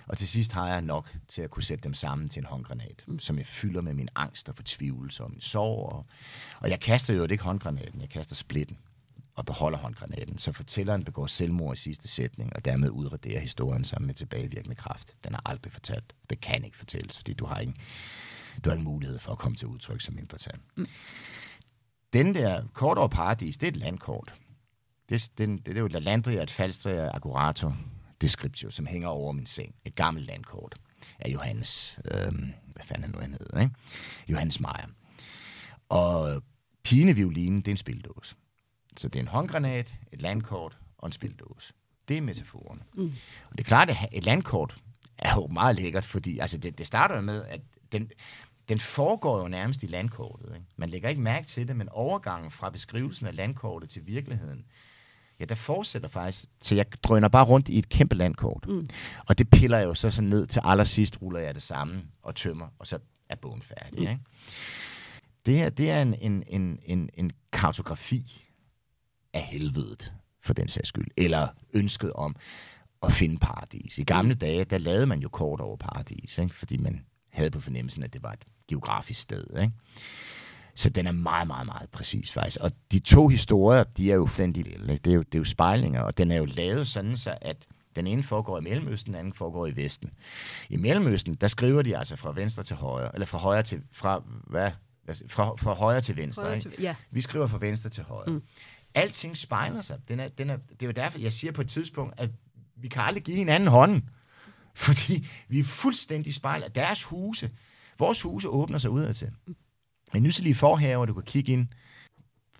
Og 0.07 0.17
til 0.17 0.27
sidst 0.27 0.51
har 0.51 0.67
jeg 0.67 0.81
nok 0.81 1.15
til 1.27 1.41
at 1.41 1.49
kunne 1.49 1.63
sætte 1.63 1.83
dem 1.83 1.93
sammen 1.93 2.29
til 2.29 2.39
en 2.39 2.45
håndgranat, 2.45 3.03
mm. 3.07 3.19
som 3.19 3.37
jeg 3.37 3.45
fylder 3.45 3.81
med 3.81 3.93
min 3.93 4.09
angst 4.15 4.49
og 4.49 4.55
fortvivlelse 4.55 5.23
og 5.23 5.31
min 5.31 5.41
sorg. 5.41 5.93
Og, 5.93 6.05
og 6.59 6.69
jeg 6.69 6.79
kaster 6.79 7.13
jo 7.13 7.25
ikke 7.25 7.43
håndgranaten, 7.43 8.01
jeg 8.01 8.09
kaster 8.09 8.35
splitten 8.35 8.77
og 9.35 9.45
beholder 9.45 9.77
håndgranaten, 9.77 10.37
så 10.37 10.51
fortælleren 10.51 11.03
begår 11.03 11.27
selvmord 11.27 11.77
i 11.77 11.79
sidste 11.79 12.07
sætning, 12.07 12.55
og 12.55 12.65
dermed 12.65 12.89
udraderer 12.89 13.39
historien 13.39 13.83
sammen 13.83 14.07
med 14.07 14.15
tilbagevirkende 14.15 14.75
kraft. 14.75 15.15
Den 15.23 15.33
er 15.33 15.39
aldrig 15.45 15.71
fortalt. 15.71 16.13
Det 16.29 16.41
kan 16.41 16.65
ikke 16.65 16.77
fortælles, 16.77 17.17
fordi 17.17 17.33
du 17.33 17.45
har 17.45 17.59
ingen, 17.59 17.77
du 18.63 18.69
har 18.69 18.75
ingen 18.75 18.93
mulighed 18.93 19.19
for 19.19 19.31
at 19.31 19.37
komme 19.37 19.55
til 19.55 19.67
udtryk 19.67 20.01
som 20.01 20.15
mindretal. 20.15 20.59
Mm. 20.77 20.87
Den 22.13 22.35
der 22.35 22.63
kort 22.73 22.97
over 22.97 23.07
paradis, 23.07 23.57
det 23.57 23.67
er 23.67 23.71
et 23.71 23.77
landkort. 23.77 24.33
Det, 25.09 25.31
den, 25.37 25.57
det, 25.57 25.65
det 25.65 25.77
er 25.77 25.81
jo 25.81 25.87
Landria, 25.87 26.43
et 26.43 26.51
Falstria, 26.51 27.15
Accurator, 27.15 27.77
descriptio, 28.21 28.69
som 28.69 28.85
hænger 28.85 29.07
over 29.07 29.31
min 29.31 29.45
seng. 29.45 29.75
Et 29.85 29.95
gammelt 29.95 30.25
landkort 30.25 30.75
af 31.19 31.33
Johannes, 31.33 31.99
øh, 32.05 32.33
hvad 32.65 32.83
fanden 32.83 33.03
han 33.03 33.11
nu 33.11 33.19
han 33.19 33.31
hedder, 33.31 33.61
ikke? 33.61 33.75
Johannes 34.29 34.59
Meyer. 34.59 34.87
Og 35.89 36.43
pineviolinen, 36.83 37.57
det 37.57 37.67
er 37.67 37.71
en 37.71 37.77
spildåse. 37.77 38.35
Så 38.97 39.07
det 39.07 39.15
er 39.15 39.23
en 39.23 39.27
håndgranat, 39.27 39.93
et 40.11 40.21
landkort 40.21 40.77
og 40.97 41.05
en 41.05 41.11
spildåse. 41.11 41.73
Det 42.07 42.17
er 42.17 42.21
metaforen. 42.21 42.83
Mm. 42.93 43.13
Og 43.49 43.57
det 43.57 43.59
er 43.59 43.67
klart, 43.67 43.89
at 43.89 43.97
et 44.11 44.23
landkort 44.23 44.77
er 45.17 45.35
jo 45.35 45.47
meget 45.47 45.75
lækkert, 45.75 46.05
fordi 46.05 46.39
altså 46.39 46.57
det, 46.57 46.77
det 46.77 46.87
starter 46.87 47.21
med, 47.21 47.43
at 47.43 47.61
den, 47.91 48.11
den 48.69 48.79
foregår 48.79 49.41
jo 49.41 49.47
nærmest 49.47 49.83
i 49.83 49.87
landkortet. 49.87 50.55
Ikke? 50.55 50.67
Man 50.75 50.89
lægger 50.89 51.09
ikke 51.09 51.21
mærke 51.21 51.47
til 51.47 51.67
det, 51.67 51.75
men 51.75 51.89
overgangen 51.89 52.51
fra 52.51 52.69
beskrivelsen 52.69 53.27
af 53.27 53.35
landkortet 53.35 53.89
til 53.89 54.07
virkeligheden, 54.07 54.65
ja, 55.39 55.45
der 55.45 55.55
fortsætter 55.55 56.09
faktisk. 56.09 56.45
Så 56.61 56.75
jeg 56.75 56.85
drøner 57.03 57.27
bare 57.27 57.45
rundt 57.45 57.69
i 57.69 57.79
et 57.79 57.89
kæmpe 57.89 58.15
landkort. 58.15 58.65
Mm. 58.67 58.85
Og 59.27 59.37
det 59.37 59.49
piller 59.49 59.77
jeg 59.77 59.85
jo 59.85 59.93
så 59.93 60.11
sådan 60.11 60.29
ned 60.29 60.47
til 60.47 60.61
allersidst, 60.63 61.21
ruller 61.21 61.39
jeg 61.39 61.53
det 61.53 61.63
sammen 61.63 62.11
og 62.23 62.35
tømmer, 62.35 62.67
og 62.79 62.87
så 62.87 62.99
er 63.29 63.35
bogen 63.35 63.61
færdig. 63.61 63.99
Mm. 63.99 64.07
Ikke? 64.07 64.19
Det 65.45 65.57
her, 65.57 65.69
det 65.69 65.89
er 65.89 66.01
en, 66.01 66.15
en, 66.21 66.43
en, 66.47 66.79
en, 66.85 67.09
en 67.13 67.31
kartografi 67.51 68.47
af 69.33 69.41
helvedet, 69.41 70.13
for 70.43 70.53
den 70.53 70.67
sags 70.67 70.87
skyld. 70.87 71.07
Eller 71.17 71.47
ønsket 71.73 72.13
om 72.13 72.35
at 73.03 73.11
finde 73.11 73.39
paradis. 73.39 73.97
I 73.97 74.03
gamle 74.03 74.33
mm. 74.33 74.39
dage, 74.39 74.63
der 74.63 74.77
lavede 74.77 75.05
man 75.05 75.19
jo 75.19 75.29
kort 75.29 75.59
over 75.59 75.77
paradis, 75.77 76.37
ikke? 76.37 76.55
fordi 76.55 76.77
man 76.77 77.05
havde 77.31 77.51
på 77.51 77.59
fornemmelsen, 77.59 78.03
at 78.03 78.13
det 78.13 78.23
var 78.23 78.31
et 78.31 78.45
geografisk 78.67 79.21
sted. 79.21 79.43
Ikke? 79.61 79.73
Så 80.75 80.89
den 80.89 81.07
er 81.07 81.11
meget, 81.11 81.47
meget, 81.47 81.65
meget 81.65 81.89
præcis 81.89 82.31
faktisk. 82.31 82.57
Og 82.61 82.71
de 82.91 82.99
to 82.99 83.27
historier, 83.27 83.83
de 83.83 84.11
er 84.11 84.15
jo 84.15 84.25
fuldstændig 84.25 84.65
det 84.65 85.07
er 85.07 85.15
jo, 85.15 85.21
det 85.21 85.35
er 85.35 85.39
jo 85.39 85.45
spejlinger, 85.45 86.01
og 86.01 86.17
den 86.17 86.31
er 86.31 86.37
jo 86.37 86.45
lavet 86.45 86.87
sådan 86.87 87.17
så, 87.17 87.37
at 87.41 87.57
den 87.95 88.07
ene 88.07 88.23
foregår 88.23 88.59
i 88.59 88.61
Mellemøsten, 88.61 89.13
den 89.13 89.19
anden 89.19 89.33
foregår 89.33 89.67
i 89.67 89.75
Vesten. 89.75 90.09
I 90.69 90.77
Mellemøsten, 90.77 91.35
der 91.35 91.47
skriver 91.47 91.81
de 91.81 91.97
altså 91.97 92.15
fra 92.15 92.31
venstre 92.31 92.63
til 92.63 92.75
højre, 92.75 93.13
eller 93.13 93.25
fra 93.25 93.37
højre 93.37 93.63
til, 93.63 93.81
fra, 93.91 94.23
hvad, 94.47 94.71
fra, 95.27 95.55
fra 95.55 95.73
højre 95.73 96.01
til 96.01 96.17
venstre. 96.17 96.43
Højre 96.43 96.59
til, 96.59 96.73
ja. 96.79 96.95
Vi 97.11 97.21
skriver 97.21 97.47
fra 97.47 97.57
venstre 97.61 97.89
til 97.89 98.03
højre. 98.03 98.31
Mm. 98.31 98.41
Alting 98.93 99.37
spejler 99.37 99.81
sig. 99.81 99.99
Den 100.07 100.19
er, 100.19 100.27
den 100.27 100.49
er, 100.49 100.57
det 100.57 100.81
er 100.81 100.85
jo 100.85 100.91
derfor, 100.91 101.19
jeg 101.19 101.33
siger 101.33 101.51
på 101.51 101.61
et 101.61 101.69
tidspunkt, 101.69 102.13
at 102.17 102.29
vi 102.75 102.87
kan 102.87 103.01
aldrig 103.01 103.23
give 103.23 103.37
hinanden 103.37 103.67
hånden. 103.69 104.09
Fordi 104.85 105.27
vi 105.47 105.59
er 105.59 105.63
fuldstændig 105.63 106.33
spejler. 106.33 106.67
Deres 106.67 107.03
huse, 107.03 107.51
vores 107.99 108.21
huse 108.21 108.49
åbner 108.49 108.77
sig 108.77 108.89
udad 108.89 109.13
til. 109.13 109.31
Men 110.13 110.23
nyselige 110.23 110.55
forhaver, 110.55 111.05
du 111.05 111.13
kan 111.13 111.23
kigge 111.23 111.53
ind, 111.53 111.67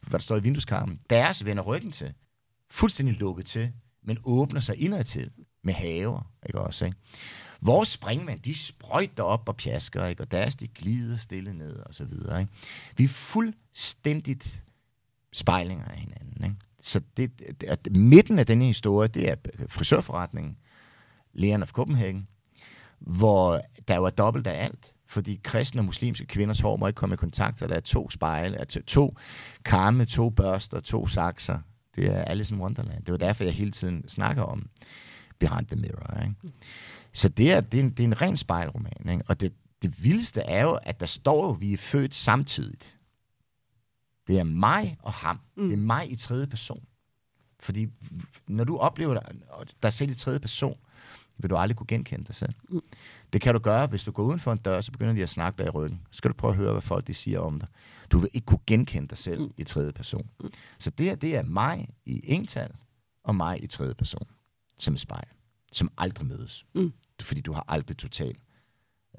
hvad 0.02 0.20
der 0.20 0.24
står 0.24 0.38
i 0.38 0.44
vindueskarmen, 0.44 1.00
deres 1.10 1.46
vender 1.46 1.64
ryggen 1.64 1.92
til. 1.92 2.14
Fuldstændig 2.70 3.16
lukket 3.16 3.46
til, 3.46 3.72
men 4.04 4.18
åbner 4.24 4.60
sig 4.60 4.82
indad 4.82 5.04
til 5.04 5.32
med 5.64 5.74
haver, 5.74 6.32
ikke 6.46 6.60
også, 6.60 6.86
ikke? 6.86 6.98
Vores 7.62 7.90
springmænd, 7.90 8.40
de 8.40 8.56
sprøjter 8.56 9.24
op 9.24 9.50
og 9.50 9.56
pjasker, 9.56 10.06
ikke? 10.06 10.24
og 10.24 10.32
deres, 10.32 10.56
de 10.56 10.68
glider 10.68 11.18
stille 11.18 11.54
ned, 11.54 11.76
og 11.76 11.94
så 11.94 12.06
videre, 12.06 12.42
ikke? 12.42 12.52
Vi 12.98 13.04
er 13.04 13.08
fuldstændigt 13.08 14.64
spejlinger 15.34 15.86
af 15.86 15.98
hinanden, 15.98 16.44
ikke? 16.44 16.56
Så 16.80 17.02
det, 17.18 17.32
det, 17.62 17.92
midten 17.92 18.40
af 18.40 18.46
denne 18.46 18.66
historie, 18.66 19.08
det 19.08 19.30
er 19.30 19.36
frisørforretningen, 19.70 20.58
Leon 21.34 21.62
of 21.62 21.72
Copenhagen, 21.72 22.28
hvor 23.00 23.62
der 23.88 23.96
jo 23.96 24.04
er 24.04 24.10
dobbelt 24.10 24.48
af 24.48 24.64
alt 24.64 24.94
fordi 25.12 25.40
kristne 25.44 25.82
og 25.82 25.86
muslimske 25.86 26.26
kvinders 26.26 26.60
hår 26.60 26.78
må 26.78 26.88
ikke 26.88 26.98
komme 26.98 27.14
i 27.14 27.18
kontakt, 27.18 27.62
og 27.62 27.70
der 27.70 27.76
er 27.76 27.80
to 27.80 28.10
spejle, 28.10 28.58
er 28.58 28.64
to, 28.64 28.82
to 28.82 29.18
karme, 29.66 30.06
to 30.06 30.30
børster, 30.30 30.80
to 30.80 31.08
sakser. 31.08 31.60
Det 31.96 32.08
er 32.08 32.22
Alice 32.22 32.56
in 32.56 32.62
Wonderland. 32.62 33.06
Det 33.06 33.12
var 33.12 33.18
derfor, 33.18 33.44
jeg 33.44 33.54
hele 33.54 33.72
tiden 33.72 34.10
snakker 34.10 34.44
om 34.44 34.70
Behind 35.40 35.68
the 35.68 35.76
Mirror. 35.76 36.24
Ikke? 36.24 36.36
Så 37.14 37.30
det 37.30 37.52
er, 37.52 37.62
det 37.62 37.80
er, 37.80 37.84
en, 37.84 37.90
det 37.90 38.00
er 38.00 38.08
en 38.08 38.22
ren 38.22 38.38
spejlroman. 38.38 39.10
Ikke? 39.10 39.24
Og 39.28 39.40
det, 39.40 39.54
det 39.82 40.04
vildeste 40.04 40.42
er 40.42 40.64
jo, 40.64 40.80
at 40.84 41.00
der 41.00 41.06
står 41.06 41.46
jo, 41.46 41.54
at 41.54 41.62
vi 41.62 41.74
er 41.74 41.78
født 41.78 42.16
samtidigt. 42.16 42.98
Det 44.28 44.40
er 44.40 44.44
mig 44.44 44.98
og 45.00 45.14
ham. 45.14 45.40
Mm. 45.58 45.64
Det 45.64 45.74
er 45.74 45.82
mig 45.82 46.12
i 46.12 46.16
tredje 46.16 46.48
person. 46.48 46.84
Fordi 47.60 47.88
når 48.48 48.64
du 48.64 48.78
oplever 48.78 49.20
dig 49.84 49.94
selv 49.94 50.12
i 50.12 50.16
tredje 50.16 50.40
person, 50.40 50.78
vil 51.42 51.50
du 51.50 51.56
aldrig 51.56 51.78
kunne 51.78 51.88
genkende 51.88 52.26
dig 52.26 52.36
selv. 52.36 52.54
Mm. 52.70 52.82
Det 53.34 53.42
kan 53.42 53.54
du 53.54 53.60
gøre, 53.60 53.88
hvis 53.88 54.04
du 54.04 54.12
går 54.12 54.24
uden 54.24 54.40
for 54.40 54.52
en 54.52 54.58
dør, 54.58 54.82
så 54.82 54.92
begynder 54.92 55.14
de 55.14 55.24
at 55.24 55.30
snakke 55.30 55.58
bag 55.58 55.76
ryggen. 55.76 56.02
Så 56.12 56.18
skal 56.18 56.32
du 56.32 56.34
prøve 56.34 56.52
at 56.52 56.58
høre, 56.58 56.72
hvad 56.72 56.82
folk 56.82 57.08
de 57.08 57.14
siger 57.14 57.40
om 57.40 57.60
dig. 57.60 57.70
Du 58.12 58.20
vil 58.20 58.30
ikke 58.34 58.46
kunne 58.46 58.60
genkende 58.68 59.08
dig 59.08 59.18
selv 59.18 59.42
mm. 59.42 59.54
i 59.58 59.64
tredje 59.64 59.92
person. 59.92 60.30
Mm. 60.40 60.50
Så 60.80 60.90
det, 60.90 61.22
det 61.22 61.36
er 61.36 61.44
mig 61.44 61.90
i 62.06 62.22
ental, 62.24 62.72
og 63.24 63.36
mig 63.36 63.64
i 63.64 63.68
tredje 63.68 63.94
person, 63.94 64.28
som 64.78 64.98
spejl, 64.98 65.28
som 65.72 65.92
aldrig 65.98 66.28
mødes. 66.28 66.66
Mm. 66.76 66.94
Fordi 67.22 67.42
du 67.42 67.54
har 67.54 67.66
aldrig 67.68 67.98
total 67.98 68.36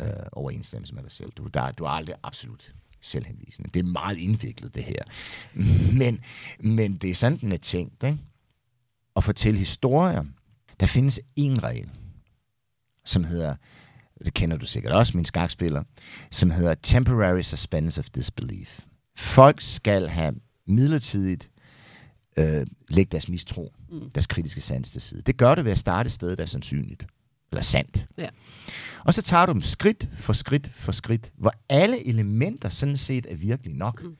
øh, 0.01 0.07
overensstemmelse 0.33 0.95
med 0.95 1.03
dig 1.03 1.13
selv. 1.13 1.33
Du, 1.33 1.47
der, 1.47 1.71
du 1.71 1.85
er 1.85 1.89
aldrig 1.89 2.17
absolut 2.23 2.75
selvhenvisende. 3.01 3.71
Det 3.75 3.81
er 3.81 3.85
meget 3.85 4.19
indviklet, 4.19 4.75
det 4.75 4.85
her. 4.85 5.03
Men, 5.99 6.21
men 6.61 6.97
det 6.97 7.11
er 7.11 7.15
sådan, 7.15 7.39
den 7.39 7.53
er 7.53 7.57
tænkt. 7.57 8.03
Ikke? 8.03 8.19
At 9.17 9.25
fortælle 9.25 9.59
historier, 9.59 10.25
der 10.81 10.87
findes 10.87 11.21
en 11.37 11.63
regel, 11.63 11.91
som 13.05 13.25
hedder, 13.25 13.55
det 14.25 14.35
kender 14.35 14.57
du 14.57 14.67
sikkert 14.67 14.93
også, 14.93 15.17
min 15.17 15.25
skakspiller, 15.25 15.83
som 16.31 16.51
hedder 16.51 16.75
Temporary 16.75 17.43
Suspense 17.43 17.99
of 17.99 18.11
Disbelief. 18.15 18.81
Folk 19.17 19.61
skal 19.61 20.09
have 20.09 20.35
midlertidigt 20.67 21.51
øh, 22.39 22.67
lægge 22.89 23.11
deres 23.11 23.29
mistro, 23.29 23.73
mm. 23.91 24.11
deres 24.11 24.27
kritiske 24.27 24.61
sans 24.61 24.91
til 24.91 25.03
side. 25.03 25.23
Det 25.23 25.37
gør 25.37 25.55
det 25.55 25.65
ved 25.65 25.73
at 25.73 25.79
starte 25.79 26.07
et 26.07 26.13
sted, 26.13 26.37
der 26.37 26.43
er 26.43 26.47
sandsynligt. 26.47 27.07
Eller 27.53 27.63
sandt. 27.63 28.07
Ja. 28.19 28.29
Og 29.05 29.15
så 29.15 29.23
tager 29.23 29.47
du 29.47 29.53
dem 29.53 29.63
skridt 29.63 30.09
for 30.17 30.33
skridt 30.33 30.71
for 30.75 30.93
skridt, 30.93 31.33
hvor 31.37 31.53
alle 31.69 32.07
elementer 32.07 32.69
sådan 32.69 32.97
set 32.97 33.27
er 33.31 33.35
virkelig 33.35 33.75
nok. 33.75 34.03
Mm. 34.03 34.17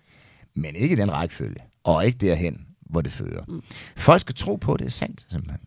Men 0.55 0.77
ikke 0.77 0.93
i 0.93 0.99
den 0.99 1.13
rækkefølge. 1.13 1.61
Og 1.85 2.07
ikke 2.07 2.19
derhen, 2.19 2.67
hvor 2.81 3.01
det 3.01 3.13
fører. 3.13 3.45
Mm. 3.49 3.63
Folk 3.97 4.21
skal 4.21 4.35
tro 4.35 4.57
på, 4.57 4.75
at 4.75 4.81
det 4.81 4.87
er 4.87 4.91
sandt, 4.91 5.27
simpelthen. 5.31 5.61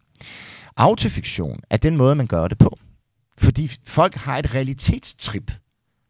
Autofiktion 0.76 1.60
er 1.70 1.78
den 1.78 1.98
måde, 1.98 2.16
man 2.16 2.28
gør 2.28 2.48
det 2.48 2.58
på. 2.58 2.80
Fordi 3.38 3.72
folk 3.84 4.16
har 4.16 4.38
et 4.38 4.54
realitetstrip. 4.54 5.52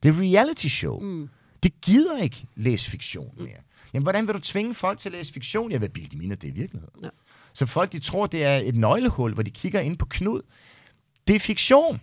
Det 0.03 0.09
er 0.09 0.19
reality 0.19 0.67
show. 0.67 0.99
Mm. 0.99 1.29
Det 1.63 1.81
gider 1.81 2.17
ikke 2.17 2.47
læse 2.55 2.89
fiktion 2.89 3.33
mere. 3.37 3.47
Mm. 3.47 3.63
Jamen, 3.93 4.03
hvordan 4.03 4.27
vil 4.27 4.35
du 4.35 4.39
tvinge 4.39 4.73
folk 4.73 4.99
til 4.99 5.09
at 5.09 5.13
læse 5.13 5.33
fiktion? 5.33 5.71
Jeg 5.71 5.81
vil 5.81 5.89
bilde 5.89 6.17
mine, 6.17 6.35
det 6.35 6.49
er 6.49 6.53
virkelighed. 6.53 6.89
Ja. 7.03 7.09
Så 7.53 7.65
folk, 7.65 7.91
de 7.91 7.99
tror, 7.99 8.25
det 8.25 8.43
er 8.43 8.57
et 8.57 8.75
nøglehul, 8.75 9.33
hvor 9.33 9.43
de 9.43 9.51
kigger 9.51 9.79
ind 9.79 9.97
på 9.97 10.05
Knud. 10.05 10.41
Det 11.27 11.35
er 11.35 11.39
fiktion. 11.39 12.01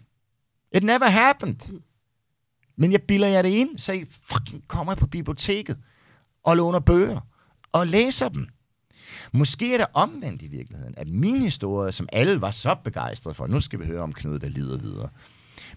It 0.75 0.83
never 0.83 1.09
happened. 1.09 1.73
Mm. 1.73 1.83
Men 2.77 2.93
jeg 2.93 3.03
bilder 3.03 3.29
jer 3.29 3.43
det 3.43 3.49
ind, 3.49 3.79
så 3.79 3.93
I 3.93 4.05
fucking 4.05 4.69
kommer 4.69 4.95
på 4.95 5.07
biblioteket 5.07 5.79
og 6.45 6.57
låner 6.57 6.81
bøger 6.81 7.21
og 7.73 7.87
læser 7.87 8.29
dem. 8.29 8.49
Måske 9.33 9.75
er 9.75 9.79
det 9.79 9.87
omvendt 9.95 10.43
i 10.43 10.47
virkeligheden, 10.47 10.95
at 10.97 11.09
min 11.09 11.43
historie, 11.43 11.93
som 11.93 12.09
alle 12.13 12.41
var 12.41 12.51
så 12.51 12.77
begejstrede 12.85 13.35
for, 13.35 13.47
nu 13.47 13.61
skal 13.61 13.81
vi 13.81 13.87
høre 13.87 14.03
om 14.03 14.13
Knud, 14.13 14.39
der 14.39 14.49
lider 14.49 14.79
videre, 14.79 15.09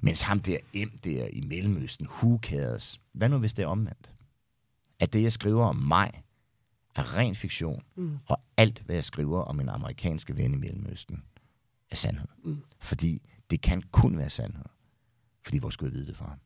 mens 0.02 0.22
ham 0.22 0.40
der 0.40 0.58
M 0.76 0.98
der 1.04 1.28
i 1.28 1.42
Mellemøsten, 1.42 2.08
who 2.08 2.40
cares? 2.42 3.02
Hvad 3.14 3.30
nu, 3.30 3.38
hvis 3.38 3.54
det 3.54 3.64
er 3.64 3.68
omvendt? 3.68 4.12
At 5.00 5.14
det, 5.14 5.24
jeg 5.24 5.34
skriver 5.34 5.66
om 5.66 5.76
mig, 5.76 6.24
er 6.96 7.16
ren 7.16 7.36
fiktion, 7.36 7.84
mm. 7.96 8.18
og 8.26 8.40
alt, 8.58 8.80
hvad 8.86 8.96
jeg 8.96 9.06
skriver 9.06 9.42
om 9.42 9.60
en 9.60 9.70
amerikanske 9.70 10.38
ven 10.38 10.54
i 10.54 10.58
Mellemøsten, 10.58 11.24
er 11.92 11.96
sandhed. 11.96 12.28
Mm. 12.44 12.64
Fordi 12.80 13.22
det 13.50 13.62
kan 13.62 13.82
kun 13.82 14.18
være 14.18 14.30
sandhed. 14.30 14.66
Fordi 15.44 15.58
hvor 15.58 15.70
skulle 15.70 15.92
jeg 15.92 15.98
vide 16.00 16.08
det 16.08 16.18
fra 16.18 16.26
ham? 16.26 16.40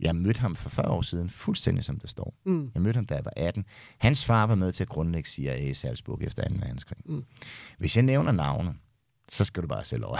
Jeg 0.00 0.16
mødte 0.16 0.40
ham 0.40 0.56
for 0.56 0.68
40 0.68 0.88
år 0.88 1.02
siden, 1.02 1.30
fuldstændig 1.30 1.84
som 1.84 1.98
det 1.98 2.10
står. 2.10 2.34
Mm. 2.44 2.70
Jeg 2.74 2.82
mødte 2.82 2.96
ham, 2.96 3.06
da 3.06 3.14
jeg 3.14 3.24
var 3.24 3.32
18. 3.36 3.64
Hans 3.98 4.24
far 4.24 4.46
var 4.46 4.54
med 4.54 4.72
til 4.72 4.84
at 4.84 4.88
grundlægge 4.88 5.28
CIA 5.28 5.56
i 5.56 5.74
Salzburg 5.74 6.22
efter 6.22 6.48
2. 6.48 6.54
verdenskrig. 6.54 6.98
Mm. 7.04 7.24
Hvis 7.78 7.96
jeg 7.96 8.02
nævner 8.02 8.32
navne, 8.32 8.74
så 9.28 9.44
skal 9.44 9.62
du 9.62 9.68
bare 9.68 9.84
selv 9.84 10.04
over. 10.04 10.18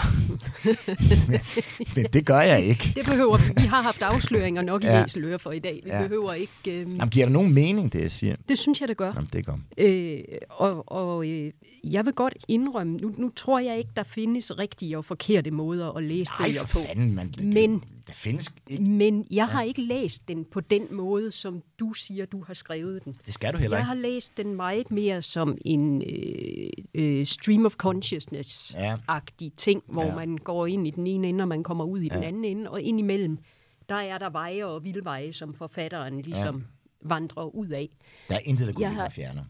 men, 1.29 1.39
men 1.95 2.05
det 2.13 2.25
gør 2.25 2.39
jeg 2.39 2.63
ikke. 2.63 2.93
Det 2.95 3.05
behøver 3.05 3.37
vi. 3.37 3.61
Vi 3.61 3.67
har 3.67 3.81
haft 3.81 4.01
afsløringer 4.01 4.61
nok 4.61 4.83
ja. 4.83 5.01
i 5.01 5.03
Æseløre 5.03 5.39
for 5.39 5.51
i 5.51 5.59
dag. 5.59 5.81
Vi 5.83 5.89
ja. 5.89 6.01
behøver 6.01 6.33
ikke... 6.33 6.53
Øhm... 6.67 6.93
Jamen, 6.93 7.09
giver 7.09 7.25
det 7.25 7.33
nogen 7.33 7.53
mening, 7.53 7.93
det 7.93 8.01
jeg 8.01 8.11
siger? 8.11 8.35
Det 8.49 8.57
synes 8.57 8.81
jeg, 8.81 8.87
det 8.87 8.97
gør. 8.97 9.11
Jamen, 9.15 9.29
det 9.33 9.45
gør. 9.45 9.57
Øh, 9.77 10.19
og 10.49 10.91
og 10.91 11.29
øh, 11.29 11.51
jeg 11.83 12.05
vil 12.05 12.13
godt 12.13 12.35
indrømme, 12.47 12.97
nu, 12.97 13.13
nu 13.17 13.29
tror 13.35 13.59
jeg 13.59 13.77
ikke, 13.77 13.91
der 13.95 14.03
findes 14.03 14.57
rigtige 14.57 14.97
og 14.97 15.05
forkerte 15.05 15.51
måder 15.51 15.91
at 15.91 16.03
læse 16.03 16.31
Nej, 16.39 16.47
bøger 16.47 16.61
på. 16.61 16.79
Fanden, 16.87 17.15
man, 17.15 17.33
men, 17.41 17.83
der 18.07 18.13
findes 18.13 18.51
ikke... 18.67 18.83
Men 18.83 19.19
jeg 19.19 19.27
ja. 19.29 19.45
har 19.45 19.61
ikke 19.61 19.81
læst 19.81 20.27
den 20.27 20.45
på 20.45 20.59
den 20.59 20.87
måde, 20.91 21.31
som 21.31 21.63
du 21.79 21.93
siger, 21.93 22.25
du 22.25 22.43
har 22.43 22.53
skrevet 22.53 23.05
den. 23.05 23.15
Det 23.25 23.33
skal 23.33 23.53
du 23.53 23.57
heller 23.57 23.77
ikke. 23.77 23.81
Jeg 23.81 23.85
har 23.85 23.93
læst 23.93 24.37
den 24.37 24.55
meget 24.55 24.91
mere 24.91 25.21
som 25.21 25.57
en 25.65 26.01
øh, 26.01 26.69
øh, 26.93 27.25
stream 27.25 27.65
of 27.65 27.75
consciousness-agtig 27.75 29.41
ja. 29.41 29.49
ting, 29.57 29.83
hvor 29.87 30.05
ja. 30.05 30.15
man 30.15 30.37
går 30.37 30.67
ind 30.67 30.87
i 30.87 30.91
den 30.91 31.07
ene 31.07 31.27
ende, 31.27 31.41
og 31.41 31.47
man 31.47 31.63
kommer 31.63 31.85
ud 31.85 32.01
i 32.01 32.07
ja. 32.07 32.15
den 32.15 32.23
anden 32.23 32.45
ende, 32.45 32.69
og 32.69 32.81
ind 32.81 32.99
imellem, 32.99 33.37
der 33.89 33.95
er 33.95 34.17
der 34.17 34.29
veje 34.29 34.65
og 34.65 34.83
vildveje, 34.83 35.33
som 35.33 35.55
forfatteren 35.55 36.21
ligesom 36.21 36.55
ja. 36.55 37.07
vandrer 37.09 37.55
ud 37.55 37.67
af. 37.67 37.89
Der 38.29 38.35
er 38.35 38.39
intet, 38.45 38.67
der 38.67 38.73
kunne 38.73 38.87
har... 38.87 39.09
fjerner. 39.09 39.43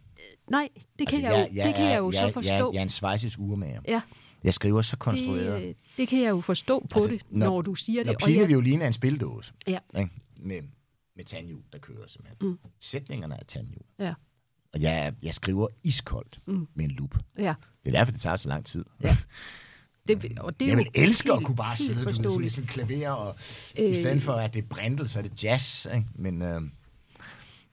Nej, 0.49 0.69
det 0.99 1.07
kan, 1.07 1.25
altså, 1.25 1.37
jeg, 1.37 1.49
jo, 1.51 1.55
jeg, 1.55 1.65
det 1.65 1.75
kan 1.75 1.83
jeg, 1.83 1.91
jeg 1.91 1.99
jo 1.99 2.11
jeg, 2.11 2.13
så 2.13 2.31
forstå. 2.31 2.53
Jeg, 2.53 2.73
jeg 2.73 2.79
er 2.79 2.83
en 2.83 2.89
svejsisk 2.89 3.39
urmager. 3.39 3.81
Ja. 3.87 4.01
Jeg 4.47 4.53
skriver 4.53 4.81
så 4.81 4.97
konstrueret. 4.97 5.61
Det, 5.61 5.77
det 5.97 6.07
kan 6.07 6.21
jeg 6.21 6.29
jo 6.29 6.41
forstå 6.41 6.87
på 6.91 6.99
altså, 6.99 7.11
det, 7.11 7.21
når, 7.29 7.45
når 7.45 7.61
du 7.61 7.75
siger 7.75 8.03
når 8.03 8.13
det. 8.13 8.21
Når 8.21 8.27
pileviolin 8.27 8.81
er 8.81 8.87
en 8.87 8.93
spildåse, 8.93 9.53
ja. 9.67 9.79
ikke? 9.97 10.11
Med, 10.37 10.61
med 11.15 11.25
tandhjul, 11.25 11.61
der 11.73 11.79
kører 11.79 12.07
simpelthen. 12.07 12.49
Mm. 12.49 12.57
Sætningerne 12.79 13.35
er 13.35 13.43
tandhjul. 13.47 13.83
Ja. 13.99 14.13
Og 14.73 14.81
jeg, 14.81 15.13
jeg 15.23 15.33
skriver 15.33 15.67
iskoldt 15.83 16.39
mm. 16.45 16.67
med 16.73 16.85
en 16.85 16.91
loop. 16.91 17.15
Ja. 17.37 17.53
Det 17.83 17.95
er 17.95 17.99
derfor, 17.99 18.11
det 18.11 18.21
tager 18.21 18.35
så 18.35 18.49
lang 18.49 18.65
tid. 18.65 18.85
Ja. 19.03 19.17
Det, 20.07 20.39
og 20.39 20.59
det 20.59 20.65
er 20.65 20.69
jeg 20.69 20.77
vil 20.77 20.89
elske 20.93 21.33
at 21.33 21.43
kunne 21.43 21.55
bare 21.55 21.77
sidde 21.77 22.05
ved, 22.05 22.49
sådan, 22.49 22.67
klaver, 22.67 23.09
og 23.09 23.35
øh, 23.79 23.91
i 23.91 23.95
stedet 23.95 24.21
for 24.21 24.33
at 24.33 24.53
det 24.53 24.63
er 24.63 24.67
brindel, 24.67 25.09
så 25.09 25.19
er 25.19 25.23
det 25.23 25.43
jazz. 25.43 25.85
Ikke? 25.85 26.07
Men 26.15 26.41
øh, 26.41 26.61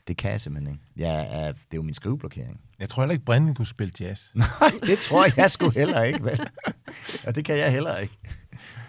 det 0.08 0.16
kan 0.16 0.30
jeg 0.30 0.40
simpelthen 0.40 0.74
ikke. 0.74 1.06
Er, 1.06 1.52
det 1.52 1.58
er 1.72 1.76
jo 1.76 1.82
min 1.82 1.94
skriveblokering. 1.94 2.60
Jeg 2.78 2.88
tror 2.88 3.02
heller 3.02 3.12
ikke, 3.12 3.24
Brandon 3.24 3.54
kunne 3.54 3.66
spille 3.66 3.92
jazz. 4.00 4.34
Nej, 4.34 4.72
det 4.82 4.98
tror 4.98 5.26
jeg 5.36 5.50
sgu 5.50 5.70
heller 5.70 6.02
ikke, 6.02 6.24
vel? 6.24 6.40
Og 7.26 7.34
det 7.34 7.44
kan 7.44 7.58
jeg 7.58 7.72
heller 7.72 7.96
ikke. 7.96 8.18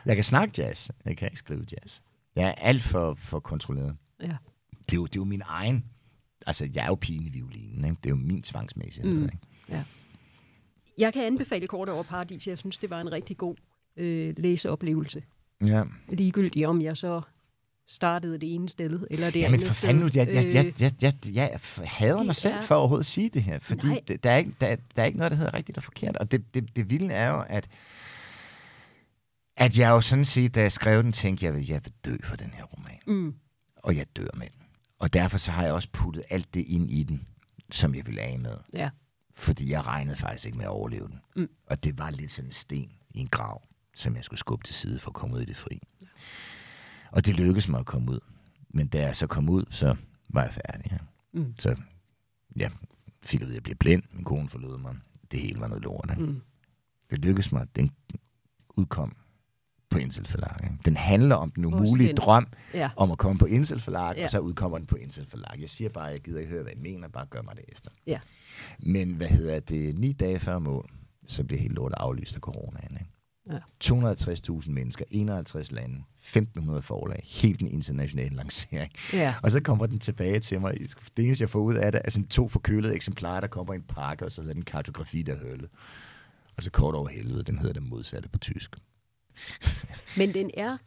Jeg 0.05 0.15
kan 0.15 0.23
snakke 0.23 0.61
jazz, 0.61 0.89
jeg 1.05 1.17
kan 1.17 1.27
ikke 1.27 1.39
skrive 1.39 1.65
jazz. 1.71 1.99
Jeg 2.35 2.47
er 2.47 2.51
alt 2.51 2.83
for, 2.83 3.13
for 3.13 3.39
kontrolleret. 3.39 3.95
Ja. 4.21 4.35
Det, 4.85 4.91
er 4.91 4.95
jo, 4.95 5.05
det 5.05 5.15
er 5.15 5.19
jo 5.19 5.23
min 5.23 5.41
egen... 5.45 5.85
Altså, 6.47 6.69
jeg 6.73 6.83
er 6.83 6.87
jo 6.87 6.95
pigen 6.95 7.25
i 7.25 7.29
violinen, 7.29 7.85
ikke? 7.85 7.97
Det 8.03 8.05
er 8.05 8.09
jo 8.09 8.15
min 8.15 8.41
tvangsmæssighed, 8.41 9.15
mm. 9.15 9.23
ikke? 9.23 9.37
Ja. 9.69 9.83
Jeg 10.97 11.13
kan 11.13 11.23
anbefale 11.23 11.67
Kort 11.67 11.89
over 11.89 12.03
Paradis. 12.03 12.47
Jeg 12.47 12.57
synes, 12.57 12.77
det 12.77 12.89
var 12.89 13.01
en 13.01 13.11
rigtig 13.11 13.37
god 13.37 13.55
øh, 13.97 14.33
læseoplevelse. 14.37 15.23
Ja. 15.65 15.83
Ligegyldigt 16.09 16.65
om 16.65 16.81
jeg 16.81 16.97
så 16.97 17.21
startede 17.87 18.37
det 18.37 18.53
ene 18.53 18.69
sted, 18.69 19.07
eller 19.11 19.29
det 19.29 19.39
Jamen 19.39 19.53
andet 19.53 19.67
for 19.67 19.73
fanden 19.73 20.11
jeg, 20.13 20.27
jeg, 20.27 20.53
jeg, 20.53 20.73
jeg, 20.79 20.93
jeg, 21.01 21.13
jeg 21.33 21.59
hader 21.85 22.23
mig 22.23 22.35
selv 22.35 22.55
er... 22.55 22.61
for 22.61 22.75
at 22.75 22.79
overhovedet 22.79 23.05
sige 23.05 23.29
det 23.29 23.43
her, 23.43 23.59
fordi 23.59 23.87
der, 24.23 24.31
er 24.31 24.37
ikke, 24.37 24.55
der, 24.61 24.75
der 24.95 25.01
er 25.01 25.05
ikke 25.05 25.17
noget, 25.17 25.31
der 25.31 25.37
hedder 25.37 25.53
rigtigt 25.53 25.77
og 25.77 25.83
forkert, 25.83 26.17
og 26.17 26.31
det, 26.31 26.53
det, 26.53 26.75
det 26.75 26.89
vilde 26.89 27.13
er 27.13 27.27
jo, 27.27 27.43
at 27.47 27.67
at 29.57 29.77
jeg 29.77 29.89
jo 29.89 30.01
sådan 30.01 30.25
set, 30.25 30.55
da 30.55 30.61
jeg 30.61 30.71
skrev 30.71 31.03
den, 31.03 31.11
tænkte, 31.11 31.45
jeg 31.45 31.53
vil, 31.53 31.67
jeg 31.67 31.81
vil 31.83 31.93
dø 32.05 32.17
for 32.23 32.35
den 32.35 32.53
her 32.53 32.63
roman. 32.63 32.99
Mm. 33.07 33.35
Og 33.75 33.95
jeg 33.95 34.05
dør 34.15 34.27
med 34.33 34.47
den. 34.47 34.65
Og 34.99 35.13
derfor 35.13 35.37
så 35.37 35.51
har 35.51 35.63
jeg 35.63 35.73
også 35.73 35.89
puttet 35.93 36.23
alt 36.29 36.53
det 36.53 36.65
ind 36.67 36.91
i 36.91 37.03
den, 37.03 37.27
som 37.71 37.95
jeg 37.95 38.05
ville 38.05 38.21
af 38.21 38.39
med. 38.39 38.57
Ja. 38.73 38.89
Fordi 39.33 39.71
jeg 39.71 39.85
regnede 39.85 40.15
faktisk 40.15 40.45
ikke 40.45 40.57
med 40.57 40.65
at 40.65 40.71
overleve 40.71 41.07
den. 41.07 41.19
Mm. 41.35 41.49
Og 41.67 41.83
det 41.83 41.97
var 41.97 42.09
lidt 42.09 42.31
sådan 42.31 42.49
en 42.49 42.51
sten 42.51 42.91
i 43.13 43.19
en 43.19 43.27
grav, 43.27 43.61
som 43.95 44.15
jeg 44.15 44.23
skulle 44.23 44.39
skubbe 44.39 44.65
til 44.65 44.75
side 44.75 44.99
for 44.99 45.09
at 45.09 45.13
komme 45.13 45.35
ud 45.35 45.41
i 45.41 45.45
det 45.45 45.57
fri. 45.57 45.81
Ja. 47.11 47.15
Og 47.15 47.25
det 47.25 47.35
lykkedes 47.35 47.67
mig 47.67 47.79
at 47.79 47.85
komme 47.85 48.11
ud. 48.11 48.19
Men 48.69 48.87
da 48.87 49.01
jeg 49.01 49.15
så 49.15 49.27
kom 49.27 49.49
ud, 49.49 49.65
så 49.69 49.95
var 50.29 50.43
jeg 50.43 50.53
færdig. 50.53 50.91
Ja. 50.91 50.97
Mm. 51.33 51.53
Så 51.59 51.75
ja, 52.59 52.69
fik 53.23 53.39
jeg 53.39 53.47
ved, 53.47 53.53
at 53.53 53.55
jeg 53.55 53.63
blev 53.63 53.75
blind. 53.75 54.03
Min 54.11 54.23
kone 54.23 54.49
forlod 54.49 54.77
mig. 54.77 54.95
Det 55.31 55.39
hele 55.39 55.59
var 55.59 55.67
noget 55.67 55.83
lort. 55.83 56.19
Mm. 56.19 56.41
Det 57.11 57.19
lykkedes 57.19 57.51
mig. 57.51 57.67
Den 57.75 57.91
udkom 58.69 59.15
på 59.89 59.97
Intel 59.97 60.27
Forlag. 60.27 60.77
Den 60.85 60.95
handler 60.95 61.35
om 61.35 61.51
den 61.51 61.65
umulige 61.65 62.07
den. 62.07 62.17
drøm 62.17 62.47
ja. 62.73 62.89
om 62.95 63.11
at 63.11 63.17
komme 63.17 63.39
på 63.39 63.45
Intel 63.45 63.79
Forlag, 63.79 64.17
ja. 64.17 64.23
og 64.23 64.29
så 64.29 64.39
udkommer 64.39 64.77
den 64.77 64.87
på 64.87 64.95
Intel 64.95 65.25
Forlag. 65.25 65.59
Jeg 65.59 65.69
siger 65.69 65.89
bare, 65.89 66.07
at 66.07 66.13
jeg 66.13 66.21
gider 66.21 66.39
ikke 66.39 66.51
høre, 66.51 66.63
hvad 66.63 66.71
jeg 66.71 66.81
mener, 66.81 67.07
bare 67.07 67.25
gør 67.25 67.41
mig 67.41 67.55
det 67.55 67.65
efter. 67.67 67.91
Ja. 68.07 68.19
Men 68.79 69.15
hvad 69.15 69.27
hedder 69.27 69.59
det, 69.59 69.99
ni 69.99 70.13
dage 70.13 70.39
før 70.39 70.59
mål, 70.59 70.89
så 71.25 71.43
bliver 71.43 71.61
helt 71.61 71.73
lortet 71.73 71.95
aflyst 71.99 72.35
af 72.35 72.41
coronaen. 72.41 72.91
Ikke? 72.91 73.11
Ja. 73.49 73.57
250.000 73.83 74.69
mennesker, 74.71 75.05
51 75.11 75.71
lande, 75.71 76.03
1.500 76.21 76.79
forlag, 76.79 77.19
helt 77.23 77.61
en 77.61 77.67
international 77.67 78.31
lancering. 78.41 78.91
Ja. 79.13 79.35
Og 79.43 79.51
så 79.51 79.59
kommer 79.59 79.85
den 79.85 79.99
tilbage 79.99 80.39
til 80.39 80.61
mig. 80.61 80.77
Det 81.17 81.25
eneste, 81.25 81.41
jeg 81.41 81.49
får 81.49 81.59
ud 81.59 81.75
af 81.75 81.91
det, 81.91 82.01
er 82.05 82.11
sådan 82.11 82.27
to 82.27 82.47
forkølede 82.47 82.95
eksemplarer, 82.95 83.39
der 83.39 83.47
kommer 83.47 83.73
i 83.73 83.75
en 83.75 83.83
pakke, 83.83 84.25
og 84.25 84.31
så 84.31 84.41
hedder 84.41 84.53
den 84.53 84.63
kartografi, 84.63 85.21
der 85.21 85.37
hølle. 85.37 85.67
Og 86.57 86.63
så 86.63 86.71
kort 86.71 86.95
over 86.95 87.07
helvede, 87.07 87.43
den 87.43 87.57
hedder 87.57 87.73
det 87.73 87.83
modsatte 87.83 88.29
på 88.29 88.39
tysk. 88.39 88.75
Men 90.17 90.33
den 90.33 90.51
er 90.57 90.77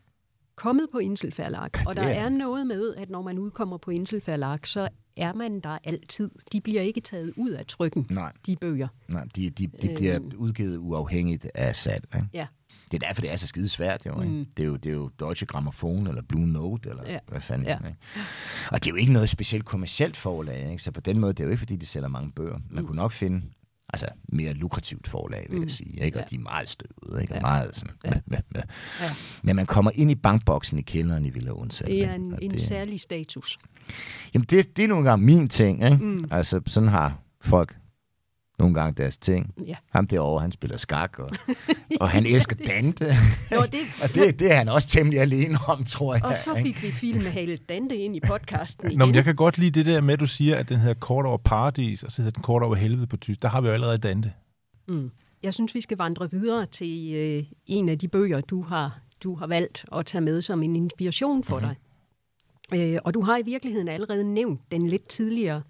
kommet 0.54 0.86
på 0.92 0.98
Inselverlag, 0.98 1.86
og 1.86 1.94
der 1.94 2.02
er. 2.02 2.28
noget 2.28 2.66
med, 2.66 2.94
at 2.94 3.11
når 3.11 3.22
man 3.22 3.38
udkommer 3.38 3.76
på 3.76 3.90
Inselverlag, 3.90 4.59
så 4.64 4.88
er 5.19 5.33
man 5.33 5.61
der 5.61 5.79
altid. 5.85 6.31
De 6.53 6.61
bliver 6.61 6.83
ikke 6.83 7.01
taget 7.01 7.33
ud 7.37 7.51
af 7.51 7.66
trykken, 7.66 8.07
Nej, 8.11 8.33
de 8.47 8.57
bøger. 8.57 8.89
nej 9.09 9.25
de, 9.37 9.51
de, 9.51 9.66
de 9.66 9.95
bliver 9.97 10.21
udgivet 10.37 10.77
uafhængigt 10.79 11.47
af 11.55 11.77
salg. 11.77 12.05
Ikke? 12.14 12.29
Ja. 12.35 12.47
Det 12.91 13.03
er 13.03 13.07
derfor, 13.07 13.21
det 13.23 13.33
er 13.33 13.37
så 13.37 13.47
skide 13.47 13.69
svært. 13.69 14.07
Jo, 14.07 14.21
ikke? 14.23 14.47
Det, 14.57 14.62
er 14.62 14.66
jo, 14.66 14.77
det 14.77 14.89
er 14.91 14.95
jo 14.95 15.09
Deutsche 15.21 15.47
Grammophon 15.47 16.07
eller 16.07 16.23
Blue 16.23 16.47
Note, 16.47 16.89
eller 16.91 17.03
Ja. 17.12 17.19
hvad 17.29 17.41
fanden. 17.41 17.66
Ja. 17.66 17.77
Ikke? 17.87 17.99
Og 18.73 18.85
det 18.85 18.87
er 18.87 18.91
jo 18.91 18.97
ikke 18.97 19.12
noget 19.12 19.29
specielt 19.29 19.64
kommercielt 19.64 20.16
forlag, 20.16 20.71
ikke? 20.71 20.83
så 20.83 20.91
på 20.91 21.01
den 21.01 21.19
måde, 21.19 21.33
det 21.33 21.41
er 21.41 21.45
jo 21.45 21.51
ikke, 21.51 21.59
fordi 21.59 21.77
de 21.77 21.87
sælger 21.87 22.09
mange 22.09 22.33
bøger. 22.33 22.59
Man 22.71 22.85
kunne 22.87 22.97
nok 22.97 23.12
finde 23.12 23.43
altså, 23.93 24.07
mere 24.32 24.53
lukrativt 24.53 25.09
forlag, 25.09 25.47
vil 25.51 25.61
jeg 25.61 25.70
sige. 25.70 26.05
Ikke? 26.05 26.18
Og 26.18 26.20
Ja. 26.20 26.26
de 26.30 26.34
er 26.36 26.41
meget 26.41 26.68
støvede, 26.68 27.22
ikke? 27.22 27.32
Og 27.32 27.36
Ja. 27.36 27.41
meget 27.41 27.76
sådan, 27.76 27.95
Ja. 28.05 28.11
med, 28.11 28.20
med, 28.26 28.39
med. 28.55 28.62
Ja. 29.01 29.11
Men 29.43 29.57
man 29.57 29.66
kommer 29.66 29.91
ind 29.95 30.11
i 30.11 30.14
bankboksen 30.14 30.78
i 30.78 30.82
kælderen 30.82 31.24
i 31.26 31.30
Villa 31.30 31.51
Onsal. 31.53 31.86
Det 31.86 32.05
er 32.05 32.14
en, 32.14 32.39
en 32.43 32.51
det, 32.51 32.61
særlig 32.61 33.01
status. 33.01 33.59
Jamen, 34.34 34.47
det, 34.51 34.76
det 34.76 34.84
er 34.84 34.89
nogle 34.89 35.11
gange 35.11 35.24
min 35.26 35.49
ting. 35.49 35.84
Ikke? 35.84 35.97
Mm. 36.05 36.24
Altså, 36.30 36.61
sådan 36.66 36.89
har 36.89 37.18
folk 37.41 37.76
nogle 38.59 38.74
gange 38.74 39.02
deres 39.02 39.16
ting. 39.18 39.54
Ja. 39.66 39.74
Ham 39.90 40.06
derovre, 40.06 40.40
han 40.40 40.52
spiller 40.52 40.76
skak, 40.76 41.18
og, 41.18 41.30
og 42.00 42.09
han 42.11 42.26
elsker 42.26 42.56
Dante. 42.56 43.04
Nå, 43.50 43.62
det, 43.62 43.78
og 44.02 44.14
det, 44.14 44.38
det 44.38 44.52
er 44.52 44.56
han 44.56 44.68
også 44.68 44.88
temmelig 44.88 45.20
alene 45.20 45.59
om, 45.68 45.84
tror 45.84 46.14
jeg. 46.14 46.24
og 46.24 46.36
så 46.36 46.54
ikke? 46.54 46.62
fik 46.80 46.82
vi 46.82 46.90
film 46.90 47.22
med 47.22 47.30
Hale 47.30 47.56
Dante 47.56 47.96
ind 47.96 48.16
i 48.16 48.20
podcasten 48.20 48.86
igen. 48.86 48.98
Nå, 48.98 49.06
men 49.06 49.14
jeg 49.14 49.24
kan 49.24 49.34
godt 49.36 49.59
lide 49.59 49.70
det 49.70 49.86
der 49.86 50.00
med, 50.00 50.14
at 50.14 50.20
du 50.20 50.26
siger, 50.26 50.56
at 50.56 50.68
den 50.68 50.78
hedder 50.78 50.94
Kort 50.94 51.26
over 51.26 51.36
Paradis, 51.38 52.02
og 52.02 52.12
så 52.12 52.22
hedder 52.22 52.32
den 52.34 52.42
Kort 52.42 52.62
over 52.62 52.74
Helvede 52.74 53.06
på 53.06 53.16
tysk. 53.16 53.42
Der 53.42 53.48
har 53.48 53.61
vi 53.61 53.68
jo 53.68 53.74
allerede 53.74 53.98
Dante. 53.98 54.32
Mm. 54.88 55.11
Jeg 55.42 55.54
synes, 55.54 55.74
vi 55.74 55.80
skal 55.80 55.98
vandre 55.98 56.30
videre 56.30 56.66
til 56.66 57.12
øh, 57.14 57.44
en 57.66 57.88
af 57.88 57.98
de 57.98 58.09
bøger, 58.09 58.40
du 58.40 58.62
har, 58.62 58.98
du 59.22 59.34
har 59.34 59.46
valgt 59.46 59.84
at 59.96 60.06
tage 60.06 60.22
med 60.22 60.42
som 60.42 60.62
en 60.62 60.76
inspiration 60.76 61.44
for 61.44 61.56
Mhm. 61.61 61.64
mm-hmm. 61.64 61.76
dig. 62.72 62.94
Øh, 62.94 62.98
og 63.04 63.14
du 63.14 63.20
har 63.22 63.38
i 63.38 63.42
virkeligheden 63.44 63.88
allerede 63.88 64.24
nævnt 64.34 64.61
den 64.72 64.86
lidt 64.88 65.09
tidligere. 65.09 65.62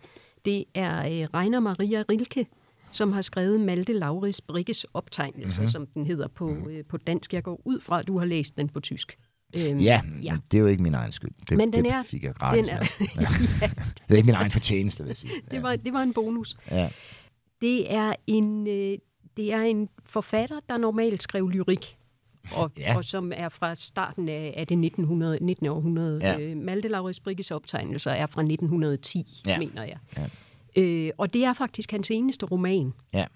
Det 0.45 0.64
er 0.74 0.99
øh, 0.99 1.28
Reiner 1.34 1.61
Maria 1.61 2.05
Rilke, 2.11 2.47
som 2.91 3.12
har 3.12 3.22
skrevet 3.22 3.61
Malte 3.61 3.93
Laurits 3.93 4.41
Brikkes 4.41 4.84
optegnelser, 4.95 5.61
Mhm. 5.61 5.64
mm-hmm. 5.64 5.70
som 5.72 5.86
den 5.86 6.07
hedder 6.07 6.28
på, 6.28 6.57
øh, 6.70 6.84
på 6.89 6.97
dansk. 6.97 7.34
Jeg 7.34 7.43
går 7.43 7.61
ud 7.64 7.80
fra, 7.80 7.99
at 8.01 8.07
du 8.07 8.18
har 8.18 8.26
læst 8.26 8.57
den 8.57 8.68
på 8.68 8.80
tysk. 8.80 9.18
Øhm, 9.57 9.78
Ja, 9.78 10.01
ja. 10.22 10.36
det 10.51 10.57
er 10.57 10.61
jo 10.61 10.66
ikke 10.66 10.82
min 10.82 10.95
egen 10.95 11.12
skyld. 11.12 11.30
Det, 11.49 11.57
Men 11.57 11.72
den 11.72 11.84
det 11.84 11.93
er- 11.93 12.03
fik 12.03 12.22
jeg 12.22 12.34
gratis. 12.34 12.66
Den 12.66 12.74
er, 12.74 12.78
med. 12.80 13.68
Det 14.09 14.14
er 14.14 14.16
ikke 14.16 14.26
min 14.26 14.34
egen 14.34 14.51
fortjeneste, 14.51 15.03
vil 15.03 15.09
jeg 15.11 15.16
sige. 15.16 15.32
det, 15.51 15.62
var, 15.62 15.76
det 15.76 15.93
var 15.93 16.03
en 16.03 16.12
bonus. 16.12 16.57
Ja. 16.70 16.91
Det 17.61 17.93
er 17.95 18.12
en, 18.26 18.66
øh, 18.66 18.99
det 19.36 19.53
er 19.53 19.61
en 19.62 19.89
forfatter, 20.05 20.61
der 20.68 20.76
normalt 20.76 21.22
skrev 21.22 21.49
lyrik, 21.51 21.97
og, 22.55 22.72
ja. 22.78 22.82
Ja. 22.91 22.97
og 22.97 23.05
som 23.05 23.32
er 23.36 23.49
fra 23.49 23.74
starten 23.74 24.28
af, 24.28 24.55
af 24.57 24.66
det 24.66 24.78
1900, 24.78 25.39
19. 25.41 25.66
århundrede. 25.66 26.20
Ja. 26.22 26.41
Øh, 26.41 26.57
Malte 26.57 26.89
Laurits 26.89 27.20
Brikkes 27.20 27.51
optegnelser 27.51 28.11
er 28.11 28.26
fra 28.26 28.43
1910, 28.43 29.24
Ja. 29.47 29.59
mener 29.59 29.82
jeg. 29.84 29.99
Ja. 30.16 30.26
Øh, 30.77 31.11
og 31.19 31.33
det 31.33 31.45
er 31.45 31.53
faktisk 31.53 31.91
hans 31.91 32.11
eneste 32.11 32.47
roman. 32.47 32.93
Ja. 33.12 33.27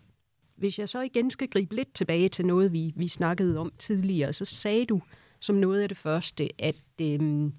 Hvis 0.56 0.78
jeg 0.78 0.88
så 0.88 1.00
igen 1.00 1.30
skal 1.30 1.48
gribe 1.48 1.74
lidt 1.74 1.94
tilbage 1.94 2.28
til 2.28 2.46
noget, 2.46 2.72
vi, 2.72 2.92
vi 2.96 3.08
snakkede 3.08 3.58
om 3.58 3.72
tidligere, 3.78 4.32
så 4.32 4.44
sagde 4.44 4.86
du 4.86 5.02
som 5.40 5.56
noget 5.56 5.82
af 5.82 5.88
det 5.88 5.98
første, 5.98 6.48
at 6.58 6.76
øhm, 7.00 7.52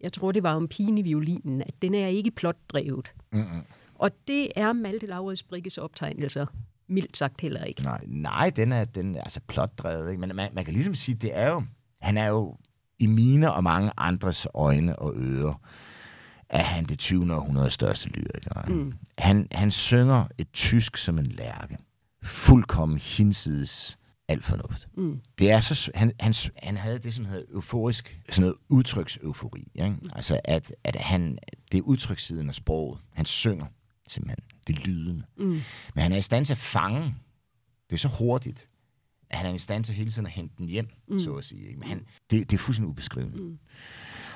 jeg 0.00 0.12
tror, 0.12 0.32
det 0.32 0.42
var 0.42 0.54
om 0.54 0.68
pigen 0.68 0.98
i 0.98 1.02
violinen, 1.02 1.62
at 1.62 1.74
den 1.82 1.94
er 1.94 2.06
ikke 2.06 2.30
plotdrevet. 2.30 3.12
Mm-mm. 3.32 3.62
Og 3.94 4.10
det 4.28 4.48
er 4.56 4.72
Malte 4.72 5.06
Laurits 5.06 5.42
Brikkes 5.42 5.78
optegnelser 5.78 6.46
mildt 6.88 7.16
sagt 7.16 7.40
heller 7.40 7.64
ikke. 7.64 7.82
Nej, 7.82 8.04
nej, 8.06 8.50
den 8.50 8.72
er, 8.72 8.84
den 8.84 9.14
er 9.14 9.20
altså 9.20 9.40
plotdrevet. 9.46 10.10
Ikke? 10.10 10.20
Men 10.20 10.36
man, 10.36 10.50
man 10.52 10.64
kan 10.64 10.74
ligesom 10.74 10.94
sige, 10.94 11.14
det 11.14 11.38
er 11.38 11.50
jo, 11.50 11.62
han 12.00 12.18
er 12.18 12.26
jo 12.26 12.56
i 12.98 13.06
mine 13.06 13.52
og 13.52 13.64
mange 13.64 13.90
andres 13.96 14.46
øjne 14.54 14.98
og 14.98 15.14
ører, 15.16 15.60
er 16.48 16.62
han 16.62 16.84
det 16.84 16.98
20. 16.98 17.34
århundredes 17.34 17.74
største 17.74 18.08
lyriker. 18.08 18.68
Mm. 18.68 18.92
Han, 19.18 19.48
han 19.52 19.70
synger 19.70 20.26
et 20.38 20.52
tysk 20.52 20.96
som 20.96 21.18
en 21.18 21.26
lærke. 21.26 21.78
Fuldkommen 22.22 22.98
hinsides 22.98 23.98
alt 24.28 24.44
fornuft. 24.44 24.88
Mm. 24.96 25.20
Det 25.38 25.50
er 25.50 25.60
så, 25.60 25.90
han, 25.94 26.12
han, 26.20 26.34
han 26.62 26.76
havde 26.76 26.98
det, 26.98 27.14
som 27.14 27.24
hedder 27.24 27.44
euforisk, 27.50 28.20
sådan 28.28 28.40
noget 28.40 28.56
udtrykseufori. 28.68 29.68
Ikke? 29.74 29.96
Altså, 30.12 30.40
at, 30.44 30.74
at 30.84 30.96
han, 30.96 31.38
det 31.72 31.78
er 31.78 31.82
udtrykssiden 31.82 32.48
af 32.48 32.54
sproget. 32.54 33.00
Han 33.12 33.24
synger 33.24 33.66
simpelthen. 34.08 34.44
Det 34.66 34.78
er 34.78 34.86
lydende. 34.86 35.24
Mm. 35.38 35.46
Men 35.94 36.02
han 36.02 36.12
er 36.12 36.16
i 36.16 36.22
stand 36.22 36.46
til 36.46 36.52
at 36.52 36.58
fange. 36.58 37.14
Det 37.90 37.94
er 37.94 37.98
så 37.98 38.08
hurtigt, 38.08 38.68
at 39.30 39.38
han 39.38 39.46
er 39.46 39.54
i 39.54 39.58
stand 39.58 39.84
til 39.84 39.94
hele 39.94 40.10
tiden 40.10 40.26
at 40.26 40.32
hente 40.32 40.54
den 40.58 40.68
hjem, 40.68 40.88
mm. 41.08 41.18
så 41.18 41.32
at 41.32 41.44
sige. 41.44 41.66
Ikke? 41.68 41.78
Men 41.78 41.88
han, 41.88 42.06
det, 42.30 42.50
det 42.50 42.56
er 42.56 42.58
fuldstændig 42.58 42.90
ubeskriveligt. 42.90 43.44
Mm. 43.44 43.58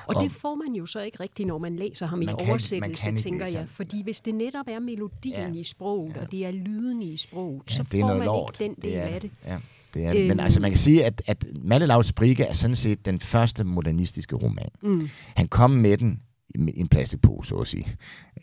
Og, 0.07 0.15
Og- 0.17 0.23
det 0.23 0.31
får 0.31 0.55
man 0.55 0.75
jo 0.75 0.85
så 0.85 0.99
ikke 1.01 1.19
rigtigt, 1.19 1.47
når 1.47 1.57
man 1.57 1.75
læser 1.75 2.05
ham 2.05 2.21
i 2.21 2.25
Man 2.25 2.35
kan- 2.37 2.45
man 2.45 2.51
oversættelse, 2.51 3.05
kan 3.05 3.17
tænker 3.17 3.47
jeg. 3.47 3.65
Fordi 3.69 4.03
hvis 4.03 4.21
det 4.21 4.35
netop 4.35 4.65
er 4.67 4.79
melodien 4.79 5.53
Ja. 5.53 5.59
i 5.59 5.63
sproget, 5.63 6.17
og 6.17 6.31
det 6.31 6.45
er 6.45 6.51
lyden 6.51 7.01
i 7.01 7.17
sproget, 7.17 7.61
Ja, 7.69 7.73
så 7.75 7.83
det 7.91 7.99
får 8.01 8.07
man 8.17 8.25
lort. 8.25 8.55
ikke 8.61 8.73
den 8.73 8.81
del 8.91 8.97
er, 8.97 9.01
af 9.01 9.21
det. 9.21 9.31
Ja, 9.45 9.57
det 9.93 10.05
er 10.05 10.13
det. 10.13 10.21
Men 10.21 10.31
Øhm. 10.31 10.39
altså, 10.39 10.61
man 10.61 10.71
kan 10.71 10.77
sige, 10.79 11.05
at, 11.05 11.21
at 11.27 11.45
Malle 11.63 11.87
Lauts 11.87 12.13
Brigge 12.13 12.43
er 12.43 12.53
sådan 12.53 12.75
set 12.75 13.05
den 13.05 13.19
første 13.19 13.63
modernistiske 13.63 14.35
roman. 14.35 14.69
Mm. 14.81 15.09
Han 15.35 15.47
kom 15.47 15.71
med 15.71 15.97
den 15.97 16.21
i 16.55 16.79
en 16.79 16.87
plastikpose, 16.87 17.49
så 17.49 17.55
at 17.55 17.67
sige. 17.67 17.85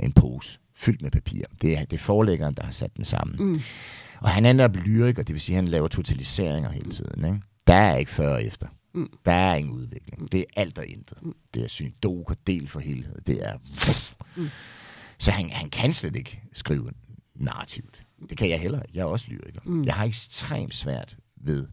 En 0.01 0.13
pose 0.13 0.59
fyldt 0.77 1.03
med 1.03 1.11
papir. 1.11 1.43
Det 1.63 1.79
er, 1.79 1.85
det 1.85 1.93
er 1.93 1.99
forlæggeren, 2.01 2.55
der 2.55 2.65
har 2.65 2.71
sat 2.73 2.97
den 2.97 3.05
sammen. 3.05 3.37
Mm. 3.53 3.61
Og 4.21 4.29
han 4.29 4.47
er 4.47 4.53
netop 4.53 4.77
lyriker, 4.77 5.23
det 5.23 5.33
vil 5.35 5.41
sige, 5.41 5.57
at 5.57 5.63
han 5.63 5.69
laver 5.69 5.89
totaliseringer 5.89 6.71
hele 6.71 6.91
tiden. 6.91 7.25
Ikke? 7.25 7.39
Der 7.67 7.75
er 7.75 7.97
ikke 7.97 8.11
før 8.11 8.35
og 8.35 8.45
efter. 8.45 8.67
Mm. 8.95 9.19
Der 9.25 9.33
er 9.33 9.55
ingen 9.55 9.75
udvikling. 9.75 10.33
Det 10.33 10.41
er 10.41 10.45
alt 10.57 10.79
og 10.79 10.87
intet. 10.87 11.19
Det 11.55 11.65
er 11.65 11.69
synodok 11.69 12.31
og 12.31 12.37
del 12.47 12.69
for 12.69 12.81
helhed. 12.81 13.21
Det 13.21 13.47
er... 13.49 13.59
Mm. 14.37 14.49
Så 15.19 15.31
han, 15.31 15.51
han 15.51 15.71
kan 15.71 15.95
slet 15.95 16.17
ikke 16.17 16.43
skrive 16.53 16.91
narrativt. 17.35 18.03
Det 18.29 18.39
kan 18.39 18.51
jeg 18.51 18.61
heller. 18.61 18.83
Jeg 18.95 19.01
er 19.01 19.05
også 19.05 19.27
lyriker. 19.29 19.61
Mm. 19.65 19.85
Jeg 19.85 19.95
har 19.95 20.05
ekstremt 20.05 20.75
svært 20.75 21.17
ved, 21.37 21.67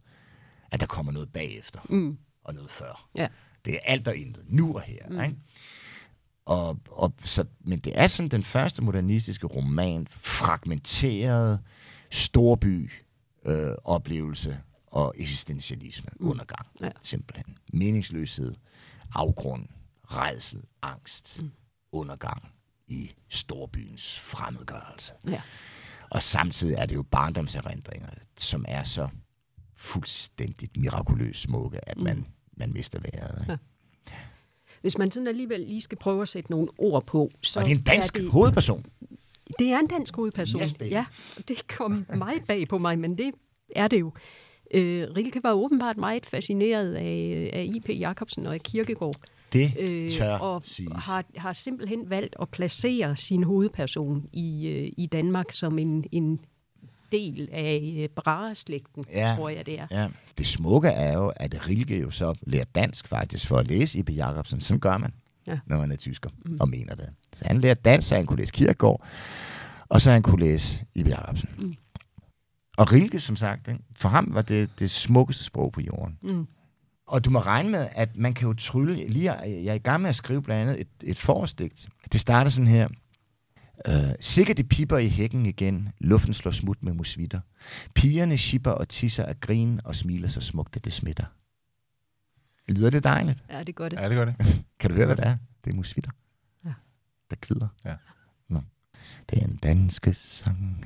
at 0.71 0.79
der 0.79 0.85
kommer 0.85 1.11
noget 1.11 1.29
bagefter 1.33 1.79
Mm. 1.89 2.17
og 2.43 2.53
noget 2.53 2.71
før. 2.71 3.09
Ja. 3.15 3.27
Det 3.65 3.73
er 3.73 3.79
alt 3.83 4.07
og 4.07 4.15
intet. 4.15 4.43
Nu 4.47 4.73
og 4.75 4.81
her. 4.81 5.09
Mm. 5.09 5.19
Ikke? 5.19 5.35
Og, 6.45 6.79
og, 6.91 7.13
så, 7.23 7.45
men 7.59 7.79
det 7.79 7.99
er 7.99 8.07
sådan 8.07 8.29
den 8.29 8.43
første 8.43 8.81
modernistiske 8.83 9.47
roman, 9.47 10.07
fragmenteret 10.09 11.59
storby 12.11 12.91
øh, 13.45 13.71
oplevelse 13.83 14.59
og 14.95 15.13
eksistentialisme, 15.17 16.09
mm. 16.19 16.27
undergang. 16.27 16.67
Ja. 16.81 16.89
Simpelthen. 17.03 17.57
Meningsløshed, 17.73 18.55
afgrund, 19.13 19.65
redsel, 20.03 20.61
angst, 20.81 21.41
mm. 21.41 21.51
undergang 21.91 22.51
i 22.87 23.11
storbyens 23.29 24.19
fremmedgørelse. 24.19 25.13
Ja. 25.29 25.41
Og 26.09 26.23
samtidig 26.23 26.75
er 26.75 26.85
det 26.85 26.95
jo 26.95 27.03
barndomserindringer, 27.03 28.09
som 28.37 28.65
er 28.67 28.83
så 28.83 29.09
fuldstændigt 29.73 30.77
mirakuløst 30.77 31.41
smukke, 31.41 31.89
at 31.89 31.97
man, 31.97 32.25
man 32.57 32.73
mister 32.73 32.99
vejret. 32.99 33.41
Ikke? 33.41 33.51
Ja. 34.09 34.17
Hvis 34.81 34.97
man 34.97 35.11
sådan 35.11 35.27
alligevel 35.27 35.59
lige 35.59 35.81
skal 35.81 35.97
prøve 35.97 36.21
at 36.21 36.27
sætte 36.27 36.51
nogle 36.51 36.67
ord 36.77 37.05
på, 37.05 37.31
så 37.43 37.59
Og 37.59 37.65
det 37.65 37.71
er 37.71 37.75
en 37.75 37.83
dansk 37.83 38.15
er 38.15 38.21
det, 38.21 38.31
hovedperson. 38.31 38.85
det 39.59 39.67
er 39.67 39.79
en 39.79 39.87
dansk 39.87 40.15
hovedperson. 40.15 40.61
Yes, 40.61 40.73
baby. 40.73 40.91
ja, 40.91 41.05
det 41.47 41.67
kom 41.67 42.05
meget 42.15 42.45
bag 42.47 42.67
på 42.67 42.77
mig, 42.77 42.99
men 42.99 43.17
det 43.17 43.33
er 43.75 43.87
det 43.87 43.99
jo. 43.99 44.13
Øh, 44.73 45.07
Rilke 45.17 45.43
var 45.43 45.51
åbenbart 45.51 45.97
meget 45.97 46.25
fascineret 46.25 46.93
af, 46.93 47.49
af 47.53 47.71
I.P. 47.75 47.89
Jacobsen 47.89 48.45
og 48.47 48.53
af 48.53 48.61
Kirkegaard. 48.61 49.15
Det 49.53 49.73
øh, 49.79 50.11
tør 50.11 50.33
og 50.37 50.61
siges. 50.63 50.91
har, 50.95 51.23
har 51.37 51.53
simpelthen 51.53 52.09
valgt 52.09 52.35
at 52.41 52.49
placere 52.49 53.15
sin 53.15 53.43
hovedperson 53.43 54.25
i, 54.33 54.67
øh, 54.67 54.91
i 54.97 55.05
Danmark 55.05 55.51
som 55.51 55.79
en, 55.79 56.05
en 56.11 56.39
del 57.11 57.49
af 57.51 57.95
øh, 57.97 58.09
Brahe-slægten, 58.09 59.05
Ja. 59.13 59.33
tror 59.37 59.49
jeg 59.49 59.65
det 59.65 59.79
er. 59.79 59.87
Ja. 59.91 60.07
Det 60.37 60.47
smukke 60.47 60.87
er 60.87 61.13
jo, 61.13 61.31
at 61.35 61.69
Rilke 61.69 61.99
jo 61.99 62.11
så 62.11 62.35
lærer 62.41 62.65
dansk 62.75 63.07
faktisk 63.07 63.47
for 63.47 63.57
at 63.57 63.67
læse 63.67 63.99
I.P. 63.99 64.09
Jacobsen. 64.09 64.61
Sådan 64.61 64.79
gør 64.79 64.97
man, 64.97 65.13
Ja. 65.47 65.59
når 65.65 65.77
man 65.77 65.91
er 65.91 65.95
tysker 65.95 66.29
mm. 66.45 66.57
og 66.59 66.69
mener 66.69 66.95
det. 66.95 67.09
Så 67.35 67.45
han 67.47 67.59
lærer 67.59 67.73
dansk, 67.73 68.07
så 68.07 68.15
han 68.15 68.25
kunne 68.25 68.37
læse 68.39 68.53
Kierkegaard, 68.53 69.05
og 69.89 70.01
så 70.01 70.11
han 70.11 70.21
kunne 70.23 70.39
læse 70.45 70.85
I.P. 70.95 71.07
Jacobsen. 71.09 71.49
Mm. 71.57 71.75
Og 72.77 72.91
Rilke, 72.91 73.19
som 73.19 73.35
sagt, 73.35 73.67
ikke? 73.67 73.79
for 73.91 74.09
ham 74.09 74.33
var 74.33 74.41
det 74.41 74.79
det 74.79 74.91
smukkeste 74.91 75.43
sprog 75.43 75.71
på 75.71 75.81
jorden. 75.81 76.17
Mm. 76.21 76.47
Og 77.07 77.25
du 77.25 77.29
må 77.29 77.39
regne 77.39 77.69
med, 77.69 77.87
at 77.91 78.17
man 78.17 78.33
kan 78.33 78.47
jo 78.47 78.53
trylle. 78.53 79.07
Lige, 79.07 79.33
jeg 79.33 79.67
er 79.67 79.73
i 79.73 79.77
gang 79.77 80.01
med 80.01 80.09
at 80.09 80.15
skrive 80.15 80.41
blandt 80.41 80.61
andet 80.61 80.81
et, 80.81 81.09
et 81.09 81.19
forårsdigt. 81.19 81.87
Det 82.11 82.19
starter 82.21 82.51
sådan 82.51 82.67
her. 82.67 82.87
Uh, 83.87 83.93
sikkert 84.19 84.57
det 84.57 84.69
piper 84.69 84.97
i 84.97 85.07
hækken 85.07 85.45
igen. 85.45 85.89
Luften 85.99 86.33
slår 86.33 86.51
smut 86.51 86.83
med 86.83 86.93
musvitter. 86.93 87.39
Pigerne 87.93 88.37
shipper 88.37 88.71
og 88.71 88.89
tisser 88.89 89.25
af 89.25 89.39
grin 89.39 89.81
og 89.83 89.95
smiler 89.95 90.27
så 90.27 90.41
smukt, 90.41 90.75
at 90.75 90.85
det 90.85 90.93
smitter. 90.93 91.25
Lyder 92.67 92.89
det 92.89 93.03
dejligt? 93.03 93.43
Ja, 93.49 93.63
det 93.63 93.75
gør 93.75 93.89
det. 93.89 93.99
Ja, 93.99 94.09
det 94.09 94.15
gør 94.15 94.25
det. 94.25 94.35
Kan 94.79 94.89
du 94.89 94.95
høre, 94.95 95.05
hvad 95.05 95.15
det 95.15 95.25
er? 95.25 95.37
Det 95.65 95.71
er 95.71 95.75
musvitter. 95.75 96.11
Ja. 96.65 96.73
Der 97.29 97.35
kvider. 97.41 97.67
Ja. 97.85 97.95
Nå. 99.31 99.35
Det 99.37 99.43
er 99.43 99.47
en 99.47 99.55
danske 99.63 100.13
sang. 100.13 100.85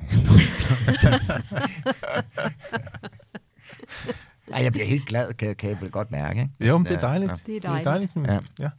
Ej, 4.54 4.62
jeg 4.62 4.72
bliver 4.72 4.86
helt 4.86 5.06
glad, 5.06 5.32
kan, 5.32 5.54
kan 5.56 5.70
jeg 5.82 5.90
godt 5.90 6.10
mærke. 6.10 6.40
Ikke? 6.40 6.68
Jo, 6.68 6.78
men 6.78 6.86
det 6.86 6.96
er 6.96 7.00
dejligt. 7.00 7.30
ja. 7.30 7.36
Det 7.46 7.56
er 7.56 7.60
Det 7.60 7.64
er 7.68 7.82
dejligt. 7.82 8.14
dejligt. 8.14 8.42
Ja. 8.58 8.64
ja. 8.64 8.70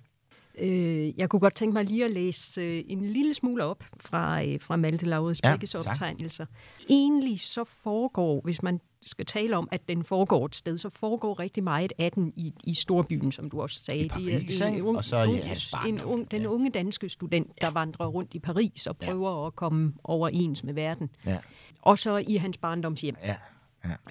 Øh, 0.59 1.19
jeg 1.19 1.29
kunne 1.29 1.39
godt 1.39 1.55
tænke 1.55 1.73
mig 1.73 1.85
lige 1.85 2.05
at 2.05 2.11
læse 2.11 2.61
øh, 2.61 2.83
en 2.87 3.01
lille 3.05 3.33
smule 3.33 3.63
op 3.63 3.83
fra, 3.99 4.43
øh, 4.45 4.59
fra 4.59 4.75
Malte 4.75 5.05
Laurits 5.05 5.41
Ja, 5.43 5.51
Bækkes 5.53 5.71
tak. 5.71 5.87
optegnelser. 5.87 6.45
Egentlig 6.89 7.39
så 7.39 7.63
foregår, 7.63 8.41
hvis 8.43 8.63
man 8.63 8.79
skal 9.01 9.25
tale 9.25 9.57
om, 9.57 9.67
at 9.71 9.81
den 9.89 10.03
foregår 10.03 10.45
et 10.45 10.55
sted, 10.55 10.77
så 10.77 10.89
foregår 10.89 11.39
rigtig 11.39 11.63
meget 11.63 11.93
af 11.97 12.11
den 12.11 12.33
i, 12.35 12.53
i 12.63 12.73
storbyen, 12.73 13.31
som 13.31 13.49
du 13.49 13.61
også 13.61 13.83
sagde. 13.83 14.05
I 14.05 14.07
Paris, 14.07 14.61
ikke? 14.61 14.87
Og 14.87 15.03
så 15.03 15.17
hans 15.43 15.73
en 15.87 16.01
ung, 16.01 16.31
den 16.31 16.41
Ja. 16.41 16.47
unge 16.47 16.69
danske 16.69 17.09
student, 17.09 17.61
der 17.61 17.69
vandrer 17.69 18.05
rundt 18.05 18.33
i 18.33 18.39
Paris 18.39 18.87
og 18.87 18.97
prøver 18.97 19.47
at 19.47 19.55
komme 19.55 19.93
overens 20.03 20.63
med 20.63 20.73
verden. 20.73 21.09
Ja. 21.25 21.37
Og 21.81 21.99
så 21.99 22.17
i 22.17 22.35
hans 22.35 22.57
barndomshjem. 22.57 23.15
Ja. 23.23 23.35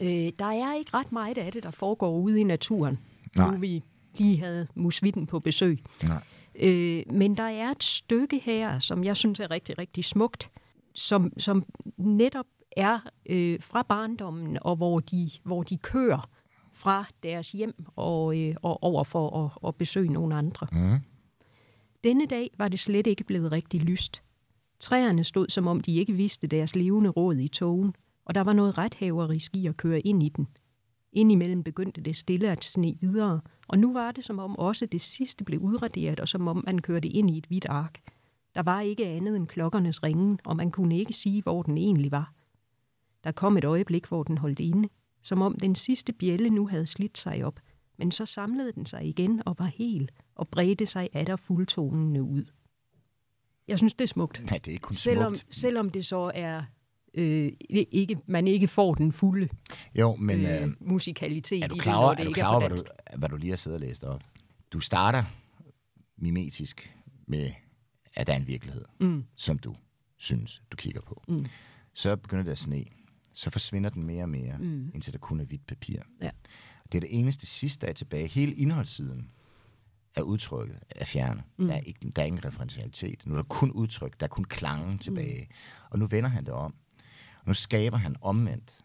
Øh, 0.02 0.32
der 0.38 0.44
er 0.46 0.74
ikke 0.74 0.90
ret 0.94 1.12
meget 1.12 1.38
af 1.38 1.52
det, 1.52 1.62
der 1.62 1.70
foregår 1.70 2.18
ude 2.18 2.40
i 2.40 2.44
naturen. 2.44 2.98
Nej. 3.36 3.50
Nu 3.50 3.58
vi 3.58 3.82
lige 4.18 4.38
havde 4.38 4.66
musvitten 4.74 5.26
på 5.26 5.40
besøg. 5.40 5.78
Nej. 6.02 6.22
Øh, 6.54 7.02
men 7.12 7.36
der 7.36 7.42
er 7.42 7.70
et 7.70 7.84
stykke 7.84 8.38
her, 8.38 8.78
som 8.78 9.04
jeg 9.04 9.16
synes 9.16 9.40
er 9.40 9.50
rigtig, 9.50 9.78
rigtig 9.78 10.04
smukt, 10.04 10.50
som, 10.94 11.32
som 11.38 11.64
netop 11.96 12.46
er 12.76 12.98
øh, 13.30 13.58
fra 13.62 13.82
barndommen, 13.82 14.58
og 14.60 14.76
hvor 14.76 15.00
de, 15.00 15.30
hvor 15.44 15.62
de 15.62 15.76
kører 15.76 16.28
fra 16.72 17.04
deres 17.22 17.52
hjem 17.52 17.84
og, 17.96 18.38
øh, 18.38 18.54
og 18.62 18.82
over 18.82 19.04
for 19.04 19.44
at, 19.44 19.68
at 19.68 19.74
besøge 19.74 20.12
nogle 20.12 20.34
andre. 20.34 20.66
Mm. 20.72 20.98
Denne 22.04 22.26
dag 22.26 22.50
var 22.58 22.68
det 22.68 22.80
slet 22.80 23.06
ikke 23.06 23.24
blevet 23.24 23.52
rigtig 23.52 23.82
lyst. 23.82 24.22
Træerne 24.80 25.24
stod, 25.24 25.48
som 25.48 25.66
om 25.66 25.80
de 25.80 25.96
ikke 25.96 26.12
vidste 26.12 26.46
deres 26.46 26.76
levende 26.76 27.10
råd 27.10 27.36
i 27.36 27.48
togen, 27.48 27.94
og 28.24 28.34
der 28.34 28.40
var 28.40 28.52
noget 28.52 28.78
rethaverisk 28.78 29.56
i 29.56 29.66
at 29.66 29.76
køre 29.76 30.00
ind 30.00 30.22
i 30.22 30.28
den. 30.28 30.46
Indimellem 31.12 31.62
begyndte 31.62 32.00
det 32.00 32.16
stille 32.16 32.50
at 32.50 32.64
sne 32.64 32.94
videre, 33.00 33.40
og 33.68 33.78
nu 33.78 33.92
var 33.92 34.12
det 34.12 34.24
som 34.24 34.38
om 34.38 34.56
også 34.56 34.86
det 34.86 35.00
sidste 35.00 35.44
blev 35.44 35.60
udraderet, 35.60 36.20
og 36.20 36.28
som 36.28 36.48
om 36.48 36.62
man 36.66 36.78
kørte 36.78 37.08
ind 37.08 37.30
i 37.30 37.38
et 37.38 37.46
hvidt 37.46 37.66
ark. 37.66 38.00
Der 38.54 38.62
var 38.62 38.80
ikke 38.80 39.06
andet 39.06 39.36
end 39.36 39.46
klokkernes 39.46 40.02
ringen, 40.02 40.38
og 40.44 40.56
man 40.56 40.70
kunne 40.70 40.98
ikke 40.98 41.12
sige, 41.12 41.42
hvor 41.42 41.62
den 41.62 41.78
egentlig 41.78 42.12
var. 42.12 42.32
Der 43.24 43.32
kom 43.32 43.56
et 43.56 43.64
øjeblik, 43.64 44.06
hvor 44.06 44.22
den 44.22 44.38
holdt 44.38 44.60
inde, 44.60 44.88
som 45.22 45.42
om 45.42 45.56
den 45.58 45.74
sidste 45.74 46.12
bjælle 46.12 46.50
nu 46.50 46.66
havde 46.66 46.86
slidt 46.86 47.18
sig 47.18 47.44
op, 47.44 47.60
men 47.98 48.10
så 48.10 48.26
samlede 48.26 48.72
den 48.72 48.86
sig 48.86 49.04
igen 49.04 49.42
og 49.46 49.56
var 49.58 49.64
hel, 49.64 50.10
og 50.34 50.48
bredte 50.48 50.86
sig 50.86 51.08
atter 51.12 51.36
fuldtonende 51.36 52.22
ud. 52.22 52.44
Jeg 53.68 53.78
synes, 53.78 53.94
det 53.94 54.04
er 54.04 54.08
smukt. 54.08 54.42
Nej, 54.44 54.58
det 54.58 54.68
er 54.68 54.72
ikke 54.72 54.82
kun 54.82 54.94
Selvom, 54.94 55.34
smukt. 55.34 55.54
selvom 55.54 55.90
det 55.90 56.06
så 56.06 56.32
er 56.34 56.62
øh, 57.14 57.52
ikke, 57.70 58.16
man 58.26 58.46
ikke 58.46 58.68
får 58.68 58.94
den 58.94 59.12
fulde 59.12 59.48
Jo, 59.94 60.16
men 60.16 60.46
øh, 60.46 60.62
øh, 60.62 60.68
musikalitet 60.80 61.62
er 61.64 61.68
du 61.68 61.74
i 61.74 61.78
klar 61.78 61.92
det, 61.92 61.98
over, 61.98 62.06
når 62.06 62.10
er 62.12 62.16
det 62.16 62.24
du 62.24 62.30
ikke 62.30 62.38
klar 62.40 62.54
er 62.56 62.60
på 62.60 62.68
hvad, 62.68 62.76
du, 62.76 62.84
hvad 63.18 63.28
du 63.28 63.36
lige 63.36 63.50
har 63.50 63.56
siddet 63.56 63.80
og 63.80 63.86
læst 63.88 64.04
op? 64.04 64.22
Du 64.72 64.80
starter 64.80 65.24
mimetisk 66.16 66.96
med, 67.26 67.50
at 68.14 68.26
der 68.26 68.32
er 68.32 68.36
en 68.36 68.46
virkelighed, 68.46 68.84
Mm. 69.00 69.24
som 69.36 69.58
du 69.58 69.74
synes, 70.18 70.62
du 70.72 70.76
kigger 70.76 71.00
på. 71.00 71.22
Mm. 71.28 71.44
Så 71.94 72.16
begynder 72.16 72.44
det 72.44 72.50
at 72.50 72.58
sne. 72.58 72.84
Så 73.32 73.50
forsvinder 73.50 73.90
den 73.90 74.02
mere 74.02 74.22
og 74.22 74.28
mere, 74.28 74.58
Mm. 74.58 74.90
indtil 74.94 75.12
der 75.12 75.18
kun 75.18 75.40
er 75.40 75.44
hvidt 75.44 75.66
papir. 75.66 76.00
Ja. 76.22 76.30
Det 76.92 76.98
er 76.98 77.00
det 77.00 77.18
eneste 77.18 77.46
sidste, 77.46 77.80
der 77.86 77.90
er 77.90 77.94
tilbage. 77.94 78.26
Hele 78.26 78.54
indholdssiden 78.54 79.30
af 80.14 80.22
udtrykket 80.22 80.78
er 80.90 81.04
fjernet. 81.04 81.42
Mm. 81.58 81.66
Der, 81.66 81.74
er 81.74 81.80
ikke, 81.80 82.10
der 82.16 82.22
er 82.22 82.26
ingen 82.26 82.44
referentialitet. 82.44 83.26
Nu 83.26 83.32
er 83.34 83.36
der 83.38 83.42
kun 83.48 83.70
udtryk, 83.70 84.20
der 84.20 84.26
er 84.26 84.28
kun 84.28 84.44
klangen 84.44 84.98
tilbage. 84.98 85.42
Mm. 85.50 85.54
Og 85.90 85.98
nu 85.98 86.06
vender 86.06 86.30
han 86.30 86.44
det 86.44 86.52
om. 86.52 86.74
Nu 87.50 87.54
skaber 87.54 87.96
han 87.96 88.16
omvendt. 88.20 88.84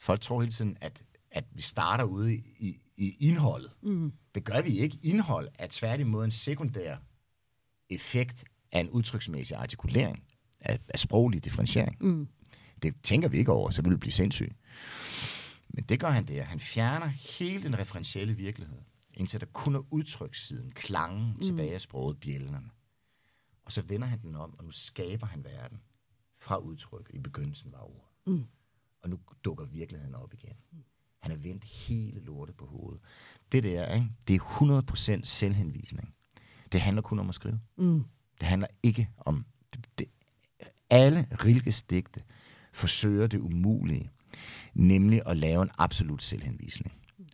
Folk 0.00 0.20
tror 0.20 0.40
hele 0.40 0.52
tiden, 0.52 0.76
at, 0.80 1.02
at 1.30 1.44
vi 1.52 1.62
starter 1.62 2.04
ude 2.04 2.34
i, 2.34 2.80
i, 2.96 3.16
indholdet. 3.20 3.72
Mm. 3.82 4.12
Det 4.34 4.44
gør 4.44 4.62
vi 4.62 4.70
ikke. 4.70 4.98
Indhold 5.02 5.48
er 5.54 5.66
tværtimod 5.70 6.24
en 6.24 6.30
sekundær 6.30 6.96
effekt 7.90 8.44
af 8.72 8.80
en 8.80 8.90
udtryksmæssig 8.90 9.56
artikulering, 9.56 10.24
af, 10.60 10.80
af 10.88 10.98
sproglig 10.98 11.44
differentiering. 11.44 11.96
Mm. 12.00 12.28
Det 12.82 12.94
tænker 13.02 13.28
vi 13.28 13.38
ikke 13.38 13.52
over, 13.52 13.70
så 13.70 13.82
vil 13.82 13.92
vi 13.92 13.96
blive 13.96 14.12
sindssyge. 14.12 14.54
Men 15.68 15.84
det 15.84 16.00
gør 16.00 16.10
han 16.10 16.24
der. 16.24 16.42
Han 16.42 16.60
fjerner 16.60 17.06
hele 17.06 17.62
den 17.62 17.78
referentielle 17.78 18.34
virkelighed, 18.34 18.78
indtil 19.14 19.40
der 19.40 19.46
kun 19.46 19.74
er 19.74 19.92
udtrykssiden, 19.92 20.72
klangen 20.72 21.32
mm. 21.32 21.40
tilbage 21.40 21.74
af 21.74 21.80
sproget, 21.80 22.20
bjællerne. 22.20 22.70
Og 23.64 23.72
så 23.72 23.82
vender 23.82 24.06
han 24.06 24.22
den 24.22 24.34
om, 24.34 24.54
og 24.58 24.64
nu 24.64 24.70
skaber 24.70 25.26
han 25.26 25.44
verden 25.44 25.80
fra 26.38 26.56
udtrykket. 26.56 27.14
I 27.14 27.18
begyndelsen 27.18 27.72
var 27.72 27.82
ord. 27.82 28.12
Mm. 28.26 28.44
Og 29.02 29.10
nu 29.10 29.18
dukker 29.44 29.64
virkeligheden 29.64 30.14
op 30.14 30.34
igen. 30.34 30.56
Han 31.20 31.30
har 31.30 31.38
vendt 31.38 31.64
hele 31.64 32.20
lortet 32.20 32.56
på 32.56 32.66
hovedet. 32.66 33.00
Det 33.52 33.62
der, 33.62 33.94
ikke? 33.94 34.08
det 34.28 34.34
er 34.34 35.18
100% 35.18 35.24
selvhenvisning. 35.24 36.14
Det 36.72 36.80
handler 36.80 37.02
kun 37.02 37.18
om 37.18 37.28
at 37.28 37.34
skrive. 37.34 37.60
Mm. 37.76 38.04
Det 38.40 38.48
handler 38.48 38.68
ikke 38.82 39.08
om... 39.16 39.44
Det, 39.72 39.98
det, 39.98 40.06
alle 40.90 41.28
Rilkes 41.44 41.82
digte 41.82 42.22
forsøger 42.72 43.26
det 43.26 43.38
umulige, 43.38 44.10
nemlig 44.74 45.22
at 45.26 45.36
lave 45.36 45.62
en 45.62 45.70
absolut 45.78 46.22
selvhenvisning. 46.22 46.92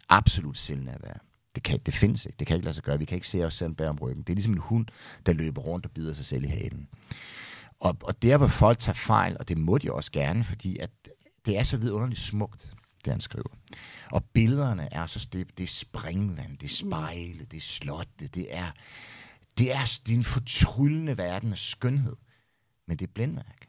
Absolut 0.08 0.58
selvnærvær. 0.58 1.24
Det, 1.54 1.62
kan, 1.62 1.80
det 1.86 1.94
findes 1.94 2.26
ikke. 2.26 2.36
Det 2.38 2.46
kan 2.46 2.56
ikke 2.56 2.64
lade 2.64 2.74
sig 2.74 2.84
gøre. 2.84 2.98
Vi 2.98 3.04
kan 3.04 3.14
ikke 3.16 3.28
se 3.28 3.44
os 3.46 3.54
selv 3.54 3.74
bag 3.74 3.88
om 3.88 3.98
ryggen. 3.98 4.22
Det 4.22 4.30
er 4.30 4.34
ligesom 4.34 4.52
en 4.52 4.58
hund, 4.58 4.86
der 5.26 5.32
løber 5.32 5.62
rundt 5.62 5.86
og 5.86 5.92
bider 5.92 6.14
sig 6.14 6.24
selv 6.24 6.44
i 6.44 6.48
halen. 6.48 6.88
Og, 7.82 7.96
og 8.02 8.22
der, 8.22 8.36
hvor 8.36 8.46
folk 8.46 8.78
tager 8.78 8.94
fejl, 8.94 9.36
og 9.40 9.48
det 9.48 9.58
må 9.58 9.78
de 9.78 9.92
også 9.92 10.12
gerne, 10.12 10.44
fordi 10.44 10.78
at 10.78 10.90
det 11.46 11.58
er 11.58 11.62
så 11.62 11.76
vidunderligt 11.76 12.20
smukt, 12.20 12.74
det 13.04 13.12
han 13.12 13.20
skriver. 13.20 13.56
Og 14.12 14.24
billederne 14.24 14.88
er 14.92 15.06
så 15.06 15.28
det, 15.32 15.58
det 15.58 15.64
er 15.64 15.68
springvand, 15.68 16.58
det 16.58 16.66
er 16.66 16.74
spejle, 16.74 17.44
det 17.44 17.56
er 17.56 17.60
slotte, 17.60 18.28
det 18.28 18.56
er, 18.56 18.70
det 19.58 19.72
er, 19.72 20.00
det 20.06 20.12
er 20.12 20.16
en 20.16 20.24
fortryllende 20.24 21.18
verden 21.18 21.52
af 21.52 21.58
skønhed. 21.58 22.16
Men 22.86 22.96
det 22.96 23.08
er 23.08 23.12
blændværk. 23.12 23.66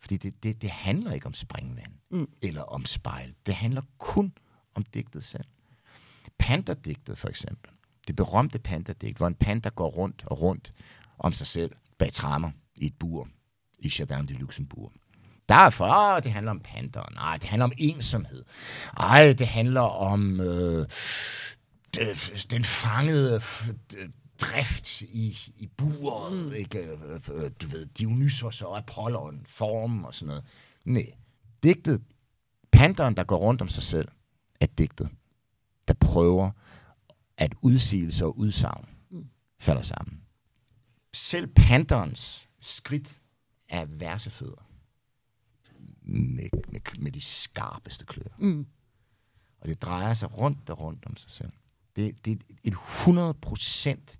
Fordi 0.00 0.16
det, 0.16 0.42
det, 0.42 0.62
det 0.62 0.70
handler 0.70 1.12
ikke 1.12 1.26
om 1.26 1.34
springvand 1.34 1.92
Mm. 2.12 2.28
eller 2.42 2.62
om 2.62 2.84
spejl. 2.84 3.34
Det 3.46 3.54
handler 3.54 3.82
kun 3.98 4.32
om 4.74 4.82
digtet 4.82 5.24
selv. 5.24 5.44
Panterdigtet 6.38 7.18
for 7.18 7.28
eksempel. 7.28 7.70
Det 8.08 8.16
berømte 8.16 8.58
panterdigt, 8.58 9.16
hvor 9.16 9.26
en 9.26 9.34
panter 9.34 9.70
går 9.70 9.88
rundt 9.90 10.24
og 10.26 10.40
rundt 10.40 10.74
om 11.18 11.32
sig 11.32 11.46
selv 11.46 11.72
bag 11.98 12.12
trammer 12.12 12.50
i 12.80 12.86
et 12.86 12.94
bur 12.98 13.28
i 13.78 13.92
Jardin 13.98 14.26
de 14.28 14.32
Luxembourg. 14.32 14.92
Derfor, 15.48 15.84
åh, 15.86 16.22
det 16.22 16.32
handler 16.32 16.50
om 16.50 16.60
panter. 16.60 17.02
Nej, 17.14 17.36
det 17.36 17.48
handler 17.48 17.64
om 17.64 17.72
ensomhed. 17.78 18.44
Ej, 18.96 19.32
det 19.32 19.46
handler 19.46 19.80
om 19.80 20.40
øh, 20.40 20.86
det, 21.94 22.46
den 22.50 22.64
fangede 22.64 23.40
drift 24.40 25.02
i, 25.02 25.38
i 25.56 25.66
buret, 25.76 26.46
mm. 26.46 26.52
ikke? 26.52 26.96
Du 27.60 27.66
ved, 27.66 27.86
Dionysos 27.86 28.62
og 28.62 28.78
Apollon, 28.78 29.40
form 29.46 30.04
og 30.04 30.14
sådan 30.14 30.28
noget. 30.28 30.44
Nej, 30.84 31.06
digtet, 31.62 32.02
panderen, 32.72 33.16
der 33.16 33.24
går 33.24 33.36
rundt 33.36 33.62
om 33.62 33.68
sig 33.68 33.82
selv, 33.82 34.08
er 34.60 34.66
digtet, 34.66 35.08
der 35.88 35.94
prøver 35.94 36.50
at 37.36 37.54
udsigelse 37.62 38.24
og 38.24 38.38
udsagn 38.38 38.84
Mm. 39.10 39.26
falder 39.60 39.82
sammen. 39.82 40.20
Selv 41.14 41.46
panterens 41.46 42.48
skridt 42.60 43.18
er 43.68 43.84
versefødder 43.84 44.70
med, 46.02 46.48
med, 46.68 46.80
med 46.98 47.12
de 47.12 47.20
skarpeste 47.20 48.04
klør. 48.04 48.36
Mm. 48.38 48.66
Og 49.60 49.68
det 49.68 49.82
drejer 49.82 50.14
sig 50.14 50.38
rundt 50.38 50.70
og 50.70 50.80
rundt 50.80 51.06
om 51.06 51.16
sig 51.16 51.30
selv. 51.30 51.52
Det, 51.96 52.24
det 52.24 52.32
er 52.32 52.36
et 52.64 52.74
100% 52.74 54.16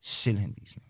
selvhenvisning. 0.00 0.86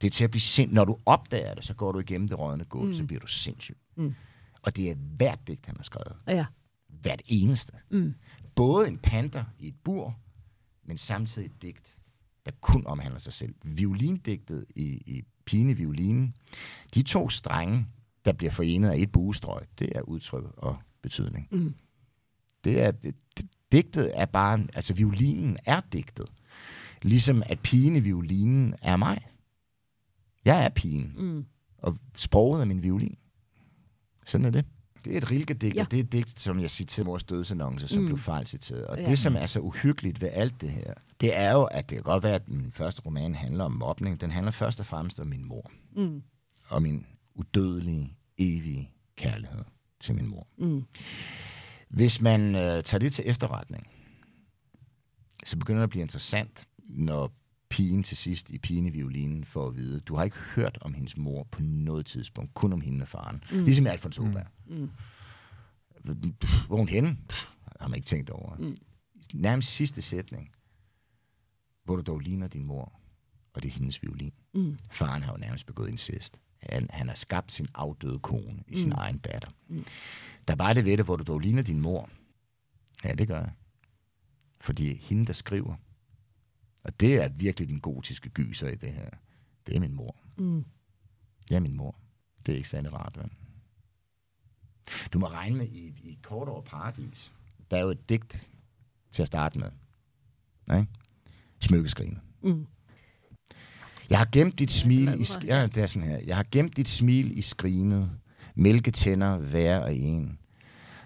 Det 0.00 0.06
er 0.06 0.10
til 0.10 0.24
at 0.24 0.30
blive 0.30 0.40
sind. 0.40 0.72
Når 0.72 0.84
du 0.84 0.98
opdager 1.06 1.54
det, 1.54 1.64
så 1.64 1.74
går 1.74 1.92
du 1.92 1.98
igennem 1.98 2.28
det 2.28 2.38
rådne 2.38 2.64
gulv, 2.64 2.88
mm. 2.88 2.94
så 2.94 3.04
bliver 3.04 3.20
du 3.20 3.26
sindssyg. 3.26 3.78
Mm. 3.96 4.14
Og 4.62 4.76
det 4.76 4.90
er 4.90 4.94
hvert 4.94 5.46
digt, 5.46 5.66
han 5.66 5.76
har 5.76 5.82
skrevet. 5.82 6.16
Ja. 6.26 6.46
Hvert 6.88 7.22
eneste. 7.26 7.72
Mm. 7.90 8.14
Både 8.54 8.88
en 8.88 8.98
panter 8.98 9.44
i 9.58 9.68
et 9.68 9.76
bur, 9.84 10.18
men 10.84 10.98
samtidig 10.98 11.46
et 11.46 11.62
digt, 11.62 11.98
der 12.46 12.52
kun 12.60 12.86
omhandler 12.86 13.18
sig 13.18 13.32
selv. 13.32 13.54
Violindigtet 13.64 14.64
i, 14.76 14.84
i 15.06 15.24
Pine 15.50 15.74
Violinen, 15.74 16.34
de 16.94 17.02
to 17.02 17.28
strenge, 17.28 17.86
der 18.24 18.32
bliver 18.32 18.50
forenet 18.50 18.90
af 18.90 18.98
et 18.98 19.12
buestrøg, 19.12 19.66
det 19.78 19.96
er 19.96 20.00
udtryk 20.00 20.44
og 20.56 20.76
betydning. 21.02 21.48
Mm. 21.50 21.74
Det 22.64 22.80
er, 22.80 22.90
det, 22.90 23.14
digtet 23.72 24.12
er 24.14 24.26
bare, 24.26 24.66
altså 24.74 24.94
violinen 24.94 25.58
er 25.64 25.80
digtet. 25.92 26.26
Ligesom 27.02 27.42
at 27.46 27.60
pigen 27.60 27.96
i 27.96 28.00
violinen 28.00 28.74
er 28.82 28.96
mig. 28.96 29.26
Jeg 30.44 30.64
er 30.64 30.68
pigen, 30.68 31.14
Mm. 31.18 31.44
Og 31.78 31.98
sproget 32.16 32.62
er 32.62 32.66
min 32.66 32.82
violin. 32.82 33.16
Sådan 34.26 34.46
er 34.46 34.50
det. 34.50 34.64
Det 35.04 35.12
er 35.12 35.16
et 35.16 35.30
rilkedigt, 35.30 35.76
Ja. 35.76 35.82
og 35.84 35.90
det 35.90 35.96
er 35.98 36.02
et 36.04 36.12
digt, 36.12 36.40
som 36.40 36.60
jeg 36.60 36.70
citerede 36.70 37.06
mors 37.06 37.24
dødsannonce, 37.24 37.88
som 37.88 38.00
Mm. 38.02 38.06
blev 38.06 38.18
fejlciteret. 38.18 38.86
Og 38.86 38.98
ja. 38.98 39.06
det, 39.10 39.18
som 39.18 39.36
er 39.36 39.46
så 39.46 39.60
uhyggeligt 39.60 40.20
ved 40.20 40.28
alt 40.32 40.60
det 40.60 40.70
her, 40.70 40.94
det 41.20 41.36
er 41.38 41.52
jo, 41.52 41.62
at 41.64 41.90
det 41.90 41.96
kan 41.96 42.02
godt 42.04 42.22
være, 42.22 42.34
at 42.34 42.48
min 42.48 42.72
første 42.72 43.02
roman 43.06 43.34
handler 43.34 43.64
om 43.64 43.72
mobning. 43.72 44.20
Den 44.20 44.30
handler 44.30 44.50
først 44.52 44.80
og 44.80 44.86
fremmest 44.86 45.20
om 45.20 45.26
min 45.26 45.44
mor. 45.44 45.70
Mm. 45.96 46.22
Og 46.68 46.82
min 46.82 47.06
udødelige, 47.34 48.16
evige 48.38 48.90
kærlighed 49.16 49.64
til 50.00 50.14
min 50.14 50.26
mor. 50.28 50.46
Mm. 50.58 50.84
Hvis 51.88 52.20
man 52.20 52.54
øh, 52.54 52.82
tager 52.84 52.98
det 52.98 53.12
til 53.12 53.24
efterretning, 53.26 53.86
så 55.46 55.56
begynder 55.56 55.78
det 55.80 55.84
at 55.84 55.90
blive 55.90 56.02
interessant, 56.02 56.66
når 56.78 57.32
pigen 57.70 58.02
til 58.02 58.16
sidst 58.16 58.50
i 58.50 58.58
pigen 58.58 58.86
i 58.86 58.90
violinen 58.90 59.44
får 59.44 59.66
at 59.68 59.76
vide, 59.76 60.00
du 60.00 60.14
har 60.16 60.24
ikke 60.24 60.36
hørt 60.36 60.78
om 60.80 60.94
hendes 60.94 61.16
mor 61.16 61.46
på 61.50 61.62
noget 61.62 62.06
tidspunkt, 62.06 62.54
kun 62.54 62.72
om 62.72 62.80
hende 62.80 63.02
og 63.02 63.08
faren. 63.08 63.44
Mm. 63.52 63.64
Ligesom 63.64 63.86
i 63.86 63.88
Alfons 63.88 64.18
Åberg. 64.18 64.32
Mm. 64.34 64.59
Pff, 66.40 66.66
Hvor 66.66 66.76
hun 66.76 66.88
henne? 66.88 67.16
Pff, 67.28 67.48
har 67.80 67.88
man 67.88 67.96
ikke 67.96 68.06
tænkt 68.06 68.30
over. 68.30 68.56
Mm. 68.56 68.76
Nærmest 69.34 69.70
sidste 69.70 70.02
sætning, 70.02 70.50
hvor 71.84 71.96
du 71.96 72.02
dog 72.02 72.18
ligner 72.18 72.48
din 72.48 72.64
mor, 72.64 73.00
og 73.52 73.62
det 73.62 73.68
er 73.68 73.72
hendes 73.72 74.02
violin. 74.02 74.32
Mm. 74.54 74.78
Faren 74.90 75.22
har 75.22 75.32
jo 75.32 75.38
nærmest 75.38 75.66
begået 75.66 75.88
incest. 75.88 76.38
Han, 76.58 76.86
han 76.90 77.08
har 77.08 77.14
skabt 77.14 77.52
sin 77.52 77.68
afdøde 77.74 78.18
kone 78.18 78.62
i 78.68 78.76
sin 78.76 78.86
Mm. 78.88 78.92
egen 78.96 79.18
datter. 79.18 79.48
Mm. 79.68 79.84
Der 80.48 80.52
er 80.54 80.56
bare 80.56 80.74
det 80.74 80.84
ved 80.84 80.96
det, 80.96 81.04
hvor 81.04 81.16
du 81.16 81.24
dog 81.24 81.38
ligner 81.40 81.62
din 81.62 81.80
mor. 81.80 82.10
Ja, 83.04 83.14
det 83.14 83.28
gør 83.28 83.40
jeg. 83.40 83.52
Fordi 84.60 84.94
hende, 84.96 85.26
der 85.26 85.32
skriver, 85.32 85.74
og 86.82 87.00
det 87.00 87.14
er 87.22 87.28
virkelig 87.28 87.68
den 87.68 87.80
gotiske 87.80 88.28
gyser 88.28 88.68
i 88.68 88.74
det 88.74 88.92
her, 88.92 89.10
det 89.66 89.76
er 89.76 89.80
min 89.80 89.94
mor. 89.94 90.16
Mm. 90.36 90.64
Er 91.50 91.60
min 91.60 91.74
mor. 91.76 91.96
Det 92.46 92.52
er 92.52 92.56
ikke 92.56 92.68
særlig 92.68 92.92
rart, 92.92 93.18
vel? 93.18 93.30
Du 95.12 95.18
må 95.18 95.26
regne 95.26 95.56
med 95.56 95.66
i, 95.66 95.86
i 96.02 96.18
kort 96.22 96.48
over 96.48 96.62
paradis. 96.62 97.32
Der 97.70 97.76
er 97.76 97.80
jo 97.80 97.88
et 97.90 98.08
digt 98.08 98.50
til 99.12 99.22
at 99.22 99.26
starte 99.26 99.58
med. 99.58 99.68
Nej? 100.66 100.84
Smykkeskrinet. 101.60 102.18
Mm. 102.42 102.66
Jeg 104.10 104.18
har 104.18 104.28
gemt 104.32 104.58
dit 104.58 104.70
smil 104.72 105.08
i... 105.20 105.22
sk- 105.22 105.46
Ja, 105.46 105.66
det 105.66 105.76
er 105.82 105.86
sådan 105.86 106.08
her. 106.08 106.18
Jeg 106.26 106.36
har 106.36 106.46
gemt 106.50 106.76
dit 106.76 106.88
smil 106.88 107.38
i 107.38 107.40
skrinet. 107.42 108.10
Mælketænder 108.54 109.36
hver 109.38 109.78
og 109.78 109.94
en. 109.96 110.38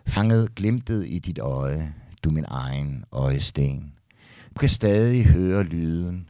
Fanget 0.07 0.55
glimtet 0.55 1.07
i 1.07 1.19
dit 1.19 1.39
øje. 1.39 1.95
Du 2.25 2.31
min 2.31 2.45
egen 2.49 3.05
øjesten. 3.13 3.95
Du 4.55 4.59
kan 4.59 4.69
stadig 4.69 5.25
høre 5.27 5.63
lyden 5.65 6.29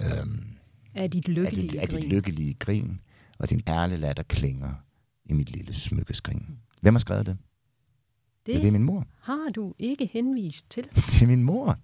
øhm, 0.00 0.46
Er 0.94 1.06
dit 1.06 1.28
af, 1.28 1.34
lykkelige 1.34 1.68
dit, 1.70 1.80
af 1.80 1.88
dit 1.88 2.04
lykkelige 2.08 2.54
grin. 2.54 3.00
Og 3.38 3.50
din 3.50 3.60
perlelatter 3.60 4.22
klinger 4.22 4.74
i 5.26 5.32
mit 5.32 5.50
lille 5.50 5.74
smykkeskrin. 5.74 6.58
Hvem 6.80 6.94
har 6.94 6.98
skrevet 6.98 7.26
det? 7.26 7.38
Det, 8.46 8.52
ja, 8.54 8.58
det 8.58 8.66
er 8.68 8.72
min 8.72 8.84
mor. 8.84 9.06
har 9.20 9.50
du 9.54 9.74
ikke 9.78 10.06
henvist 10.06 10.70
til. 10.70 10.84
Det 11.10 11.22
er 11.22 11.26
min 11.26 11.42
mor. 11.42 11.78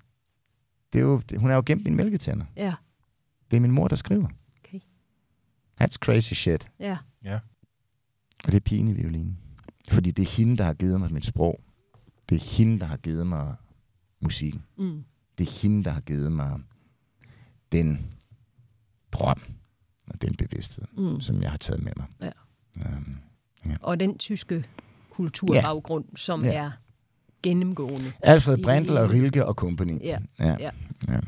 Det 0.93 0.99
er 0.99 1.03
jo, 1.03 1.19
det, 1.21 1.39
hun 1.41 1.49
har 1.51 1.57
jo 1.57 1.63
gemt 1.67 1.85
mine 1.85 1.97
mælketænder. 1.97 2.47
Ja, 2.57 2.75
Det 3.51 3.57
er 3.57 3.61
min 3.61 3.71
mor, 3.71 3.89
der 3.89 3.97
skriver. 3.97 4.29
Okay. 4.65 4.81
That's 5.83 5.97
crazy 6.05 6.33
shit. 6.35 6.69
ja. 6.79 6.99
Ja. 7.25 7.35
Og 8.45 8.53
det 8.53 8.55
er 8.55 8.61
pigen 8.61 8.89
i 8.89 8.93
violinen. 8.93 9.39
Fordi 9.91 10.11
det 10.11 10.23
er 10.23 10.37
hende, 10.37 10.57
der 10.57 10.65
har 10.65 10.75
givet 10.75 11.01
mig 11.01 11.13
mit 11.13 11.27
sprog. 11.27 11.61
Det 12.29 12.37
er 12.37 12.57
hende, 12.57 12.79
der 12.81 12.87
har 12.87 12.97
givet 12.97 13.27
mig 13.27 13.55
musikken. 14.21 14.63
Mm. 14.79 15.05
Det 15.39 15.49
er 15.49 15.61
hende, 15.63 15.85
der 15.85 15.91
har 15.91 16.01
givet 16.01 16.33
mig 16.33 16.61
den 17.73 18.07
drøm 19.13 19.43
og 20.07 20.23
den 20.23 20.35
bevidsthed, 20.37 20.85
Mm. 20.97 21.21
som 21.21 21.43
jeg 21.43 21.51
har 21.51 21.59
taget 21.59 21.83
med 21.83 21.93
mig. 21.97 22.07
Ja. 22.21 22.31
Um, 22.97 23.19
Og 23.83 24.01
den 24.01 24.19
tyske 24.19 24.65
kulturbaggrund, 25.11 26.05
ja. 26.11 26.17
som 26.17 26.45
Ja. 26.45 26.53
er 26.53 26.71
gennemgående. 27.43 28.13
Alfred 28.23 28.59
Brandl 28.63 28.91
og 28.97 29.13
Rilke 29.13 29.47
og 29.47 29.55
company. 29.55 30.01
Ja, 30.03 30.19
ja. 30.39 30.57
ja. 30.61 30.71
ja. 31.09 31.21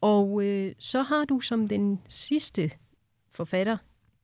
Og 0.00 0.42
øh, 0.44 0.72
så 0.78 1.02
har 1.02 1.24
du 1.24 1.40
som 1.40 1.68
den 1.68 1.98
sidste 2.08 2.70
forfatter, 3.32 3.76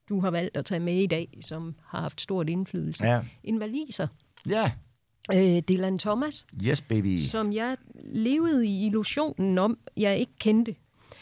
du 0.09 0.21
har 0.21 0.31
valgt 0.31 0.57
at 0.57 0.65
tage 0.65 0.81
med 0.81 0.95
i 1.03 1.07
dag, 1.07 1.39
som 1.41 1.75
har 1.87 2.01
haft 2.01 2.21
stort 2.21 2.49
indflydelse, 2.49 3.05
ja. 3.07 3.21
en 3.45 3.61
valiser, 3.61 4.07
ja. 4.49 4.73
øh, 5.35 5.63
Dylan 5.69 5.99
Thomas, 5.99 6.47
Yes, 6.63 6.83
baby. 6.83 7.19
som 7.19 7.53
jeg 7.53 7.77
levede 8.05 8.67
i 8.67 8.87
illusionen 8.87 9.59
om, 9.59 9.79
jeg 9.97 10.19
ikke 10.19 10.33
kendte. 10.39 10.75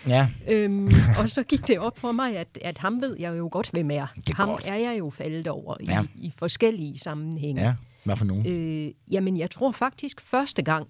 Ja. 0.09 0.28
Øhm, 0.48 0.88
og 1.18 1.28
så 1.28 1.42
gik 1.42 1.66
det 1.68 1.78
op 1.78 1.98
for 1.98 2.12
mig, 2.12 2.36
at, 2.36 2.59
at 2.64 2.78
ham 2.78 3.00
ved 3.03 3.16
jeg 3.18 3.38
jo 3.38 3.48
godt, 3.53 3.70
hvem 3.70 3.90
er. 3.90 4.07
Det 4.16 4.28
er 4.28 4.34
ham 4.34 4.48
godt. 4.48 4.66
er 4.66 4.74
jeg 4.74 4.98
jo 4.98 5.11
faldet 5.11 5.46
over 5.48 5.74
i, 5.80 5.84
Ja. 5.86 6.03
i 6.14 6.32
forskellige 6.38 6.98
sammenhænge. 6.98 7.62
ja. 7.62 7.74
Hvad 8.05 8.16
for 8.16 8.24
nogen? 8.24 8.46
Øh, 8.46 8.92
jamen, 9.11 9.36
jeg 9.36 9.50
tror 9.50 9.72
faktisk 9.72 10.20
første 10.20 10.62
gang 10.62 10.86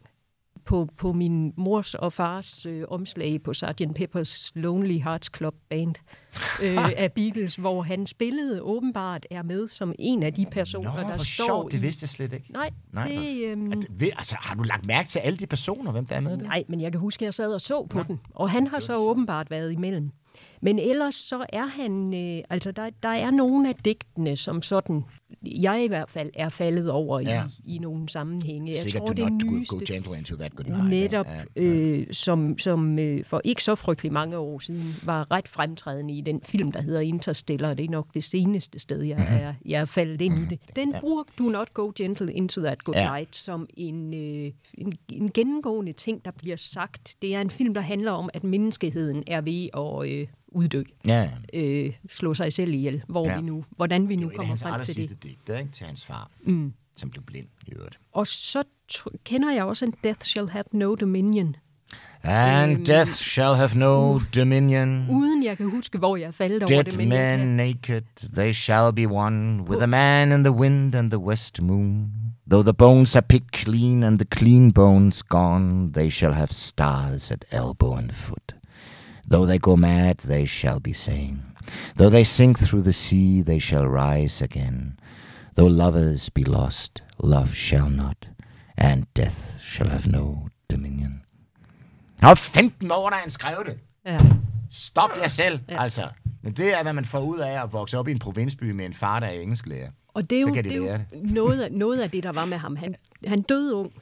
på, 0.64 0.88
på 0.96 1.12
min 1.12 1.52
mors 1.56 1.94
og 1.94 2.12
fars 2.12 2.66
øh, 2.66 2.84
omslag 2.88 3.42
på 3.42 3.54
Sgt. 3.54 3.82
Pepper's 3.98 4.50
Lonely 4.54 5.02
Hearts 5.02 5.30
Club 5.36 5.54
Band 5.70 5.94
øh, 6.64 6.90
af 6.96 7.12
Beatles, 7.12 7.56
hvor 7.56 7.82
han 7.82 8.06
spillede 8.06 8.62
åbenbart 8.62 9.26
er 9.30 9.42
med 9.42 9.68
som 9.68 9.94
en 9.98 10.22
af 10.22 10.32
de 10.34 10.46
personer, 10.50 11.02
Nå, 11.02 11.08
der 11.08 11.18
står 11.18 11.46
sjovt. 11.46 11.72
i... 11.72 11.76
Det 11.76 11.82
vidste 11.82 12.04
jeg 12.04 12.08
slet 12.08 12.32
ikke. 12.32 12.52
Nej, 12.52 12.70
Nej, 12.92 13.08
det, 13.08 13.44
øhm, 13.44 13.72
altså, 14.18 14.36
har 14.38 14.54
du 14.54 14.62
lagt 14.62 14.86
mærke 14.86 15.08
til 15.08 15.18
alle 15.18 15.36
de 15.36 15.46
personer, 15.46 15.92
hvem 15.92 16.06
der 16.06 16.16
er 16.16 16.20
med 16.20 16.38
der? 16.38 16.44
nej, 16.44 16.64
men 16.68 16.80
jeg 16.80 16.92
kan 16.92 17.00
huske, 17.00 17.22
at 17.22 17.26
jeg 17.26 17.34
sad 17.34 17.54
og 17.54 17.60
så 17.60 17.86
på 17.90 18.02
den, 18.02 18.20
og 18.34 18.50
han 18.50 18.66
har 18.66 18.80
så 18.80 18.96
åbenbart 18.96 19.50
været 19.50 19.72
imellem. 19.72 20.10
Men 20.62 20.78
ellers 20.78 21.14
så 21.14 21.46
er 21.48 21.66
han, 21.66 22.14
øh, 22.14 22.44
altså 22.50 22.72
der, 22.72 22.90
der 23.02 23.08
er 23.08 23.30
nogle 23.30 23.68
af 23.68 23.74
digtene, 23.74 24.36
som 24.36 24.62
sådan, 24.62 25.04
jeg 25.42 25.84
i 25.84 25.88
hvert 25.88 26.10
fald 26.10 26.30
er 26.34 26.48
faldet 26.48 26.90
over 26.90 27.20
ja. 27.20 27.34
Ja. 27.34 27.44
i, 27.64 27.74
i 27.74 27.78
nogle 27.78 28.08
sammenhænge. 28.08 28.68
Jeg 28.68 28.76
Sikkert 28.76 29.00
tror, 29.02 29.12
det 29.12 29.32
not 29.32 29.42
nyeste, 29.52 29.76
go 29.76 29.82
gentle 29.86 30.18
into 30.18 30.36
that 30.36 30.54
good 30.56 30.66
night. 30.66 30.88
netop, 30.90 31.26
Ja, 31.26 31.40
ja, 31.56 31.62
øh, 31.62 32.06
som, 32.12 32.58
som 32.58 32.98
øh, 32.98 33.24
for 33.24 33.40
ikke 33.44 33.64
så 33.64 33.74
frygtelig 33.74 34.12
mange 34.12 34.36
år 34.38 34.58
siden 34.58 34.94
var 35.04 35.30
ret 35.30 35.48
fremtrædende 35.48 36.14
i 36.14 36.20
den 36.20 36.40
film, 36.44 36.72
der 36.72 36.80
hedder 36.82 37.00
Interstellar. 37.00 37.74
Det 37.74 37.84
er 37.84 37.90
nok 37.90 38.14
det 38.14 38.24
seneste 38.24 38.78
sted, 38.78 39.02
jeg 39.02 39.26
er, 39.28 39.54
jeg 39.64 39.80
er 39.80 39.84
faldet 39.84 40.20
ind 40.20 40.38
i 40.38 40.44
det. 40.50 40.58
Den 40.76 40.94
bruger 41.00 41.22
Do 41.38 41.44
Not 41.44 41.74
Go 41.74 41.92
Gentle 41.96 42.32
Into 42.32 42.60
That 42.60 42.84
Good 42.84 42.96
Ja. 42.96 43.10
Night 43.14 43.36
som 43.36 43.66
en, 43.76 44.14
øh, 44.14 44.50
en, 44.74 44.92
en 45.08 45.30
gennemgående 45.34 45.92
ting, 45.92 46.24
der 46.24 46.30
bliver 46.30 46.56
sagt. 46.56 47.14
Det 47.22 47.34
er 47.34 47.40
en 47.40 47.50
film, 47.50 47.74
der 47.74 47.80
handler 47.80 48.10
om, 48.12 48.30
at 48.34 48.44
menneskeheden 48.44 49.22
er 49.26 49.40
ved 49.40 49.68
at 49.76 50.10
øh, 50.12 50.26
uddø, 50.48 50.82
ja. 51.06 51.30
øh, 51.54 51.92
slå 52.10 52.34
sig 52.34 52.52
selv 52.52 52.74
ihjel, 52.74 53.02
hvor 53.08 53.28
Ja. 53.28 53.36
vi 53.36 53.42
nu, 53.42 53.64
hvordan 53.76 54.08
vi 54.08 54.16
nu 54.16 54.28
kommer 54.36 54.56
frem 54.56 54.80
til 54.80 54.96
det. 54.96 55.21
Digte, 55.22 55.58
ikke? 55.58 55.70
Til 55.72 55.86
hans 55.86 56.04
far, 56.04 56.30
Mm. 56.46 56.72
som 56.96 57.10
blev 57.10 57.22
blind 57.24 57.46
i 57.66 57.72
øvrigt. 57.72 57.98
Og 58.12 58.26
så 58.26 58.62
kender 59.24 59.52
jeg 59.52 59.64
også 59.64 59.84
en 59.84 59.94
Death 60.04 60.20
Shall 60.20 60.48
Have 60.50 60.64
No 60.72 60.94
Dominion, 60.94 61.56
And 62.24 62.84
death 62.86 63.10
shall 63.10 63.54
have 63.56 63.70
no 63.74 64.20
dominion. 64.36 65.10
uden 65.10 65.44
jeg 65.44 65.56
kan 65.56 65.70
huske, 65.70 65.98
hvor 65.98 66.16
jeg 66.16 66.34
faldt 66.34 66.62
over 66.62 66.82
det. 66.82 66.96
Dead 66.98 67.06
men 67.38 67.56
naked, 67.56 68.02
they 68.34 68.52
shall 68.52 68.92
be 68.92 69.08
one 69.08 69.62
with 69.62 69.82
a 69.82 69.86
man 69.86 70.32
in 70.32 70.44
the 70.44 70.52
wind 70.52 70.94
and 70.94 71.10
the 71.10 71.18
west 71.18 71.62
moon. 71.62 72.10
Though 72.50 72.64
the 72.64 72.74
bones 72.74 73.16
are 73.16 73.22
picked 73.28 73.52
clean 73.56 74.02
and 74.02 74.18
the 74.18 74.26
clean 74.38 74.72
bones 74.72 75.22
gone, 75.22 75.92
they 75.92 76.10
shall 76.10 76.32
have 76.32 76.52
stars 76.52 77.30
at 77.30 77.44
elbow 77.50 77.92
and 77.96 78.12
foot. 78.12 78.54
Though 79.30 79.46
they 79.46 79.58
go 79.58 79.76
mad, 79.76 80.16
they 80.16 80.46
shall 80.46 80.80
be 80.80 80.92
sane. 80.94 81.42
Though 81.96 82.10
they 82.14 82.24
sink 82.24 82.58
through 82.58 82.82
the 82.84 82.92
sea, 82.92 83.42
they 83.42 83.60
shall 83.60 83.86
rise 83.86 84.44
again. 84.44 84.98
Though 85.56 85.68
lovers 85.68 86.30
be 86.30 86.42
lost, 86.42 87.02
love 87.24 87.48
shall 87.54 87.90
not, 87.90 88.28
and 88.76 89.04
death 89.16 89.60
shall 89.62 89.90
have 89.90 90.10
no 90.10 90.48
dominion. 90.70 91.22
Han 92.20 92.28
var 92.28 92.34
15 92.34 92.90
år, 92.90 93.10
da 93.10 93.16
han 93.16 93.30
skrev 93.30 93.62
det. 93.66 93.78
Ja. 94.06 94.18
Stop 94.70 95.10
jer 95.22 95.28
selv, 95.28 95.60
ja. 95.68 95.82
altså. 95.82 96.08
Men 96.42 96.52
det 96.52 96.78
er, 96.78 96.82
hvad 96.82 96.92
man 96.92 97.04
får 97.04 97.20
ud 97.20 97.38
af 97.38 97.62
at 97.62 97.72
vokse 97.72 97.98
op 97.98 98.08
i 98.08 98.10
en 98.10 98.18
provinsby 98.18 98.70
med 98.70 98.84
en 98.84 98.94
far, 98.94 99.20
der 99.20 99.26
er 99.26 99.40
engelsklærer. 99.40 99.90
Og 100.14 100.30
det 100.30 100.38
er 100.38 100.42
Så 100.42 100.48
jo, 100.48 100.54
kan 100.54 100.64
de 100.64 100.68
det 100.68 100.76
er 100.76 100.98
jo 100.98 101.20
noget, 101.22 101.62
af, 101.62 101.72
noget 101.72 102.00
af 102.00 102.10
det, 102.10 102.22
der 102.22 102.32
var 102.32 102.44
med 102.44 102.56
ham. 102.58 102.76
Han, 102.76 102.94
han 103.26 103.42
døde 103.42 103.74
ung. 103.74 103.92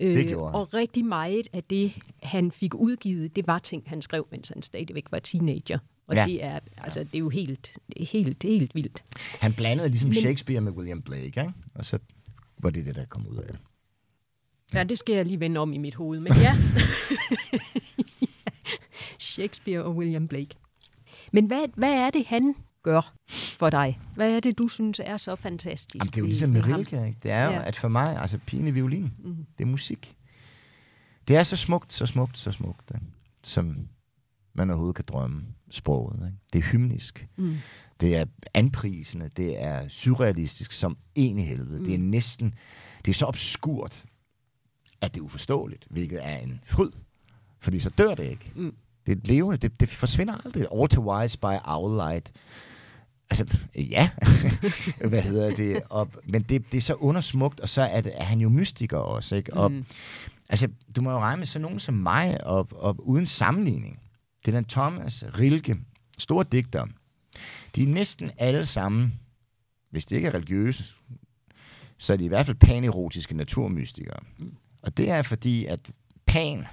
Øh. 0.00 0.36
Og 0.36 0.74
rigtig 0.74 1.04
meget 1.04 1.48
af 1.52 1.64
det, 1.64 1.92
han 2.22 2.50
fik 2.50 2.74
udgivet, 2.74 3.36
det 3.36 3.46
var 3.46 3.58
ting, 3.58 3.82
han 3.86 4.02
skrev, 4.02 4.26
mens 4.30 4.48
han 4.48 4.62
stadigvæk 4.62 5.06
var 5.10 5.18
teenager. 5.18 5.78
Og 6.10 6.16
Ja. 6.16 6.20
ja. 6.20 6.26
det, 6.32 6.44
er, 6.44 6.58
altså, 6.78 7.00
det 7.00 7.14
er 7.14 7.18
jo 7.18 7.28
helt, 7.28 7.78
helt, 7.96 8.42
helt 8.42 8.74
vildt. 8.74 9.04
Han 9.40 9.52
blandede 9.52 9.88
ligesom 9.88 10.08
Men- 10.08 10.18
Shakespeare 10.18 10.60
med 10.60 10.72
William 10.72 11.02
Blake, 11.02 11.24
ikke? 11.24 11.52
Og 11.74 11.84
så 11.84 11.98
var 12.58 12.70
det 12.70 12.86
det, 12.86 12.94
der 12.94 13.04
kom 13.04 13.26
ud 13.26 13.36
af 13.36 13.46
det. 13.46 13.58
Ja, 14.74 14.84
det 14.84 14.98
skal 14.98 15.14
jeg 15.14 15.26
lige 15.26 15.40
vende 15.40 15.60
om 15.60 15.72
i 15.72 15.78
mit 15.78 15.94
hoved. 15.94 16.20
Men 16.20 16.32
ja, 16.32 16.56
Shakespeare 19.18 19.84
og 19.84 19.96
William 19.96 20.28
Blake. 20.28 20.56
Men 21.32 21.46
hvad, 21.46 21.66
hvad 21.76 21.92
er 21.92 22.10
det, 22.10 22.26
han 22.26 22.54
gør 22.82 23.14
for 23.58 23.70
dig? 23.70 23.98
Hvad 24.14 24.32
er 24.36 24.40
det, 24.40 24.58
du 24.58 24.68
synes 24.68 25.00
er 25.04 25.16
så 25.16 25.36
fantastisk? 25.36 25.94
Jamen, 26.04 26.10
det 26.10 26.16
er 26.16 26.20
jo 26.20 26.26
ligesom 26.26 26.50
med? 26.50 26.66
Rilke, 26.66 27.06
ikke? 27.06 27.18
Det 27.22 27.30
er 27.30 27.44
jo, 27.44 27.50
Ja. 27.52 27.66
at 27.68 27.76
for 27.76 27.88
mig, 27.88 28.16
altså 28.20 28.38
pigen 28.46 28.66
i 28.66 28.70
violin, 28.70 29.12
mm. 29.18 29.36
det 29.58 29.64
er 29.64 29.68
musik. 29.68 30.14
Det 31.28 31.36
er 31.36 31.42
så 31.42 31.56
smukt, 31.56 31.92
så 31.92 32.06
smukt, 32.06 32.38
så 32.38 32.52
smukt, 32.52 32.90
ikke? 32.94 33.06
som 33.42 33.88
man 34.54 34.70
overhovedet 34.70 34.96
kan 34.96 35.04
drømme 35.08 35.42
sproget. 35.70 36.26
Ikke? 36.26 36.38
Det 36.52 36.58
er 36.58 36.62
hymnisk. 36.62 37.28
Mm. 37.36 37.56
Det 38.00 38.16
er 38.16 38.24
anprisende, 38.54 39.30
det 39.36 39.62
er 39.62 39.88
surrealistisk 39.88 40.72
som 40.72 40.96
en 41.14 41.38
i 41.38 41.42
helvede. 41.42 41.78
Mm. 41.78 41.84
Det 41.84 41.94
er 41.94 41.98
næsten, 41.98 42.54
det 43.04 43.10
er 43.10 43.14
så 43.14 43.26
obskurt, 43.26 44.04
at 45.00 45.14
det 45.14 45.20
er 45.20 45.24
uforståeligt, 45.24 45.86
hvilket 45.90 46.18
er 46.22 46.36
en 46.36 46.60
fryd. 46.64 46.90
Fordi 47.60 47.80
så 47.80 47.90
dør 47.90 48.14
det 48.14 48.24
ikke. 48.24 48.52
Mm. 48.54 48.74
Det 49.06 49.12
er 49.12 49.20
levende, 49.24 49.56
det, 49.56 49.80
det 49.80 49.88
forsvinder 49.88 50.34
aldrig. 50.44 50.66
All 50.74 50.88
to 50.88 51.12
wise 51.12 51.38
by 51.38 51.56
our 51.64 51.96
light. 51.96 52.32
Altså, 53.30 53.58
ja. 53.74 54.10
Hvad 55.08 55.22
hedder 55.22 55.56
det? 55.56 55.82
Og, 55.88 56.08
men 56.24 56.42
det, 56.42 56.72
det 56.72 56.78
er 56.78 56.82
så 56.82 56.94
undersmukt, 56.94 57.60
og 57.60 57.68
så 57.68 57.82
er, 57.82 58.00
det, 58.00 58.12
er 58.14 58.24
han 58.24 58.40
jo 58.40 58.48
mystiker 58.48 58.98
også, 58.98 59.36
ikke? 59.36 59.54
Og, 59.54 59.72
mm. 59.72 59.84
Altså, 60.48 60.68
du 60.96 61.00
må 61.00 61.10
jo 61.10 61.18
regne 61.18 61.38
med 61.38 61.46
sådan 61.46 61.62
nogen 61.62 61.80
som 61.80 61.94
mig, 61.94 62.44
og, 62.46 62.68
og 62.72 63.08
uden 63.08 63.26
sammenligning. 63.26 64.00
Det 64.44 64.54
er 64.54 64.58
den 64.58 64.64
Thomas 64.64 65.24
Rilke, 65.38 65.76
store 66.18 66.44
digter. 66.52 66.86
De 67.74 67.82
er 67.82 67.86
næsten 67.86 68.30
alle 68.38 68.66
sammen, 68.66 69.20
hvis 69.90 70.06
de 70.06 70.14
ikke 70.14 70.28
er 70.28 70.34
religiøse, 70.34 70.84
så 71.98 72.12
er 72.12 72.16
de 72.16 72.24
i 72.24 72.28
hvert 72.28 72.46
fald 72.46 72.56
panerotiske 72.56 73.34
naturmystikere. 73.34 74.20
Mm. 74.38 74.56
Og 74.82 74.96
det 74.96 75.10
er 75.10 75.22
fordi, 75.22 75.64
at 75.64 75.92
pan, 76.26 76.66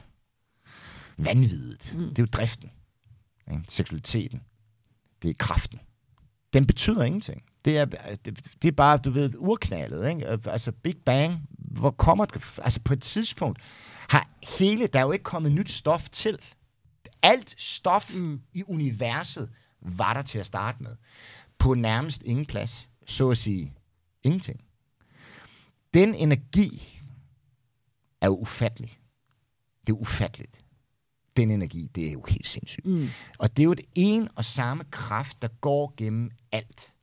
vanviddet, 1.18 1.94
mm. 1.96 2.10
det 2.10 2.20
er 2.20 2.24
jo 2.24 2.26
driften, 2.26 2.72
ikke? 3.52 3.64
seksualiteten, 3.68 4.42
det 5.22 5.30
er 5.30 5.34
kraften. 5.40 5.80
Den 6.54 6.68
betyder 6.68 7.04
ingenting. 7.04 7.44
Det 7.66 7.78
er, 7.78 7.86
det, 7.86 8.46
det 8.62 8.68
er 8.68 8.72
bare, 8.72 8.98
du 8.98 9.10
ved, 9.10 9.34
urknaldet, 9.38 10.10
ikke? 10.10 10.28
Altså 10.46 10.72
Big 10.72 10.98
Bang, 11.06 11.48
hvor 11.50 11.92
kommer 11.92 12.26
det, 12.26 12.60
altså 12.62 12.82
på 12.82 12.94
et 12.94 13.02
tidspunkt, 13.02 13.60
har 14.10 14.30
hele, 14.58 14.88
der 14.88 15.00
er 15.00 15.04
jo 15.04 15.12
ikke 15.12 15.24
kommet 15.24 15.52
nyt 15.52 15.72
stof 15.72 16.10
til. 16.10 16.40
Alt 17.22 17.56
stof 17.58 18.16
mm. 18.16 18.42
i 18.54 18.64
universet 18.68 19.50
var 19.82 20.14
der 20.14 20.22
til 20.22 20.40
at 20.40 20.46
starte 20.46 20.84
med. 20.84 20.96
På 21.58 21.74
nærmest 21.74 22.22
ingen 22.24 22.46
plads. 22.46 22.90
Så 23.06 23.32
at 23.32 23.38
sige, 23.38 23.74
ingenting. 24.24 24.62
Den 25.94 26.16
energi 26.16 27.02
er 28.22 28.28
jo 28.28 28.36
ufattelig. 28.36 29.00
Det 29.88 29.94
er 29.94 29.98
ufatteligt. 29.98 30.64
Den 31.38 31.52
energi, 31.52 31.88
det 31.96 32.08
er 32.08 32.12
jo 32.12 32.24
helt 32.30 32.48
sindssygt. 32.48 32.86
Mm. 32.86 33.08
Og 33.38 33.58
det 33.58 33.64
er 33.64 33.66
jo 33.66 33.74
det 33.74 33.86
en 33.96 34.30
og 34.36 34.46
samme 34.46 34.84
kraft, 34.92 35.42
der 35.42 35.48
går 35.48 35.94
gennem 35.98 36.32
alt. 36.52 36.94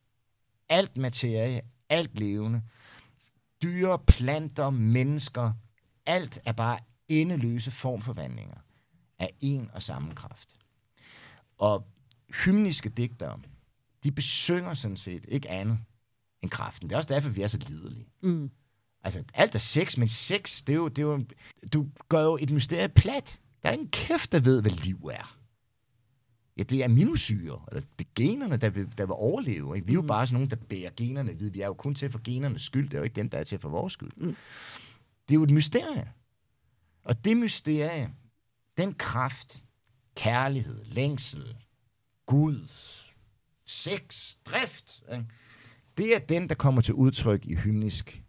Alt 0.69 0.97
materie, 0.97 1.63
alt 1.89 2.19
levende. 2.19 2.63
Dyre, 3.63 3.99
planter, 3.99 4.71
mennesker. 4.71 5.53
Alt 6.07 6.39
er 6.45 6.53
bare 6.53 6.79
endeløse 7.09 7.71
formforvandlinger 7.71 8.64
af 9.19 9.35
en 9.41 9.71
og 9.73 9.83
samme 9.83 10.15
kraft. 10.15 10.57
Og 11.59 11.87
hymniske 12.45 12.89
digtere, 12.89 13.41
de 14.05 14.13
besynger 14.13 14.75
sådan 14.75 14.97
set 14.97 15.25
ikke 15.29 15.51
andet 15.51 15.79
end 16.43 16.51
kraften. 16.51 16.89
Det 16.89 16.95
er 16.95 16.99
også 16.99 17.15
derfor, 17.15 17.29
vi 17.29 17.43
er 17.43 17.49
så 17.49 17.59
liderlige. 17.69 18.09
Mm. 18.23 18.51
Altså, 19.03 19.25
alt 19.35 19.55
er 19.55 19.59
sex, 19.59 19.97
men 19.97 20.09
sex, 20.09 20.63
det 20.65 20.73
er 20.73 20.77
jo, 20.77 20.89
det 20.89 20.99
er 20.99 21.07
jo, 21.07 21.25
du 21.73 21.87
gør 22.09 22.23
jo 22.23 22.39
et 22.41 22.51
mysterie 22.51 22.89
plat. 22.89 23.41
Der 23.63 23.69
er 23.69 23.73
ingen 23.73 23.91
kæft, 23.91 24.33
der 24.33 24.41
ved, 24.41 24.61
hvad 24.61 24.71
liv 24.71 25.11
er. 25.13 25.39
Ja, 26.57 26.63
det 26.63 26.81
er 26.81 26.85
aminosyre, 26.85 27.61
eller 27.69 27.83
det 27.99 28.07
er 28.07 28.11
generne, 28.15 28.57
der 28.57 28.71
vil, 28.71 28.99
der 28.99 29.07
vil 29.07 29.15
overleve. 29.15 29.77
Ikke? 29.77 29.87
Vi 29.87 29.93
er 29.93 29.95
jo 29.95 30.01
mm. 30.01 30.07
bare 30.07 30.27
sådan 30.27 30.35
nogen, 30.35 30.51
der 30.51 30.57
bærer 30.57 30.91
generne 30.97 31.39
vid. 31.39 31.51
Vi 31.51 31.61
er 31.61 31.67
jo 31.67 31.75
kun 31.75 31.95
til 31.95 32.11
for 32.11 32.21
genernes 32.25 32.63
skyld, 32.63 32.85
det 32.89 32.95
er 32.95 32.99
jo 32.99 33.05
ikke 33.05 33.17
dem, 33.17 33.29
der 33.29 33.39
er 33.39 33.45
til 33.45 33.59
for 33.59 33.69
vores 33.69 33.93
skyld. 33.93 34.13
Mm. 34.17 34.37
Det 35.29 35.35
er 35.35 35.35
jo 35.35 35.43
et 35.43 35.51
mysterie. 35.51 36.13
Og 37.05 37.25
det 37.25 37.37
mysterie, 37.37 38.15
den 38.77 38.95
kraft, 38.95 39.63
kærlighed, 40.17 40.85
længsel, 40.85 41.57
Gud, 42.27 42.69
sex, 43.67 44.35
drift, 44.45 45.03
det 45.97 46.15
er 46.15 46.19
den, 46.19 46.49
der 46.49 46.55
kommer 46.55 46.81
til 46.81 46.95
udtryk 46.95 47.47
i 47.47 47.55
hymnisk 47.55 48.23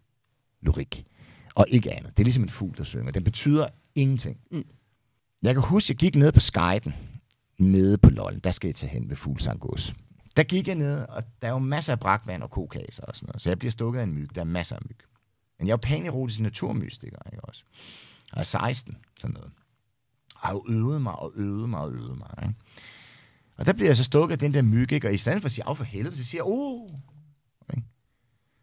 lyrik, 0.60 1.06
og 1.54 1.66
ikke 1.68 1.92
andet. 1.92 2.16
Det 2.16 2.22
er 2.22 2.24
ligesom 2.24 2.42
en 2.42 2.50
fugl, 2.50 2.76
der 2.76 2.84
synger. 2.84 3.12
Den 3.12 3.24
betyder 3.24 3.68
ingenting. 3.94 4.40
Mm. 4.50 4.64
Jeg 5.42 5.54
kan 5.54 5.62
huske, 5.62 5.90
jeg 5.90 5.96
gik 5.96 6.14
ned 6.14 6.32
på 6.32 6.40
skejten, 6.40 6.94
nede 7.58 7.98
på 7.98 8.10
Lollen. 8.10 8.40
Der 8.40 8.50
skal 8.50 8.68
jeg 8.68 8.74
tage 8.74 8.90
hen 8.90 9.08
ved 9.10 9.16
Fuglsangås. 9.16 9.94
Der 10.36 10.42
gik 10.42 10.68
jeg 10.68 10.74
ned, 10.74 11.00
og 11.08 11.24
der 11.42 11.48
er 11.48 11.52
jo 11.52 11.58
masser 11.58 11.92
af 11.92 12.00
brakvand 12.00 12.42
og 12.42 12.50
kokaser 12.50 13.02
og 13.02 13.16
sådan 13.16 13.26
noget. 13.26 13.42
Så 13.42 13.50
jeg 13.50 13.58
bliver 13.58 13.72
stukket 13.72 14.00
af 14.00 14.04
en 14.04 14.14
myg. 14.14 14.34
Der 14.34 14.40
er 14.40 14.44
masser 14.44 14.76
af 14.76 14.82
myg. 14.84 14.98
Men 15.58 15.66
jeg 15.66 15.72
er 15.72 15.76
jo 15.76 15.80
panerotisk 15.82 16.40
naturmystiker, 16.40 17.18
ikke 17.32 17.44
også? 17.44 17.64
Jeg 18.34 18.40
er 18.40 18.44
16, 18.44 18.96
sådan 19.20 19.34
noget. 19.34 19.52
Har 20.38 20.52
jo 20.52 20.64
øvet 20.68 21.02
mig 21.02 21.16
og 21.18 21.32
øvet 21.36 21.68
mig 21.68 21.80
og 21.80 21.92
øvet 21.92 22.18
mig, 22.18 22.28
ikke? 22.42 22.54
Og 23.56 23.66
der 23.66 23.72
bliver 23.72 23.88
jeg 23.88 23.96
så 23.96 24.04
stukket 24.04 24.32
af 24.32 24.38
den 24.38 24.54
der 24.54 24.62
myg, 24.62 24.92
ikke? 24.92 25.08
Og 25.08 25.14
i 25.14 25.18
stedet 25.18 25.42
for 25.42 25.46
at 25.46 25.52
sige, 25.52 25.64
af 25.66 25.76
for 25.76 25.84
helvede, 25.84 26.16
så 26.16 26.24
siger 26.24 26.42
jeg, 26.44 26.52
åh, 26.52 26.82
oh, 26.82 26.90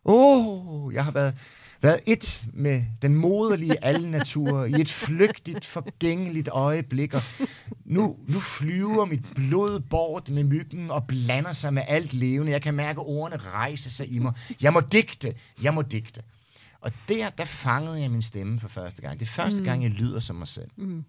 åh, 0.05 0.85
oh, 0.85 0.93
jeg 0.93 1.05
har 1.05 1.11
været 1.11 1.35
været 1.83 1.99
et 2.07 2.45
med 2.53 2.83
den 3.01 3.15
moderlige 3.15 3.85
alle 3.85 4.11
natur 4.11 4.65
i 4.65 4.81
et 4.81 4.89
flygtigt, 4.89 5.65
forgængeligt 5.65 6.47
øjeblik. 6.47 7.13
Og 7.13 7.21
nu, 7.85 8.15
nu 8.27 8.39
flyver 8.39 9.05
mit 9.05 9.33
blod 9.35 9.79
bort 9.79 10.29
med 10.29 10.43
myggen 10.43 10.91
og 10.91 11.07
blander 11.07 11.53
sig 11.53 11.73
med 11.73 11.83
alt 11.87 12.13
levende. 12.13 12.51
Jeg 12.51 12.61
kan 12.61 12.73
mærke, 12.73 12.99
at 12.99 13.07
ordene 13.07 13.37
rejser 13.37 13.89
sig 13.89 14.11
i 14.11 14.19
mig. 14.19 14.33
Jeg 14.61 14.73
må 14.73 14.79
digte, 14.79 15.35
jeg 15.61 15.73
må 15.73 15.81
digte. 15.81 16.21
Og 16.81 16.91
der, 17.09 17.29
der 17.29 17.45
fangede 17.45 18.01
jeg 18.01 18.11
min 18.11 18.21
stemme 18.21 18.59
for 18.59 18.67
første 18.67 19.01
gang. 19.01 19.19
Det 19.19 19.25
er 19.25 19.31
første 19.31 19.61
mm. 19.61 19.65
gang, 19.65 19.83
jeg 19.83 19.91
lyder 19.91 20.19
som 20.19 20.35
mig 20.35 20.47
selv. 20.47 20.69
Mm. 20.75 21.05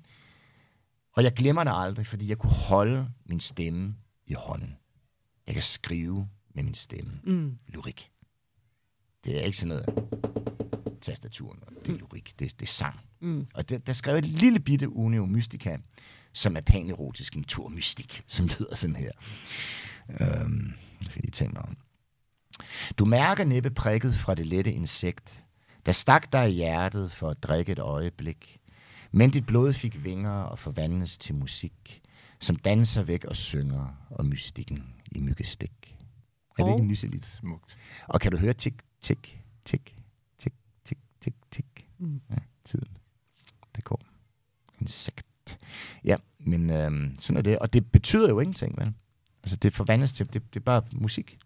Og 1.17 1.23
jeg 1.23 1.33
glemmer 1.33 1.65
det 1.65 1.73
aldrig, 1.75 2.07
fordi 2.07 2.29
jeg 2.29 2.39
kunne 2.39 2.53
holde 2.53 3.09
min 3.25 3.41
stemme 3.41 3.95
i 4.27 4.35
hånden. 4.35 4.77
Jeg 5.47 5.55
kan 5.55 5.63
skrive 5.63 6.29
med 6.55 6.63
min 6.63 6.75
stemme. 6.75 7.21
Mm. 7.25 7.59
Lyrik. 7.69 8.11
Det 9.25 9.39
er 9.39 9.41
ikke 9.41 9.59
sådan 9.59 9.69
noget 9.69 9.87
tastaturen. 11.01 11.61
Det 11.85 11.93
er 11.93 11.99
lyrik, 11.99 12.35
det, 12.39 12.61
det 12.61 12.63
er 12.63 12.71
sang. 12.71 13.01
Mm. 13.21 13.47
Og 13.55 13.69
der, 13.69 13.79
der 13.79 13.93
skrev 13.93 14.17
et 14.17 14.25
lille 14.25 14.61
bitte 14.61 14.89
Unio 14.89 15.27
Mystica, 15.27 15.77
som 16.33 16.57
er 16.57 16.61
panerotisk 16.61 17.37
naturmystik, 17.37 18.23
som 18.27 18.47
lyder 18.47 18.75
sådan 18.75 18.97
her. 18.97 19.11
Øhm, 20.09 20.73
jeg 21.03 21.11
skal 21.11 21.23
lige 21.23 21.31
tænke 21.31 21.55
mig 21.55 21.63
om. 21.63 21.77
Du 22.99 23.05
mærker 23.05 23.45
næppe 23.45 23.71
prikket 23.71 24.15
fra 24.15 24.35
det 24.35 24.47
lette 24.47 24.73
insekt, 24.73 25.45
der 25.87 25.93
stak 25.93 26.33
dig 26.33 26.51
i 26.51 26.55
hjertet 26.55 27.13
for 27.13 27.31
at 27.31 27.43
drikke 27.43 27.73
et 27.73 27.79
øjeblik, 27.79 28.59
men 29.15 29.31
dit 29.31 29.47
blod 29.47 29.73
fik 29.73 30.05
vinger 30.05 30.31
og 30.31 30.59
forvandles 30.59 31.19
til 31.19 31.35
musik, 31.35 32.03
som 32.41 32.57
danser 32.57 33.03
væk 33.03 33.25
og 33.25 33.37
synger 33.37 34.07
og 34.11 34.27
mystikken 34.27 34.85
i 35.13 35.21
myggestik. 35.21 35.97
Er 36.59 36.65
det 36.65 36.73
ikke 36.73 36.85
myseligt? 36.85 37.27
Smukt. 37.27 37.77
Og 38.07 38.21
kan 38.21 38.33
du 38.33 38.39
høre 38.39 38.53
tik, 38.53 38.83
tik, 39.01 39.41
tik, 39.65 39.95
tik, 41.25 41.35
tik. 41.51 41.89
Mm. 41.99 42.21
Ja, 42.31 42.37
tiden. 42.65 42.97
Det 43.77 43.85
går. 43.85 44.03
Insekt. 44.81 45.59
Ja, 46.05 46.17
men 46.39 46.71
øhm, 46.71 47.17
sådan 47.21 47.39
er 47.39 47.43
det. 47.43 47.59
Og 47.59 47.73
det 47.73 47.93
betyder 47.93 48.29
jo 48.29 48.41
ingenting, 48.41 48.77
vel? 48.79 48.95
Altså, 49.43 49.57
det 49.57 49.75
forvandles 49.75 50.13
til, 50.13 50.33
det, 50.33 50.55
det 50.55 50.61
er 50.61 50.65
bare 50.65 50.83
musik. 50.93 51.39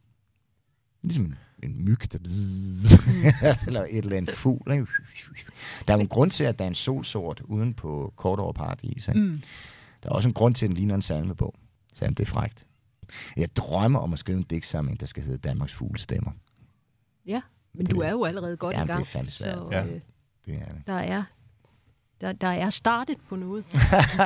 Ligesom 1.03 1.35
en, 1.63 1.85
myg, 1.85 2.13
der... 2.13 2.19
eller 3.67 3.87
et 3.91 3.99
eller 3.99 4.17
andet 4.17 4.35
fugl. 4.35 4.73
Ikke? 4.73 4.87
Der 5.89 5.95
er 5.95 5.99
jo 5.99 6.01
en 6.01 6.09
grund 6.09 6.31
til, 6.31 6.45
at 6.45 6.59
der 6.59 6.65
er 6.65 6.69
en 6.69 6.75
solsort 6.75 7.41
uden 7.41 7.75
på 7.75 8.13
kort 8.17 8.39
over 8.39 8.53
paradis. 8.53 9.09
Ikke? 9.09 9.21
Mm. 9.21 9.39
Der 10.03 10.09
er 10.09 10.15
også 10.15 10.29
en 10.29 10.35
grund 10.35 10.55
til, 10.55 10.67
at 10.67 10.69
den 10.69 10.77
ligner 10.77 10.95
en 10.95 11.03
salmebog. 11.03 11.55
Selvom 11.95 12.15
det 12.15 12.25
er 12.25 12.31
frægt. 12.31 12.67
Jeg 13.37 13.57
drømmer 13.57 13.99
om 13.99 14.13
at 14.13 14.19
skrive 14.19 14.39
en 14.39 14.45
digtsamling, 14.45 15.01
der 15.01 15.07
skal 15.07 15.23
hedde 15.23 15.39
Danmarks 15.39 15.73
fuglestemmer. 15.73 16.31
Ja. 17.27 17.41
Men 17.75 17.87
du 17.87 18.01
er 18.01 18.11
jo 18.11 18.25
allerede 18.25 18.57
godt 18.57 18.77
ja, 18.77 18.85
i 18.85 18.87
gang. 18.87 19.01
det 19.01 19.07
er 19.07 19.11
fandme 19.11 19.31
svært. 19.31 19.59
Så, 19.59 19.69
ja. 19.71 19.85
øh, 19.85 20.01
det 20.47 20.55
er 20.55 20.69
det. 20.69 20.83
Der 20.87 20.93
er 20.93 21.25
der, 22.21 22.33
der 22.33 22.49
er 22.49 22.71
startet 22.71 23.17
på 23.29 23.37
noget. 23.37 23.65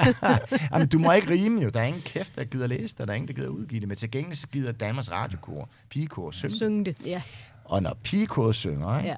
Jamen, 0.73 0.89
du 0.89 0.99
må 0.99 1.13
ikke 1.13 1.31
rime 1.31 1.63
jo. 1.63 1.69
Der 1.69 1.81
er 1.81 1.85
ingen 1.85 2.03
kæft, 2.03 2.37
der 2.37 2.45
gider 2.45 2.67
læse 2.67 2.97
det. 2.99 3.07
Der 3.07 3.13
er 3.13 3.17
ingen, 3.17 3.29
der 3.29 3.35
gider 3.35 3.49
udgive 3.49 3.81
det. 3.81 3.89
Men 3.89 3.97
til 3.97 4.11
gengæld 4.11 4.37
så 4.37 4.49
gider 4.49 4.73
Danmarks 4.73 5.11
Radiokor, 5.11 5.69
pigekor, 5.89 6.31
synge. 6.31 6.55
Synge 6.55 6.85
det, 6.85 6.97
ja. 7.05 7.23
Og 7.65 7.83
når 7.83 7.95
pigekor 8.03 8.53
synger, 8.53 8.99
ikke? 8.99 9.09
Ja. 9.11 9.17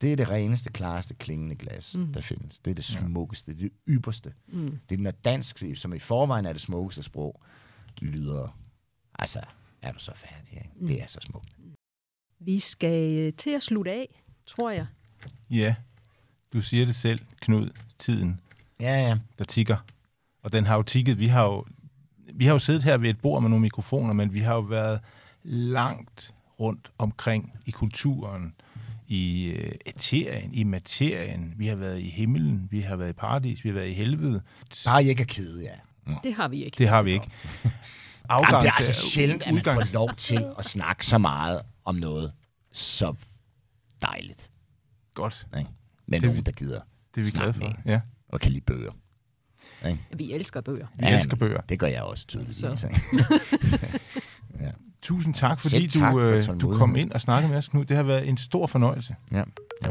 det 0.00 0.12
er 0.12 0.16
det 0.16 0.30
reneste, 0.30 0.70
klareste 0.70 1.14
klingende 1.14 1.54
glas, 1.54 1.96
mm. 1.96 2.12
der 2.12 2.20
findes. 2.20 2.58
Det 2.58 2.70
er 2.70 2.74
det 2.74 2.84
smukkeste, 2.84 3.52
det 3.52 3.58
er 3.58 3.62
det 3.62 3.72
ypperste. 3.88 4.32
Mm. 4.48 4.78
Det 4.88 4.98
er 4.98 5.02
når 5.02 5.10
dansk, 5.10 5.62
som 5.74 5.94
i 5.94 5.98
forvejen 5.98 6.46
er 6.46 6.52
det 6.52 6.62
smukkeste 6.62 7.02
sprog, 7.02 7.40
lyder, 8.00 8.58
altså, 9.18 9.40
er 9.82 9.92
du 9.92 9.98
så 9.98 10.12
færdig, 10.14 10.52
ikke? 10.52 10.70
Mm. 10.76 10.86
Det 10.86 11.02
er 11.02 11.06
så 11.06 11.18
smukt. 11.20 11.48
Vi 12.40 12.58
skal 12.58 13.18
øh, 13.18 13.32
til 13.32 13.50
at 13.50 13.62
slutte 13.62 13.90
af, 13.90 14.22
tror 14.46 14.70
jeg. 14.70 14.86
Ja, 15.50 15.74
du 16.52 16.60
siger 16.60 16.86
det 16.86 16.94
selv, 16.94 17.20
Knud, 17.40 17.70
tiden. 17.98 18.40
Ja, 18.80 19.08
ja. 19.08 19.18
Der 19.38 19.44
tigger. 19.44 19.76
Og 20.42 20.52
den 20.52 20.66
har 20.66 20.76
jo 20.76 20.82
tigget. 20.82 21.18
Vi 21.18 21.26
har 21.26 21.44
jo, 21.44 21.64
vi 22.34 22.44
har 22.44 22.52
jo 22.52 22.58
siddet 22.58 22.82
her 22.82 22.96
ved 22.96 23.10
et 23.10 23.20
bord 23.20 23.42
med 23.42 23.50
nogle 23.50 23.62
mikrofoner, 23.62 24.12
men 24.12 24.32
vi 24.32 24.40
har 24.40 24.54
jo 24.54 24.60
været 24.60 25.00
langt 25.44 26.34
rundt 26.60 26.90
omkring 26.98 27.52
i 27.66 27.70
kulturen, 27.70 28.54
i 29.08 29.44
øh, 29.44 29.72
eterien, 29.86 30.54
i 30.54 30.64
materien. 30.64 31.54
Vi 31.56 31.66
har 31.66 31.76
været 31.76 32.00
i 32.00 32.08
himlen, 32.08 32.68
vi 32.70 32.80
har 32.80 32.96
været 32.96 33.10
i 33.10 33.12
paradis, 33.12 33.64
vi 33.64 33.68
har 33.68 33.74
været 33.74 33.88
i 33.88 33.92
helvede. 33.92 34.42
Bare 34.84 35.04
ikke 35.04 35.22
er 35.22 35.26
kede, 35.26 35.62
ja. 35.62 35.74
Det 36.22 36.34
har 36.34 36.48
vi 36.48 36.64
ikke. 36.64 36.78
Det 36.78 36.88
har 36.88 37.02
vi 37.02 37.12
ikke. 37.12 37.30
afgang 38.28 38.52
Jamen, 38.52 38.62
det 38.62 38.68
er 38.68 38.76
altså 38.76 38.92
sjældent, 38.92 39.42
at 39.42 39.54
man 39.54 39.64
får 39.64 39.92
lov 39.94 40.14
til 40.14 40.44
at 40.58 40.64
snakke 40.64 41.06
så 41.06 41.18
meget 41.18 41.62
om 41.84 41.94
noget 41.94 42.32
så 42.72 43.14
dejligt. 44.02 44.50
Godt. 45.14 45.46
Ikke? 45.58 45.70
Med 46.08 46.20
Det- 46.20 46.28
nogen, 46.28 46.42
der 46.44 46.52
gider 46.52 46.80
Det 47.14 47.20
er 47.20 47.24
vi 47.24 47.30
glade 47.30 47.32
snakke 47.52 47.52
for. 47.60 47.66
med 47.84 47.92
Ja. 47.92 48.00
og 48.28 48.40
kan 48.40 48.52
lide 48.52 48.64
bøger. 48.64 48.92
Vi 50.16 50.32
elsker 50.32 50.60
bøger. 50.60 50.86
Vi 51.00 51.06
elsker 51.06 51.36
bøger. 51.36 51.60
Det 51.60 51.78
gør 51.78 51.86
jeg 51.86 52.02
også 52.02 52.26
tydeligvis. 52.26 52.56
Så. 52.56 52.86
ikke? 52.86 52.98
Tusind 55.02 55.34
tak, 55.34 55.60
fordi 55.60 55.88
Selv 55.88 56.02
tak 56.02 56.12
du, 56.12 56.18
for 56.18 56.26
øh, 56.54 56.60
du 56.60 56.78
kom 56.78 56.96
ind 56.96 57.12
og 57.12 57.20
snakkede 57.20 57.50
med 57.50 57.58
os, 57.58 57.68
Knud. 57.68 57.84
Det 57.84 57.96
har 57.96 58.04
været 58.04 58.28
en 58.28 58.36
stor 58.36 58.66
fornøjelse. 58.66 59.14
ja. 59.32 59.42
ja. 59.84 59.90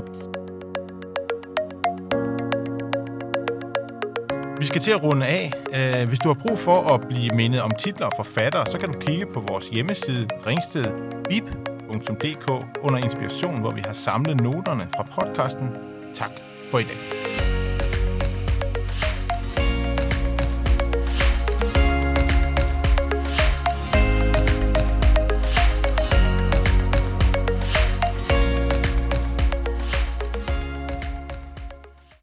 Vi 4.60 4.66
skal 4.66 4.82
til 4.82 4.92
at 4.92 5.04
runde 5.04 5.26
af. 5.26 5.52
Øh, 5.74 6.08
Hvis 6.08 6.20
du 6.20 6.28
har 6.34 6.42
brug 6.48 6.60
for 6.60 6.82
at 6.94 7.08
blive 7.08 7.30
mindet 7.36 7.62
om 7.62 7.72
titler 7.80 8.06
og 8.06 8.12
forfattere, 8.18 8.66
så 8.72 8.78
kan 8.80 8.92
du 8.94 9.00
kigge 9.00 9.26
på 9.34 9.40
vores 9.50 9.70
hjemmeside 9.70 10.28
ringstedbib.dk 10.48 12.50
under 12.84 12.98
inspiration, 13.04 13.60
hvor 13.60 13.72
vi 13.72 13.82
har 13.86 13.94
samlet 13.94 14.42
noterne 14.42 14.88
fra 14.96 15.04
podcasten. 15.22 15.70
Tak 16.18 16.32
for 16.72 16.80
i 16.80 16.84
dag. 16.84 17.37